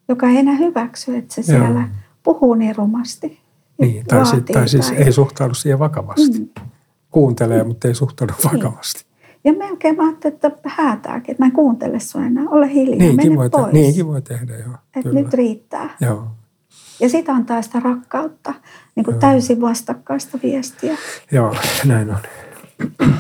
joka 0.09 0.29
ei 0.29 0.37
enää 0.37 0.55
hyväksy, 0.57 1.17
että 1.17 1.35
se 1.35 1.43
siellä 1.43 1.81
Joo. 1.81 1.89
puhuu 2.23 2.55
niin 2.55 2.77
rumasti. 2.77 3.41
Niin, 3.79 4.07
tai, 4.07 4.19
vaatii, 4.19 4.41
si- 4.41 4.53
tai 4.53 4.69
siis 4.69 4.91
ei 4.91 5.13
suhtaudu 5.13 5.55
siihen 5.55 5.79
vakavasti. 5.79 6.39
Mm. 6.39 6.49
Kuuntelee, 7.11 7.63
mm. 7.63 7.69
mutta 7.69 7.89
ei 7.89 7.95
suhtaudu 7.95 8.33
niin. 8.39 8.53
vakavasti. 8.53 9.05
Ja 9.45 9.53
melkein 9.53 9.97
mä 9.97 10.03
ajattelin, 10.07 10.35
että 10.35 10.53
häätääkin, 10.65 11.31
että 11.31 11.43
mä 11.43 11.47
en 11.47 11.53
kuuntele 11.53 12.01
sua 12.01 12.25
enää, 12.25 12.45
ole 12.49 12.73
hiljaa, 12.73 12.99
niinkin 12.99 13.17
mene 13.17 13.37
voi 13.37 13.51
pois. 13.51 13.67
Te- 13.67 13.73
niinkin 13.73 14.07
voi 14.07 14.23
tehdä, 14.23 14.59
joo. 14.59 14.75
Että 14.97 15.13
nyt 15.13 15.35
riittää. 15.35 15.97
Joo. 16.01 16.27
Ja 17.01 17.09
sitä 17.09 17.33
antaa 17.33 17.63
sitä 17.63 17.81
rakkautta, 17.81 18.55
niin 18.99 19.05
kuin 19.05 19.19
täysin 19.19 19.61
vastakkaista 19.61 20.39
viestiä. 20.43 20.97
Joo, 21.33 21.55
näin 21.85 22.11
on. 22.11 22.17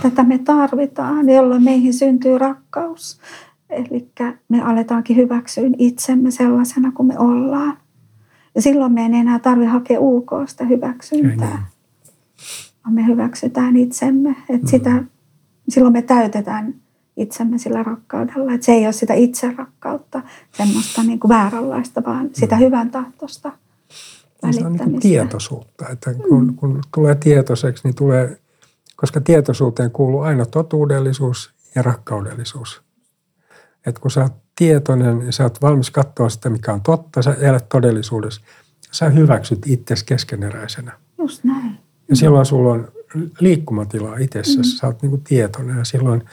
Tätä 0.02 0.24
me 0.24 0.38
tarvitaan, 0.38 1.28
jolloin 1.28 1.62
meihin 1.62 1.94
syntyy 1.94 2.38
rakkaus. 2.38 3.20
Eli 3.70 4.10
me 4.48 4.62
aletaankin 4.62 5.16
hyväksyä 5.16 5.64
itsemme 5.78 6.30
sellaisena 6.30 6.92
kuin 6.92 7.06
me 7.06 7.18
ollaan. 7.18 7.78
Ja 8.54 8.62
silloin 8.62 8.92
me 8.92 9.06
ei 9.06 9.14
enää 9.14 9.38
tarvitse 9.38 9.70
hakea 9.70 10.00
UKsta 10.00 10.64
hyväksyntää. 10.64 11.48
Niin. 11.48 11.66
Vaan 12.84 12.94
me 12.94 13.06
hyväksytään 13.06 13.76
itsemme. 13.76 14.30
Että 14.30 14.66
mm. 14.66 14.66
sitä, 14.66 15.04
silloin 15.68 15.92
me 15.92 16.02
täytetään 16.02 16.74
itsemme 17.16 17.58
sillä 17.58 17.82
rakkaudella. 17.82 18.52
Että 18.52 18.66
se 18.66 18.72
ei 18.72 18.84
ole 18.84 18.92
sitä 18.92 19.14
itse 19.14 19.54
rakkautta, 19.56 20.22
semmoista 20.52 21.02
niin 21.02 21.20
kuin 21.20 21.28
vääränlaista, 21.28 22.02
vaan 22.06 22.30
sitä 22.32 22.56
mm. 22.56 22.60
hyvän 22.60 22.90
tahtosta 22.90 23.52
Se 24.50 24.66
on 24.66 24.72
niin 24.72 25.00
tietoisuutta. 25.00 25.88
Että 25.88 26.14
kun, 26.14 26.46
mm. 26.46 26.54
kun 26.54 26.80
tulee 26.94 27.14
tietoiseksi, 27.14 27.88
niin 27.88 27.94
tulee, 27.94 28.38
koska 28.96 29.20
tietoisuuteen 29.20 29.90
kuuluu 29.90 30.20
aina 30.20 30.46
totuudellisuus 30.46 31.54
ja 31.74 31.82
rakkaudellisuus. 31.82 32.82
Että 33.86 34.00
kun 34.00 34.10
sä 34.10 34.22
oot 34.22 34.32
tietoinen 34.56 35.22
ja 35.26 35.32
sä 35.32 35.42
oot 35.42 35.62
valmis 35.62 35.90
katsoa 35.90 36.28
sitä, 36.28 36.50
mikä 36.50 36.72
on 36.72 36.82
totta, 36.82 37.22
sä 37.22 37.36
elät 37.40 37.68
todellisuudessa. 37.68 38.40
Sä 38.92 39.08
hyväksyt 39.08 39.58
itsesi 39.66 40.04
keskeneräisenä. 40.04 40.92
Just 41.18 41.44
näin. 41.44 41.78
Ja 42.08 42.16
silloin 42.16 42.46
sulla 42.46 42.72
on 42.72 42.88
liikkumatilaa 43.40 44.16
itsessä, 44.16 44.60
mm. 44.60 44.64
sä 44.64 44.86
oot 44.86 45.02
niin 45.02 45.20
tietoinen 45.20 45.78
ja 45.78 45.84
silloin 45.84 46.24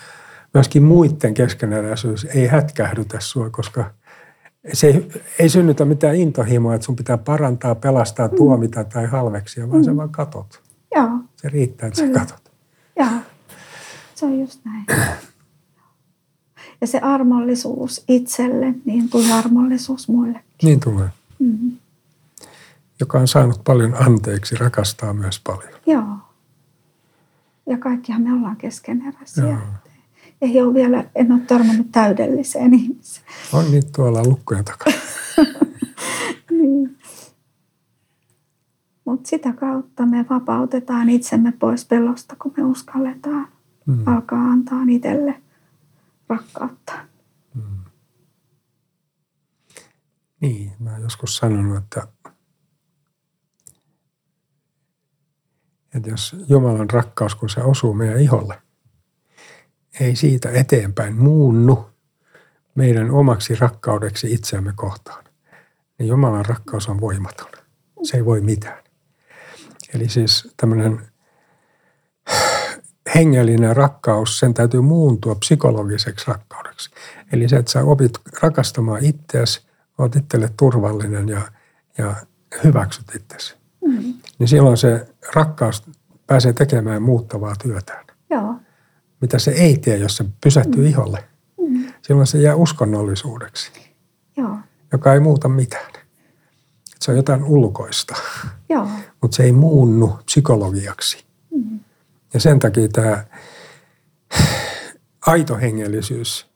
myöskin 0.53 0.83
muiden 0.83 1.33
keskeneräisyys 1.33 2.25
ei 2.25 2.47
hätkähdytä 2.47 3.17
sua, 3.19 3.49
koska 3.49 3.91
se 4.73 5.07
ei, 5.39 5.49
synnytä 5.49 5.85
mitään 5.85 6.15
intohimoa, 6.15 6.75
että 6.75 6.85
sun 6.85 6.95
pitää 6.95 7.17
parantaa, 7.17 7.75
pelastaa, 7.75 8.27
mm. 8.27 8.35
tuomita 8.35 8.83
tai 8.83 9.05
halveksia, 9.05 9.69
vaan 9.69 9.81
mm. 9.81 9.85
sä 9.85 9.95
vaan 9.97 10.09
katot. 10.09 10.61
Joo. 10.95 11.09
Se 11.35 11.49
riittää, 11.49 11.87
että 11.87 12.01
Kyllä. 12.01 12.19
sä 12.19 12.25
katot. 12.25 12.51
Joo, 12.99 13.09
se 14.15 14.25
on 14.25 14.39
just 14.39 14.59
näin. 14.65 14.85
Ja 16.81 16.87
se 16.87 16.99
armollisuus 16.99 18.03
itselle, 18.07 18.73
niin 18.85 19.09
tulee 19.09 19.33
armollisuus 19.33 20.07
muillekin. 20.07 20.43
Niin 20.63 20.79
tulee. 20.79 21.09
Mm-hmm. 21.39 21.77
Joka 22.99 23.19
on 23.19 23.27
saanut 23.27 23.61
paljon 23.63 23.95
anteeksi, 24.07 24.55
rakastaa 24.55 25.13
myös 25.13 25.41
paljon. 25.47 25.73
Joo. 25.85 26.17
Ja 27.65 27.77
kaikkihan 27.77 28.21
me 28.21 28.33
ollaan 28.33 28.55
keskeneräisiä. 28.55 29.43
Joo. 29.43 29.57
Ei 30.41 30.61
ole 30.61 30.73
vielä, 30.73 31.09
en 31.15 31.31
ole 31.31 31.39
törmännyt 31.39 31.91
täydelliseen 31.91 32.73
ihmiseen. 32.73 33.25
On 33.53 33.71
niitä 33.71 33.89
tuolla 33.95 34.23
lukkojen 34.23 34.65
takana. 34.65 34.95
niin. 36.61 36.97
Mutta 39.05 39.29
sitä 39.29 39.53
kautta 39.53 40.05
me 40.05 40.25
vapautetaan 40.29 41.09
itsemme 41.09 41.51
pois 41.51 41.85
pelosta, 41.85 42.35
kun 42.41 42.53
me 42.57 42.63
uskalletaan 42.63 43.47
mm. 43.85 44.07
alkaa 44.07 44.51
antaa 44.51 44.81
itselle 44.89 45.41
rakkautta. 46.29 46.93
Hmm. 47.53 47.83
Niin, 50.41 50.71
mä 50.79 50.91
oon 50.91 51.01
joskus 51.01 51.37
sanonut, 51.37 51.77
että, 51.77 52.07
että 55.95 56.09
jos 56.09 56.35
Jumalan 56.49 56.89
rakkaus, 56.89 57.35
kun 57.35 57.49
se 57.49 57.61
osuu 57.61 57.93
meidän 57.93 58.21
iholle, 58.21 58.61
ei 59.99 60.15
siitä 60.15 60.49
eteenpäin 60.49 61.15
muunnu 61.15 61.89
meidän 62.75 63.11
omaksi 63.11 63.55
rakkaudeksi 63.55 64.33
itseämme 64.33 64.73
kohtaan, 64.75 65.23
niin 65.99 66.07
Jumalan 66.07 66.45
rakkaus 66.45 66.89
on 66.89 67.01
voimaton. 67.01 67.51
Se 68.03 68.17
ei 68.17 68.25
voi 68.25 68.41
mitään. 68.41 68.83
Eli 69.93 70.09
siis 70.09 70.53
tämmöinen 70.57 71.07
hengellinen 73.15 73.75
rakkaus, 73.75 74.39
sen 74.39 74.53
täytyy 74.53 74.81
muuntua 74.81 75.35
psykologiseksi 75.35 76.27
rakkaudeksi. 76.27 76.89
Eli 77.31 77.49
se, 77.49 77.57
että 77.57 77.71
sä 77.71 77.83
opit 77.83 78.11
rakastamaan 78.41 79.05
itseäsi, 79.05 79.67
oot 79.97 80.15
itselle 80.15 80.49
turvallinen 80.57 81.29
ja, 81.29 81.41
ja 81.97 82.15
hyväksyt 82.63 83.15
itsesi. 83.15 83.55
Mm. 83.85 84.13
Niin 84.39 84.47
silloin 84.47 84.77
se 84.77 85.07
rakkaus 85.35 85.83
pääsee 86.27 86.53
tekemään 86.53 87.01
muuttavaa 87.01 87.55
työtään. 87.63 88.05
Joo. 88.29 88.55
Mitä 89.25 89.39
se 89.39 89.51
ei 89.51 89.77
tee, 89.77 89.97
jos 89.97 90.17
se 90.17 90.25
pysähtyy 90.43 90.83
mm. 90.83 90.89
iholle. 90.89 91.23
Mm. 91.61 91.93
Silloin 92.01 92.27
se 92.27 92.37
jää 92.37 92.55
uskonnollisuudeksi, 92.55 93.71
Joo. 94.37 94.57
joka 94.91 95.13
ei 95.13 95.19
muuta 95.19 95.49
mitään. 95.49 95.91
Se 96.99 97.11
on 97.11 97.17
jotain 97.17 97.43
ulkoista, 97.43 98.15
Joo. 98.69 98.87
mutta 99.21 99.37
se 99.37 99.43
ei 99.43 99.51
muunnu 99.51 100.19
psykologiaksi. 100.25 101.25
Mm. 101.51 101.79
Ja 102.33 102.39
sen 102.39 102.59
takia 102.59 102.87
tämä 102.87 103.25
aito 105.21 105.57
hengellisyys 105.57 106.47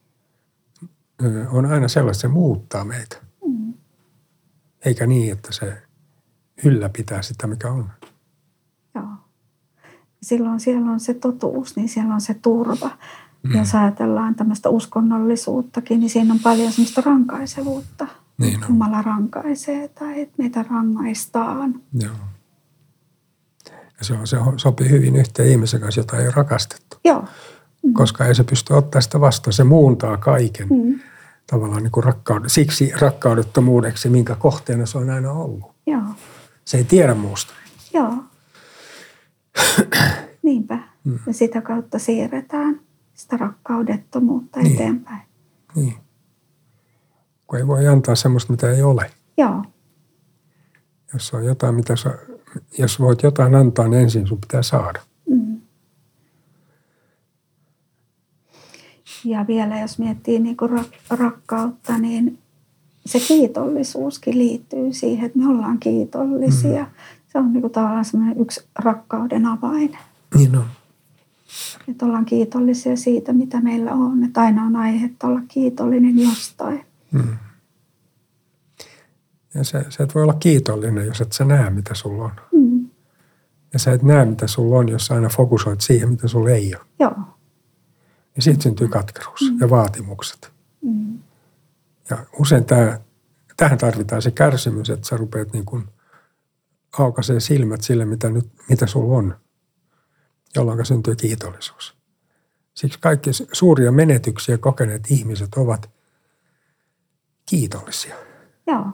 on 1.52 1.66
aina 1.66 1.88
sellaista, 1.88 2.22
se 2.22 2.28
muuttaa 2.28 2.86
meitä. 2.86 3.18
Mm. 3.48 3.74
Eikä 4.86 5.08
niin, 5.08 5.32
että 5.34 5.52
se 5.52 5.82
ylläpitää 6.64 7.22
sitä, 7.22 7.48
mikä 7.48 7.72
on. 7.72 7.92
Silloin 10.24 10.60
siellä 10.60 10.92
on 10.92 11.00
se 11.00 11.14
totuus, 11.14 11.76
niin 11.76 11.90
siellä 11.90 12.14
on 12.14 12.22
se 12.22 12.34
turva. 12.34 12.90
Mm. 13.44 13.58
Jos 13.58 13.76
ajatellaan 13.76 14.36
tämmöistä 14.36 14.70
uskonnollisuuttakin, 14.70 16.00
niin 16.00 16.10
siinä 16.10 16.34
on 16.34 16.40
paljon 16.40 16.72
semmoista 16.72 17.02
rankaisevuutta. 17.06 18.08
Niin 18.38 18.64
on. 18.64 18.70
Jumala 18.70 19.02
rankaisee 19.02 19.88
tai 19.88 20.22
että 20.22 20.36
meitä 20.38 20.66
rangaistaan. 20.70 21.82
Joo. 21.94 22.14
Ja 24.00 24.06
se, 24.06 24.14
on, 24.14 24.28
se 24.28 24.38
sopii 24.58 24.90
hyvin 24.90 25.16
yhteen 25.16 25.50
ihmisen 25.52 25.82
kanssa, 25.82 26.00
jota 26.02 26.18
ei 26.18 26.26
ole 26.26 26.34
rakastettu. 26.36 26.98
Joo. 27.04 27.26
Mm. 27.84 27.94
Koska 27.94 28.26
ei 28.26 28.36
se 28.36 28.44
pysty 28.44 28.74
ottaa 28.74 29.02
sitä 29.02 29.22
vastaan. 29.22 29.54
Se 29.54 29.64
muuntaa 29.64 30.18
kaiken 30.18 30.68
mm. 30.68 31.00
tavallaan 31.48 31.84
niin 31.84 31.92
kuin 31.92 32.04
rakkaud- 32.04 32.48
siksi 32.48 32.92
rakkaudettomuudeksi, 33.02 34.10
minkä 34.10 34.36
kohteena 34.36 34.86
se 34.86 34.98
on 34.98 35.10
aina 35.10 35.32
ollut. 35.32 35.72
Joo. 35.88 36.02
Se 36.66 36.78
ei 36.78 36.84
tiedä 36.84 37.16
muusta. 37.16 37.54
Joo. 37.94 38.14
Niinpä. 40.44 40.80
Mm. 41.04 41.20
Ja 41.28 41.34
sitä 41.34 41.62
kautta 41.62 42.00
siirretään 42.00 42.80
sitä 43.14 43.38
rakkaudettomuutta 43.38 44.60
niin. 44.60 44.74
eteenpäin. 44.74 45.22
Niin. 45.76 45.94
Kun 47.48 47.60
ei 47.60 47.68
voi 47.68 47.88
antaa 47.88 48.16
semmoista, 48.16 48.54
mitä 48.54 48.72
ei 48.72 48.84
ole. 48.84 49.12
Joo. 49.38 49.64
Jos 51.14 51.34
on 51.34 51.46
jotain, 51.46 51.76
mitä 51.76 51.96
sä 51.96 52.18
jos 52.78 53.00
voit 53.00 53.24
jotain 53.24 53.56
antaa, 53.56 53.88
niin 53.88 54.02
ensin 54.02 54.28
sun 54.28 54.42
pitää 54.42 54.62
saada. 54.62 55.02
Mm. 55.30 55.62
Ja 59.24 59.48
vielä 59.48 59.80
jos 59.80 60.00
miettii 60.00 60.40
niin 60.40 60.58
kuin 60.58 60.86
rakkautta, 61.10 61.98
niin 61.98 62.40
se 63.06 63.20
kiitollisuuskin 63.20 64.38
liittyy 64.38 64.94
siihen, 64.94 65.26
että 65.26 65.40
me 65.40 65.48
ollaan 65.48 65.80
kiitollisia. 65.80 66.84
Mm. 66.84 67.19
Se 67.30 67.38
on 67.38 67.54
niin 67.54 67.62
kuin 67.62 67.74
tavallaan 67.74 68.06
yksi 68.40 68.68
rakkauden 68.80 69.46
avain. 69.46 69.98
Niin 70.36 70.56
on. 70.56 70.66
Että 71.88 72.06
ollaan 72.06 72.26
kiitollisia 72.26 72.98
siitä, 72.98 73.34
mitä 73.34 73.62
meillä 73.62 73.94
on. 73.94 74.24
Että 74.24 74.42
aina 74.42 74.64
on 74.64 74.76
aihetta 74.76 75.28
olla 75.28 75.42
kiitollinen 75.48 76.20
jostain. 76.20 76.86
Mm. 77.12 77.38
Ja 79.54 79.64
sä, 79.64 79.86
sä 79.90 80.04
et 80.04 80.16
voi 80.16 80.24
olla 80.24 80.34
kiitollinen, 80.34 81.06
jos 81.06 81.22
et 81.22 81.32
sä 81.32 81.46
näe, 81.46 81.70
mitä 81.70 81.94
sulla 81.94 82.24
on. 82.24 82.32
Mm. 82.52 82.90
Ja 83.74 83.80
sä 83.80 83.92
et 83.92 84.04
näe, 84.04 84.26
mitä 84.26 84.48
sulla 84.48 84.78
on, 84.78 84.90
jos 84.90 85.06
sä 85.06 85.16
aina 85.16 85.30
fokusoit 85.30 85.82
siihen, 85.82 86.10
mitä 86.10 86.28
sulla 86.28 86.50
ei 86.50 86.76
ole. 86.76 86.86
Joo. 87.00 87.16
Ja 88.36 88.42
sitten 88.42 88.62
syntyy 88.62 88.88
katkeruus 88.88 89.52
mm. 89.52 89.58
ja 89.60 89.70
vaatimukset. 89.70 90.52
Mm. 90.82 91.20
Ja 92.10 92.18
usein 92.40 92.66
tää, 92.66 93.00
tähän 93.58 93.78
tarvitaan 93.78 94.22
se 94.22 94.32
kärsimys, 94.32 94.90
että 94.90 95.08
sä 95.08 95.18
rupeat 95.18 95.54
niin 95.54 95.66
kuin 95.66 95.84
aukaisee 96.98 97.40
silmät 97.40 97.82
sille, 97.82 98.06
mitä, 98.06 98.30
nyt, 98.30 98.50
mitä 98.70 98.88
sulla 98.88 99.18
on. 99.18 99.36
jolloin 100.56 100.86
syntyy 100.86 101.16
kiitollisuus. 101.16 101.98
Siksi 102.74 103.00
kaikki 103.00 103.30
suuria 103.52 103.92
menetyksiä 103.92 104.58
kokeneet 104.58 105.12
ihmiset 105.12 105.50
ovat 105.56 105.90
kiitollisia. 107.50 108.16
Joo. 108.68 108.86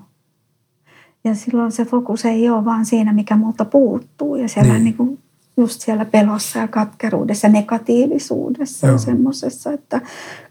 Ja 1.24 1.36
silloin 1.36 1.72
se 1.72 1.86
fokus 1.86 2.26
ei 2.26 2.50
ole 2.50 2.66
vaan 2.66 2.86
siinä, 2.86 3.14
mikä 3.14 3.36
muuta 3.36 3.66
puuttuu. 3.66 4.36
Ja 4.36 4.48
siellä 4.50 4.74
niin. 4.74 4.84
Niin 4.84 4.98
kuin 4.98 5.20
just 5.58 5.82
siellä 5.82 6.06
pelossa 6.06 6.60
ja 6.60 6.68
katkeruudessa 6.68 7.48
negatiivisuudessa 7.48 8.88
Joo. 8.88 8.96
ja 8.96 9.00
semmoisessa, 9.00 9.72
että 9.72 10.02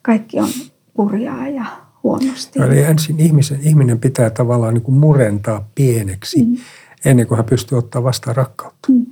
kaikki 0.03 0.40
on 0.40 0.49
kurjaa 0.95 1.49
ja 1.49 1.64
huonosti. 2.03 2.59
Eli 2.59 2.82
ensin 2.82 3.20
ihmisen, 3.20 3.61
ihminen 3.62 4.01
pitää 4.01 4.30
tavallaan 4.30 4.74
niin 4.74 4.82
kuin 4.82 4.99
murentaa 4.99 5.68
pieneksi 5.74 6.45
mm. 6.45 6.57
Ennen 7.05 7.26
kuin 7.26 7.36
hän 7.36 7.44
pystyy 7.44 7.78
ottaa 7.78 8.02
vastaan 8.02 8.36
rakkautta. 8.36 8.92
Mm. 8.92 9.07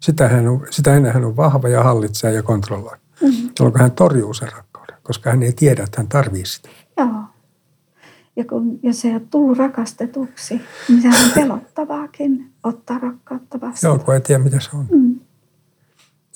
Sitä, 0.00 0.28
hän 0.28 0.48
on, 0.48 0.66
sitä 0.70 0.94
ennen 0.96 1.12
hän 1.12 1.24
on 1.24 1.36
vahva 1.36 1.68
ja 1.68 1.82
hallitsee 1.82 2.32
ja 2.32 2.42
kontrolloi. 2.42 2.96
Mm. 3.22 3.30
Silloin 3.30 3.72
kun 3.72 3.80
hän 3.80 3.92
torjuu 3.92 4.34
sen 4.34 4.52
rakkauden, 4.52 4.96
koska 5.02 5.30
hän 5.30 5.42
ei 5.42 5.52
tiedä, 5.52 5.82
että 5.82 6.00
hän 6.00 6.08
tarvitsee 6.08 6.44
sitä. 6.44 6.68
Joo. 6.96 7.22
Ja 8.36 8.44
kun, 8.44 8.80
jos 8.82 9.04
ei 9.04 9.12
ole 9.12 9.22
tullut 9.30 9.58
rakastetuksi, 9.58 10.60
niin 10.88 11.02
sehän 11.02 11.24
on 11.24 11.30
pelottavaakin 11.34 12.52
ottaa 12.64 12.98
rakkautta 12.98 13.60
vastaan. 13.60 13.90
Joo, 13.90 14.04
kun 14.04 14.14
ei 14.14 14.20
tiedä, 14.20 14.44
mitä 14.44 14.60
se 14.60 14.70
on. 14.74 14.86
Mm. 14.90 15.20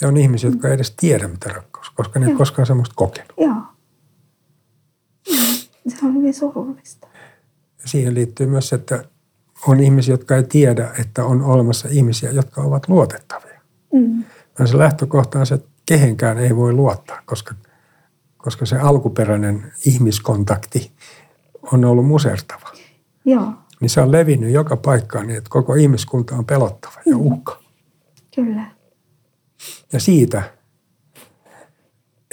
Ja 0.00 0.08
on 0.08 0.16
ihmisiä, 0.16 0.50
jotka 0.50 0.68
ei 0.68 0.74
edes 0.74 0.94
tiedä, 0.96 1.28
mitä 1.28 1.48
rakkaus, 1.48 1.90
koska 1.90 2.18
ne 2.18 2.26
ei 2.26 2.34
koskaan 2.34 2.66
semmoista 2.66 2.94
kokenut. 2.96 3.32
Joo. 3.40 3.54
Se 5.88 6.06
on 6.06 6.14
hyvin 6.14 6.34
surullista. 6.34 7.08
Ja 7.82 7.88
siihen 7.88 8.14
liittyy 8.14 8.46
myös 8.46 8.68
se, 8.68 8.76
että 8.76 9.04
on 9.66 9.80
ihmisiä, 9.80 10.12
jotka 10.14 10.36
ei 10.36 10.42
tiedä, 10.42 10.90
että 10.98 11.24
on 11.24 11.42
olemassa 11.42 11.88
ihmisiä, 11.90 12.30
jotka 12.30 12.62
ovat 12.62 12.88
luotettavia. 12.88 13.60
Mm. 13.92 14.24
Ja 14.58 14.66
se 14.66 14.78
lähtökohta 14.78 15.38
on 15.38 15.46
se, 15.46 15.54
että 15.54 15.68
kehenkään 15.86 16.38
ei 16.38 16.56
voi 16.56 16.72
luottaa, 16.72 17.22
koska, 17.26 17.54
koska 18.36 18.66
se 18.66 18.78
alkuperäinen 18.78 19.72
ihmiskontakti 19.86 20.92
on 21.72 21.84
ollut 21.84 22.06
musertava. 22.06 22.72
Joo. 23.24 23.52
Niin 23.80 23.90
se 23.90 24.00
on 24.00 24.12
levinnyt 24.12 24.52
joka 24.52 24.76
paikkaan 24.76 25.26
niin, 25.26 25.38
että 25.38 25.50
koko 25.50 25.74
ihmiskunta 25.74 26.34
on 26.36 26.44
pelottava 26.44 26.94
ja 27.06 27.16
mm. 27.16 27.20
uhka. 27.20 27.62
Kyllä. 28.34 28.66
Ja 29.92 30.00
siitä, 30.00 30.42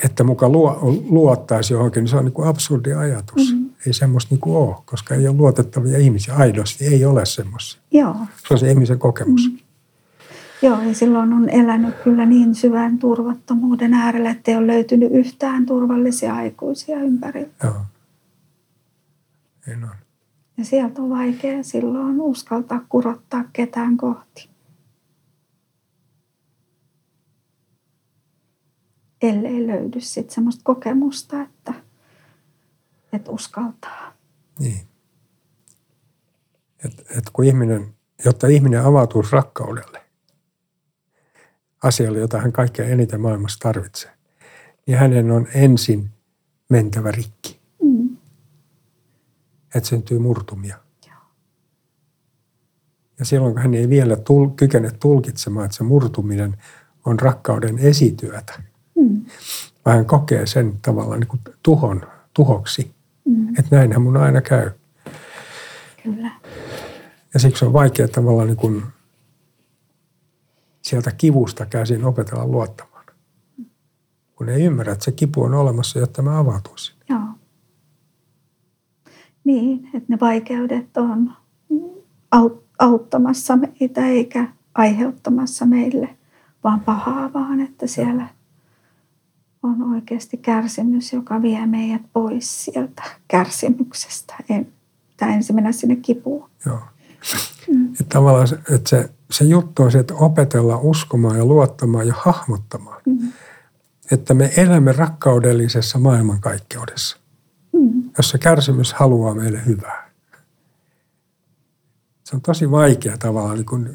että 0.03 0.23
muka 0.23 0.49
luo, 0.49 0.79
luottaisi 1.09 1.73
johonkin, 1.73 2.01
niin 2.01 2.09
se 2.09 2.17
on 2.17 2.25
niin 2.25 2.33
kuin 2.33 2.47
absurdi 2.47 2.93
ajatus. 2.93 3.53
Mm-hmm. 3.53 3.58
Ei 3.87 3.93
semmoista 3.93 4.35
niin 4.35 4.55
ole, 4.55 4.75
koska 4.85 5.15
ei 5.15 5.27
ole 5.27 5.37
luotettavia 5.37 5.97
ihmisiä. 5.97 6.35
Aidosti 6.35 6.85
ei 6.85 7.05
ole 7.05 7.25
semmoisia. 7.25 7.81
Joo. 7.91 8.15
Se 8.47 8.53
on 8.53 8.59
se 8.59 8.71
ihmisen 8.71 8.99
kokemus. 8.99 9.45
Mm-hmm. 9.45 9.59
Joo, 10.61 10.81
ja 10.81 10.93
silloin 10.95 11.33
on 11.33 11.49
elänyt 11.49 11.95
kyllä 12.03 12.25
niin 12.25 12.55
syvän 12.55 12.97
turvattomuuden 12.97 13.93
äärellä, 13.93 14.29
että 14.29 14.51
ei 14.51 14.57
ole 14.57 14.67
löytynyt 14.67 15.11
yhtään 15.11 15.65
turvallisia 15.65 16.35
aikuisia 16.35 16.99
ympärillä. 16.99 17.53
Joo. 17.63 17.81
Niin 19.67 19.83
on. 19.83 19.95
Ja 20.57 20.65
sieltä 20.65 21.01
on 21.01 21.09
vaikea 21.09 21.63
silloin 21.63 22.21
uskaltaa 22.21 22.85
kurottaa 22.89 23.43
ketään 23.53 23.97
kohti. 23.97 24.49
Ellei 29.21 29.67
löydy 29.67 30.01
sitten 30.01 30.35
semmoista 30.35 30.61
kokemusta, 30.63 31.41
että, 31.41 31.73
että 33.13 33.31
uskaltaa. 33.31 34.13
Niin. 34.59 34.87
Et, 36.85 37.05
et 37.17 37.29
kun 37.33 37.45
ihminen, 37.45 37.93
jotta 38.25 38.47
ihminen 38.47 38.83
avautuu 38.83 39.25
rakkaudelle, 39.31 40.01
asialle, 41.83 42.19
jota 42.19 42.41
hän 42.41 42.51
kaikkein 42.51 42.91
eniten 42.91 43.21
maailmassa 43.21 43.59
tarvitsee, 43.59 44.11
niin 44.87 44.97
hänen 44.97 45.31
on 45.31 45.47
ensin 45.53 46.09
mentävä 46.69 47.11
rikki. 47.11 47.59
Mm. 47.83 48.17
Että 49.75 49.89
syntyy 49.89 50.19
murtumia. 50.19 50.77
Ja 53.19 53.25
silloin, 53.25 53.53
kun 53.53 53.61
hän 53.61 53.73
ei 53.73 53.89
vielä 53.89 54.15
tul- 54.15 54.53
kykene 54.55 54.91
tulkitsemaan, 54.91 55.65
että 55.65 55.77
se 55.77 55.83
murtuminen 55.83 56.57
on 57.05 57.19
rakkauden 57.19 57.79
esityötä, 57.79 58.63
mm. 58.95 59.25
vaan 59.85 59.97
hän 59.97 60.05
kokee 60.05 60.45
sen 60.45 60.79
tavallaan 60.81 61.19
niin 61.19 61.27
kuin 61.27 61.41
tuhon, 61.63 62.01
tuhoksi. 62.33 62.95
Mm. 63.29 63.49
Että 63.49 63.75
näinhän 63.75 64.01
mun 64.01 64.17
aina 64.17 64.41
käy. 64.41 64.71
Kyllä. 66.03 66.31
Ja 67.33 67.39
siksi 67.39 67.65
on 67.65 67.73
vaikea 67.73 68.07
tavallaan 68.07 68.47
niin 68.47 68.57
kuin 68.57 68.83
sieltä 70.81 71.11
kivusta 71.11 71.65
käsin 71.65 72.05
opetella 72.05 72.47
luottamaan. 72.47 73.05
Kun 74.35 74.49
ei 74.49 74.63
ymmärrä, 74.63 74.93
että 74.93 75.05
se 75.05 75.11
kipu 75.11 75.43
on 75.43 75.53
olemassa, 75.53 75.99
jotta 75.99 76.21
mä 76.21 76.39
avautuisin. 76.39 76.95
Joo. 77.09 77.19
Niin, 79.43 79.89
että 79.93 80.05
ne 80.07 80.17
vaikeudet 80.21 80.97
on 80.97 81.33
auttamassa 82.79 83.57
meitä 83.57 84.05
eikä 84.05 84.47
aiheuttamassa 84.75 85.65
meille 85.65 86.17
vaan 86.63 86.79
pahaa, 86.79 87.33
vaan 87.33 87.59
että 87.59 87.87
siellä 87.87 88.27
on 89.63 89.93
oikeasti 89.93 90.37
kärsimys, 90.37 91.13
joka 91.13 91.41
vie 91.41 91.65
meidät 91.65 92.01
pois 92.13 92.65
sieltä 92.65 93.03
kärsimyksestä. 93.27 94.35
En, 94.49 94.67
tai 95.17 95.33
ensin 95.33 95.55
mennä 95.55 95.71
sinne 95.71 95.95
kipuun. 95.95 96.49
Joo. 96.65 96.79
Mm. 97.71 97.85
Että 97.85 98.05
tavallaan 98.09 98.47
se, 98.47 98.55
että 98.55 98.89
se 98.89 99.09
se 99.31 99.45
juttu 99.45 99.83
on 99.83 99.91
se, 99.91 99.99
että 99.99 100.13
opetella 100.13 100.77
uskomaan 100.77 101.37
ja 101.37 101.45
luottamaan 101.45 102.07
ja 102.07 102.13
hahmottamaan. 102.17 103.01
Mm. 103.05 103.31
Että 104.11 104.33
me 104.33 104.51
elämme 104.57 104.91
rakkaudellisessa 104.91 105.99
maailmankaikkeudessa, 105.99 107.17
mm. 107.73 108.03
jossa 108.17 108.37
kärsimys 108.37 108.93
haluaa 108.93 109.35
meille 109.35 109.65
hyvää. 109.65 110.09
Se 112.23 112.35
on 112.35 112.41
tosi 112.41 112.71
vaikea 112.71 113.17
tavallaan 113.17 113.55
niin 113.55 113.65
kun 113.65 113.89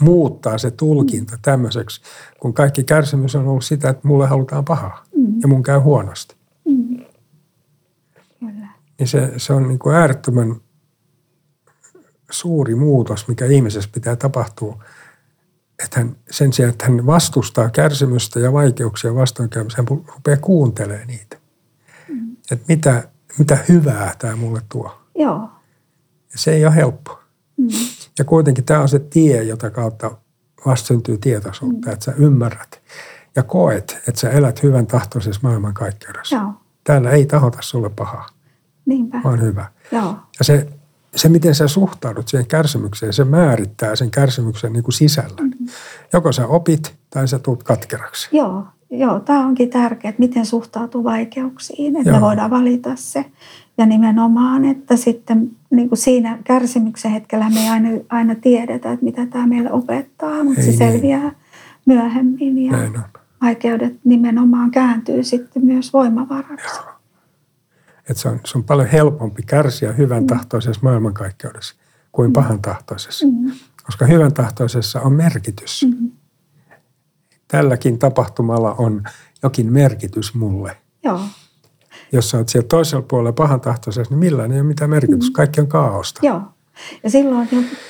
muuttaa 0.00 0.58
se 0.58 0.70
tulkinta 0.70 1.36
mm. 1.36 1.42
tämmöiseksi, 1.42 2.00
kun 2.40 2.54
kaikki 2.54 2.84
kärsimys 2.84 3.36
on 3.36 3.48
ollut 3.48 3.64
sitä, 3.64 3.88
että 3.88 4.08
mulle 4.08 4.26
halutaan 4.26 4.64
pahaa 4.64 5.04
mm. 5.18 5.40
ja 5.42 5.48
mun 5.48 5.62
käy 5.62 5.78
huonosti. 5.78 6.36
Mm. 6.64 6.96
Kyllä. 8.40 8.68
Niin 8.98 9.08
se, 9.08 9.32
se 9.36 9.52
on 9.52 9.68
niin 9.68 9.78
kuin 9.78 9.96
äärettömän 9.96 10.56
suuri 12.30 12.74
muutos, 12.74 13.28
mikä 13.28 13.46
ihmisessä 13.46 13.90
pitää 13.92 14.16
tapahtua, 14.16 14.84
että 15.84 16.00
hän, 16.00 16.16
sen 16.30 16.52
sijaan, 16.52 16.72
että 16.72 16.86
hän 16.86 17.06
vastustaa 17.06 17.70
kärsimystä 17.70 18.40
ja 18.40 18.52
vaikeuksia 18.52 19.14
vastoinkäymistä, 19.14 19.82
hän 19.82 20.04
rupeaa 20.14 20.36
kuuntelemaan 20.36 21.06
niitä. 21.06 21.36
Mm. 22.08 22.36
Että 22.50 22.64
mitä, 22.68 23.08
mitä 23.38 23.58
hyvää 23.68 24.14
tämä 24.18 24.36
mulle 24.36 24.62
tuo. 24.68 25.00
Joo. 25.14 25.50
Ja 26.32 26.38
se 26.38 26.52
ei 26.52 26.66
ole 26.66 26.74
helppo. 26.74 27.18
Mm. 27.56 27.68
Ja 28.18 28.24
kuitenkin 28.24 28.64
tämä 28.64 28.80
on 28.80 28.88
se 28.88 28.98
tie, 28.98 29.42
jota 29.42 29.70
kautta 29.70 30.16
vasta 30.66 30.86
syntyy 30.86 31.18
tietoisuutta, 31.18 31.88
mm. 31.88 31.92
että 31.92 32.04
sä 32.04 32.12
ymmärrät 32.12 32.82
ja 33.38 33.42
koet, 33.42 33.98
että 34.08 34.20
sä 34.20 34.30
elät 34.30 34.62
hyvän 34.62 34.86
tahtoisessa 34.86 35.40
maailmankaikkeudessa. 35.42 36.36
Joo. 36.36 36.52
Täällä 36.84 37.10
ei 37.10 37.26
tahota 37.26 37.58
sulle 37.60 37.90
pahaa, 37.90 38.26
Niinpä. 38.86 39.20
vaan 39.24 39.40
hyvä. 39.40 39.66
Joo. 39.92 40.16
Ja 40.38 40.44
se 40.44 40.68
se, 41.16 41.28
miten 41.28 41.54
sä 41.54 41.68
suhtaudut 41.68 42.28
siihen 42.28 42.46
kärsimykseen, 42.46 43.12
se 43.12 43.24
määrittää 43.24 43.96
sen 43.96 44.10
kärsimyksen 44.10 44.72
niin 44.72 44.82
kuin 44.82 44.92
sisällön. 44.94 45.46
Mm-hmm. 45.46 45.68
Joko 46.12 46.32
sä 46.32 46.46
opit 46.46 46.94
tai 47.10 47.28
sä 47.28 47.38
tulet 47.38 47.62
katkeraksi. 47.62 48.28
Joo, 48.32 48.64
joo 48.90 49.20
tämä 49.20 49.46
onkin 49.46 49.70
tärkeää, 49.70 50.10
että 50.10 50.20
miten 50.20 50.46
suhtautuu 50.46 51.04
vaikeuksiin, 51.04 51.96
että 51.96 52.10
joo. 52.10 52.16
me 52.16 52.26
voidaan 52.26 52.50
valita 52.50 52.90
se. 52.94 53.24
Ja 53.78 53.86
nimenomaan, 53.86 54.64
että 54.64 54.96
sitten 54.96 55.50
niin 55.70 55.88
kuin 55.88 55.98
siinä 55.98 56.38
kärsimyksen 56.44 57.10
hetkellä 57.10 57.50
me 57.50 57.60
ei 57.60 57.68
aina, 57.68 57.88
aina 58.08 58.34
tiedetä, 58.34 58.92
että 58.92 59.04
mitä 59.04 59.26
tämä 59.26 59.46
meille 59.46 59.72
opettaa, 59.72 60.44
mutta 60.44 60.60
ei 60.60 60.66
se 60.66 60.70
niin. 60.70 60.78
selviää 60.78 61.32
myöhemmin. 61.86 62.58
Ja 62.58 62.72
vaikeudet 63.42 64.04
nimenomaan 64.04 64.70
kääntyy 64.70 65.24
sitten 65.24 65.64
myös 65.64 65.92
voimavaraksi. 65.92 66.76
Joo. 66.76 66.92
Että 67.98 68.22
se 68.22 68.28
on, 68.28 68.40
se 68.44 68.58
on 68.58 68.64
paljon 68.64 68.88
helpompi 68.88 69.42
kärsiä 69.42 69.92
hyvän 69.92 70.22
mm. 70.22 70.26
tahtoisessa 70.26 70.80
maailmankaikkeudessa 70.82 71.74
kuin 72.12 72.30
mm. 72.30 72.32
pahan 72.32 72.62
tahtoisessa. 72.62 73.26
Mm. 73.26 73.52
Koska 73.82 74.06
hyvän 74.06 74.34
tahtoisessa 74.34 75.00
on 75.00 75.12
merkitys. 75.12 75.86
Mm. 76.00 76.10
Tälläkin 77.48 77.98
tapahtumalla 77.98 78.74
on 78.74 79.02
jokin 79.42 79.72
merkitys 79.72 80.34
mulle. 80.34 80.76
Joo. 81.04 81.20
Jos 82.12 82.30
sä 82.30 82.38
oot 82.38 82.48
siellä 82.48 82.68
toisella 82.68 83.04
puolella 83.08 83.32
pahan 83.32 83.60
tahtoisessa, 83.60 84.10
niin 84.14 84.18
millään 84.18 84.52
ei 84.52 84.60
ole 84.60 84.66
mitään 84.66 84.90
merkitystä. 84.90 85.30
Mm. 85.30 85.32
Kaikki 85.32 85.60
on 85.60 85.66
kaaosta. 85.66 86.26
Joo. 86.26 86.42
Ja 87.02 87.10
silloin 87.10 87.48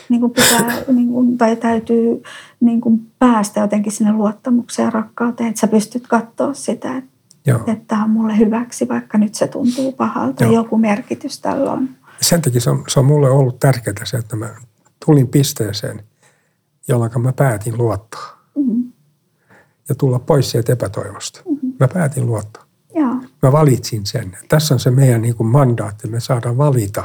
niin 0.09 0.21
kuin 0.21 0.33
pitää, 0.33 0.83
niin 0.93 1.09
kuin, 1.09 1.39
tai 1.39 1.57
täytyy 1.57 2.23
niin 2.61 2.81
kuin 2.81 3.13
päästä 3.19 3.61
jotenkin 3.61 3.93
sinne 3.93 4.13
luottamukseen 4.13 4.87
ja 4.87 4.91
rakkauteen, 4.91 5.49
että 5.49 5.61
sä 5.61 5.69
pystyt 5.69 6.07
katsoa 6.07 6.55
sitä, 6.55 6.97
että 6.97 7.11
Joo. 7.47 7.59
että 7.59 7.85
tämä 7.89 8.05
on 8.05 8.11
mulle 8.11 8.39
hyväksi, 8.39 8.89
vaikka 8.89 9.19
nyt 9.19 9.35
se 9.35 9.49
tuntuu 9.49 9.93
pahalta. 9.93 10.45
Joo. 10.45 10.53
Joku 10.53 10.79
merkitys 10.79 11.41
tällä 11.41 11.73
on. 11.73 11.89
Sen 12.21 12.43
takia 12.43 12.61
se 12.61 12.71
on, 12.71 12.85
se 12.89 13.01
on 13.01 13.07
mulle 13.07 13.31
ollut 13.31 13.61
tärkeää 13.61 14.05
se, 14.05 14.17
että 14.17 14.37
mä 14.37 14.49
tulin 15.07 15.29
pisteeseen, 15.29 16.03
jolloin 16.89 17.23
mä 17.23 17.33
päätin 17.33 17.79
luottaa. 17.79 18.39
Mm-hmm. 18.57 18.93
ja 19.89 19.95
tulla 19.95 20.19
pois 20.19 20.51
sieltä 20.51 20.73
epätoivosta. 20.73 21.41
Mm-hmm. 21.49 21.73
Mä 21.81 21.89
päätin 21.89 22.27
luottaa. 22.27 22.65
Joo. 22.95 23.15
Mä 23.43 23.53
valitsin 23.53 24.07
sen. 24.07 24.37
Tässä 24.49 24.75
on 24.75 24.81
se 24.81 24.91
meidän 24.91 25.23
niin 25.23 25.35
kuin 25.35 25.47
mandaatti. 25.47 26.09
Me 26.09 26.21
saadaan 26.21 26.59
valita, 26.59 27.05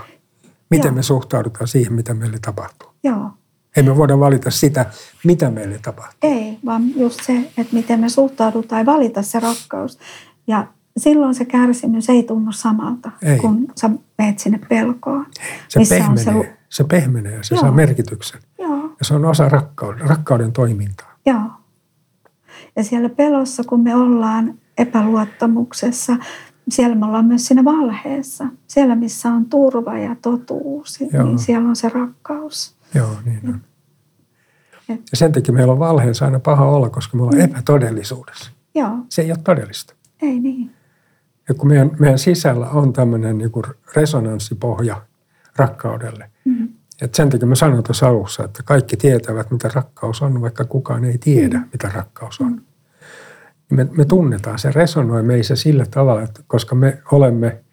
miten 0.78 0.89
Joo. 0.89 0.95
me 0.95 1.03
suhtaudutaan 1.03 1.67
siihen, 1.67 1.93
mitä 1.93 2.13
meille 2.13 2.38
tapahtuu. 2.41 2.89
Joo. 3.03 3.30
Ei 3.76 3.84
me 3.84 3.97
voida 3.97 4.19
valita 4.19 4.51
sitä, 4.51 4.86
mitä 5.24 5.49
meille 5.49 5.80
tapahtuu. 5.82 6.30
Ei, 6.32 6.57
vaan 6.65 6.84
just 6.95 7.24
se, 7.24 7.34
että 7.57 7.74
miten 7.76 7.99
me 7.99 8.09
suhtaudutaan 8.09 8.80
ja 8.82 8.86
valita 8.86 9.21
se 9.21 9.39
rakkaus. 9.39 9.99
Ja 10.47 10.67
silloin 10.97 11.36
se 11.36 11.45
kärsimys 11.45 12.09
ei 12.09 12.24
tunnu 12.24 12.51
samalta, 12.51 13.11
Ei. 13.21 13.38
kun 13.39 13.67
sä 13.80 13.89
meet 14.17 14.39
sinne 14.39 14.59
pelkoon. 14.69 15.26
Se 15.67 15.80
missä 15.80 15.95
on 15.95 15.99
pehmenee, 16.01 16.24
se 16.24 16.32
lu- 16.32 16.43
se, 16.43 16.53
se 16.69 16.84
pehmenee 16.84 17.36
ja 17.36 17.43
se 17.43 17.55
Joo. 17.55 17.61
saa 17.61 17.71
merkityksen. 17.71 18.41
Joo, 18.59 18.76
Ja 18.78 19.05
se 19.05 19.13
on 19.13 19.26
osa 19.26 19.49
rakkauden, 19.49 20.09
rakkauden 20.09 20.51
toimintaa. 20.51 21.11
joo. 21.26 21.41
Ja 22.76 22.84
siellä 22.84 23.09
pelossa, 23.09 23.63
kun 23.63 23.80
me 23.84 23.95
ollaan 23.95 24.53
epäluottamuksessa, 24.78 26.17
siellä 26.70 26.95
me 26.95 27.05
ollaan 27.05 27.26
myös 27.26 27.47
siinä 27.47 27.64
valheessa. 27.64 28.45
Siellä, 28.68 28.95
missä 28.95 29.30
on 29.30 29.45
turva 29.45 29.97
ja 29.97 30.16
totuus, 30.22 31.01
Joo. 31.14 31.24
niin 31.24 31.39
siellä 31.39 31.70
on 31.70 31.76
se 31.76 31.89
rakkaus. 31.89 32.76
Joo, 32.95 33.09
niin 33.26 33.39
on. 33.47 33.61
Et- 34.89 35.01
Ja 35.11 35.18
sen 35.18 35.32
takia 35.32 35.53
meillä 35.53 35.74
on 35.74 35.80
valheessa 35.80 36.26
aina 36.26 36.39
paha 36.39 36.66
olla, 36.66 36.89
koska 36.89 37.18
me 37.18 37.24
ollaan 37.24 37.41
epätodellisuudessa. 37.41 38.51
Joo, 38.76 38.97
Se 39.09 39.22
ei 39.22 39.32
ole 39.32 39.39
todellista. 39.43 39.93
ei 40.22 40.39
niin. 40.39 40.72
Ja 41.49 41.53
kun 41.53 41.68
meidän, 41.68 41.91
meidän 41.99 42.20
sisällä 42.20 42.70
on 42.70 42.93
tämmöinen 42.93 43.38
niin 43.38 43.51
kuin 43.51 43.66
resonanssipohja 43.95 45.01
rakkaudelle. 45.55 46.30
Mm. 46.45 46.70
Et 47.01 47.16
sen 47.16 47.30
takia 47.30 47.47
mä 47.47 47.55
sanoin 47.55 47.84
tuossa 47.84 48.07
alussa, 48.07 48.43
että 48.43 48.64
kaikki 48.64 48.97
tietävät, 48.97 49.51
mitä 49.51 49.70
rakkaus 49.74 50.22
on, 50.22 50.41
vaikka 50.41 50.66
kukaan 50.66 51.05
ei 51.05 51.18
tiedä, 51.18 51.61
mitä 51.74 51.89
rakkaus 51.93 52.41
on. 52.41 52.61
Me, 53.76 53.88
me 53.97 54.05
tunnetaan, 54.05 54.59
se 54.59 54.71
resonoi 54.71 55.24
meissä 55.24 55.55
sillä 55.55 55.86
tavalla, 55.91 56.21
että 56.21 56.41
koska 56.47 56.76
me 56.76 57.01
olemme 57.11 57.63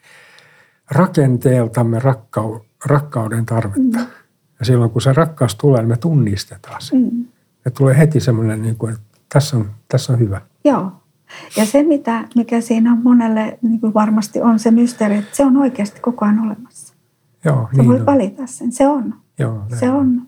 rakenteeltamme 0.90 1.98
rakkau, 1.98 2.60
rakkauden 2.86 3.46
tarvetta. 3.46 3.98
Ja 4.58 4.64
silloin 4.66 4.90
kun 4.90 5.02
se 5.02 5.12
rakkaus 5.12 5.54
tulee, 5.54 5.80
niin 5.80 5.88
me 5.88 5.96
tunnistetaan 5.96 6.82
se. 6.82 6.96
Mm. 6.96 7.24
Ja 7.64 7.70
tulee 7.70 7.98
heti 7.98 8.20
semmoinen, 8.20 8.62
niin 8.62 8.76
kuin, 8.76 8.92
että 8.92 9.04
tässä 9.32 9.56
on, 9.56 9.70
tässä 9.88 10.12
on 10.12 10.18
hyvä. 10.18 10.40
Joo. 10.64 10.92
Ja 11.56 11.66
se, 11.66 11.82
mitä, 11.82 12.24
mikä 12.34 12.60
siinä 12.60 12.92
on 12.92 12.98
monelle 13.02 13.58
niin 13.62 13.80
kuin 13.80 13.94
varmasti 13.94 14.40
on 14.40 14.58
se 14.58 14.70
mysteeri, 14.70 15.16
että 15.16 15.36
se 15.36 15.44
on 15.44 15.56
oikeasti 15.56 16.00
koko 16.00 16.24
ajan 16.24 16.38
olemassa. 16.38 16.94
Joo, 17.44 17.68
Sä 17.70 17.76
niin 17.76 17.88
voit 17.88 18.00
on. 18.00 18.06
valita 18.06 18.46
sen. 18.46 18.72
Se 18.72 18.88
on. 18.88 19.14
Joo, 19.38 19.62
Se 19.78 19.90
on. 19.90 20.22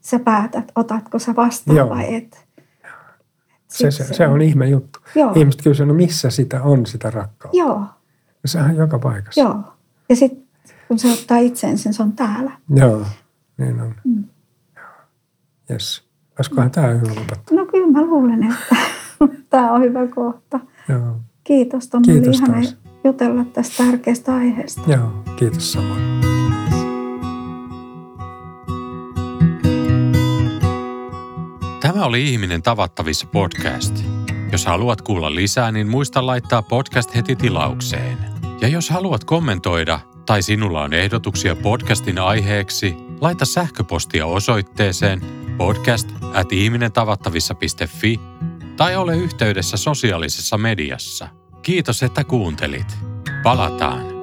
Sä 0.00 0.18
päätät, 0.18 0.72
otatko 0.74 1.18
sä 1.18 1.36
vastaan 1.36 1.76
Joo. 1.76 1.88
vai 1.90 2.14
et. 2.14 2.43
Se, 3.74 3.90
se, 3.90 4.14
se 4.14 4.26
on 4.28 4.42
ihme 4.42 4.68
juttu. 4.68 4.98
Joo. 5.14 5.32
Ihmiset 5.36 5.62
kysyvät, 5.62 5.88
no 5.88 5.94
missä 5.94 6.30
sitä 6.30 6.62
on, 6.62 6.86
sitä 6.86 7.10
rakkautta. 7.10 7.58
Joo, 7.58 7.80
Ja 8.42 8.48
sehän 8.48 8.70
on 8.70 8.76
joka 8.76 8.98
paikassa. 8.98 9.40
joo. 9.40 9.56
Ja 10.08 10.16
sitten 10.16 10.44
kun 10.88 10.98
se 10.98 11.12
ottaa 11.12 11.38
itseen 11.38 11.78
sen, 11.78 11.94
se 11.94 12.02
on 12.02 12.12
täällä. 12.12 12.52
Joo, 12.76 13.02
niin 13.58 13.80
on. 13.80 13.94
Mm. 14.04 14.24
Yes. 15.70 16.04
Olisikohan 16.38 16.70
tämä 16.70 16.86
hyvä 16.86 17.08
lopettaa? 17.08 17.56
No 17.56 17.66
kyllä 17.66 17.86
mä 17.92 18.02
luulen, 18.02 18.42
että 18.42 18.76
tämä 19.50 19.72
on 19.72 19.82
hyvä 19.82 20.06
kohta. 20.06 20.60
Joo. 20.88 21.16
Kiitos 21.44 21.90
oli 21.94 22.02
Kiitos 22.02 22.36
ihana 22.38 22.54
taas. 22.54 22.76
jutella 23.04 23.44
tästä 23.44 23.84
tärkeästä 23.84 24.34
aiheesta. 24.34 24.82
Joo, 24.86 25.12
kiitos 25.36 25.72
samoin. 25.72 26.33
Tämä 31.84 32.04
oli 32.04 32.28
Ihminen 32.28 32.62
tavattavissa 32.62 33.26
podcast. 33.26 34.04
Jos 34.52 34.66
haluat 34.66 35.02
kuulla 35.02 35.34
lisää, 35.34 35.72
niin 35.72 35.88
muista 35.88 36.26
laittaa 36.26 36.62
podcast 36.62 37.14
heti 37.14 37.36
tilaukseen. 37.36 38.18
Ja 38.60 38.68
jos 38.68 38.90
haluat 38.90 39.24
kommentoida 39.24 40.00
tai 40.26 40.42
sinulla 40.42 40.82
on 40.82 40.92
ehdotuksia 40.92 41.56
podcastin 41.56 42.18
aiheeksi, 42.18 42.94
laita 43.20 43.44
sähköpostia 43.44 44.26
osoitteeseen 44.26 45.20
podcast 45.58 46.08
at 46.34 46.48
tai 48.76 48.96
ole 48.96 49.16
yhteydessä 49.16 49.76
sosiaalisessa 49.76 50.58
mediassa. 50.58 51.28
Kiitos, 51.62 52.02
että 52.02 52.24
kuuntelit. 52.24 52.96
Palataan. 53.42 54.13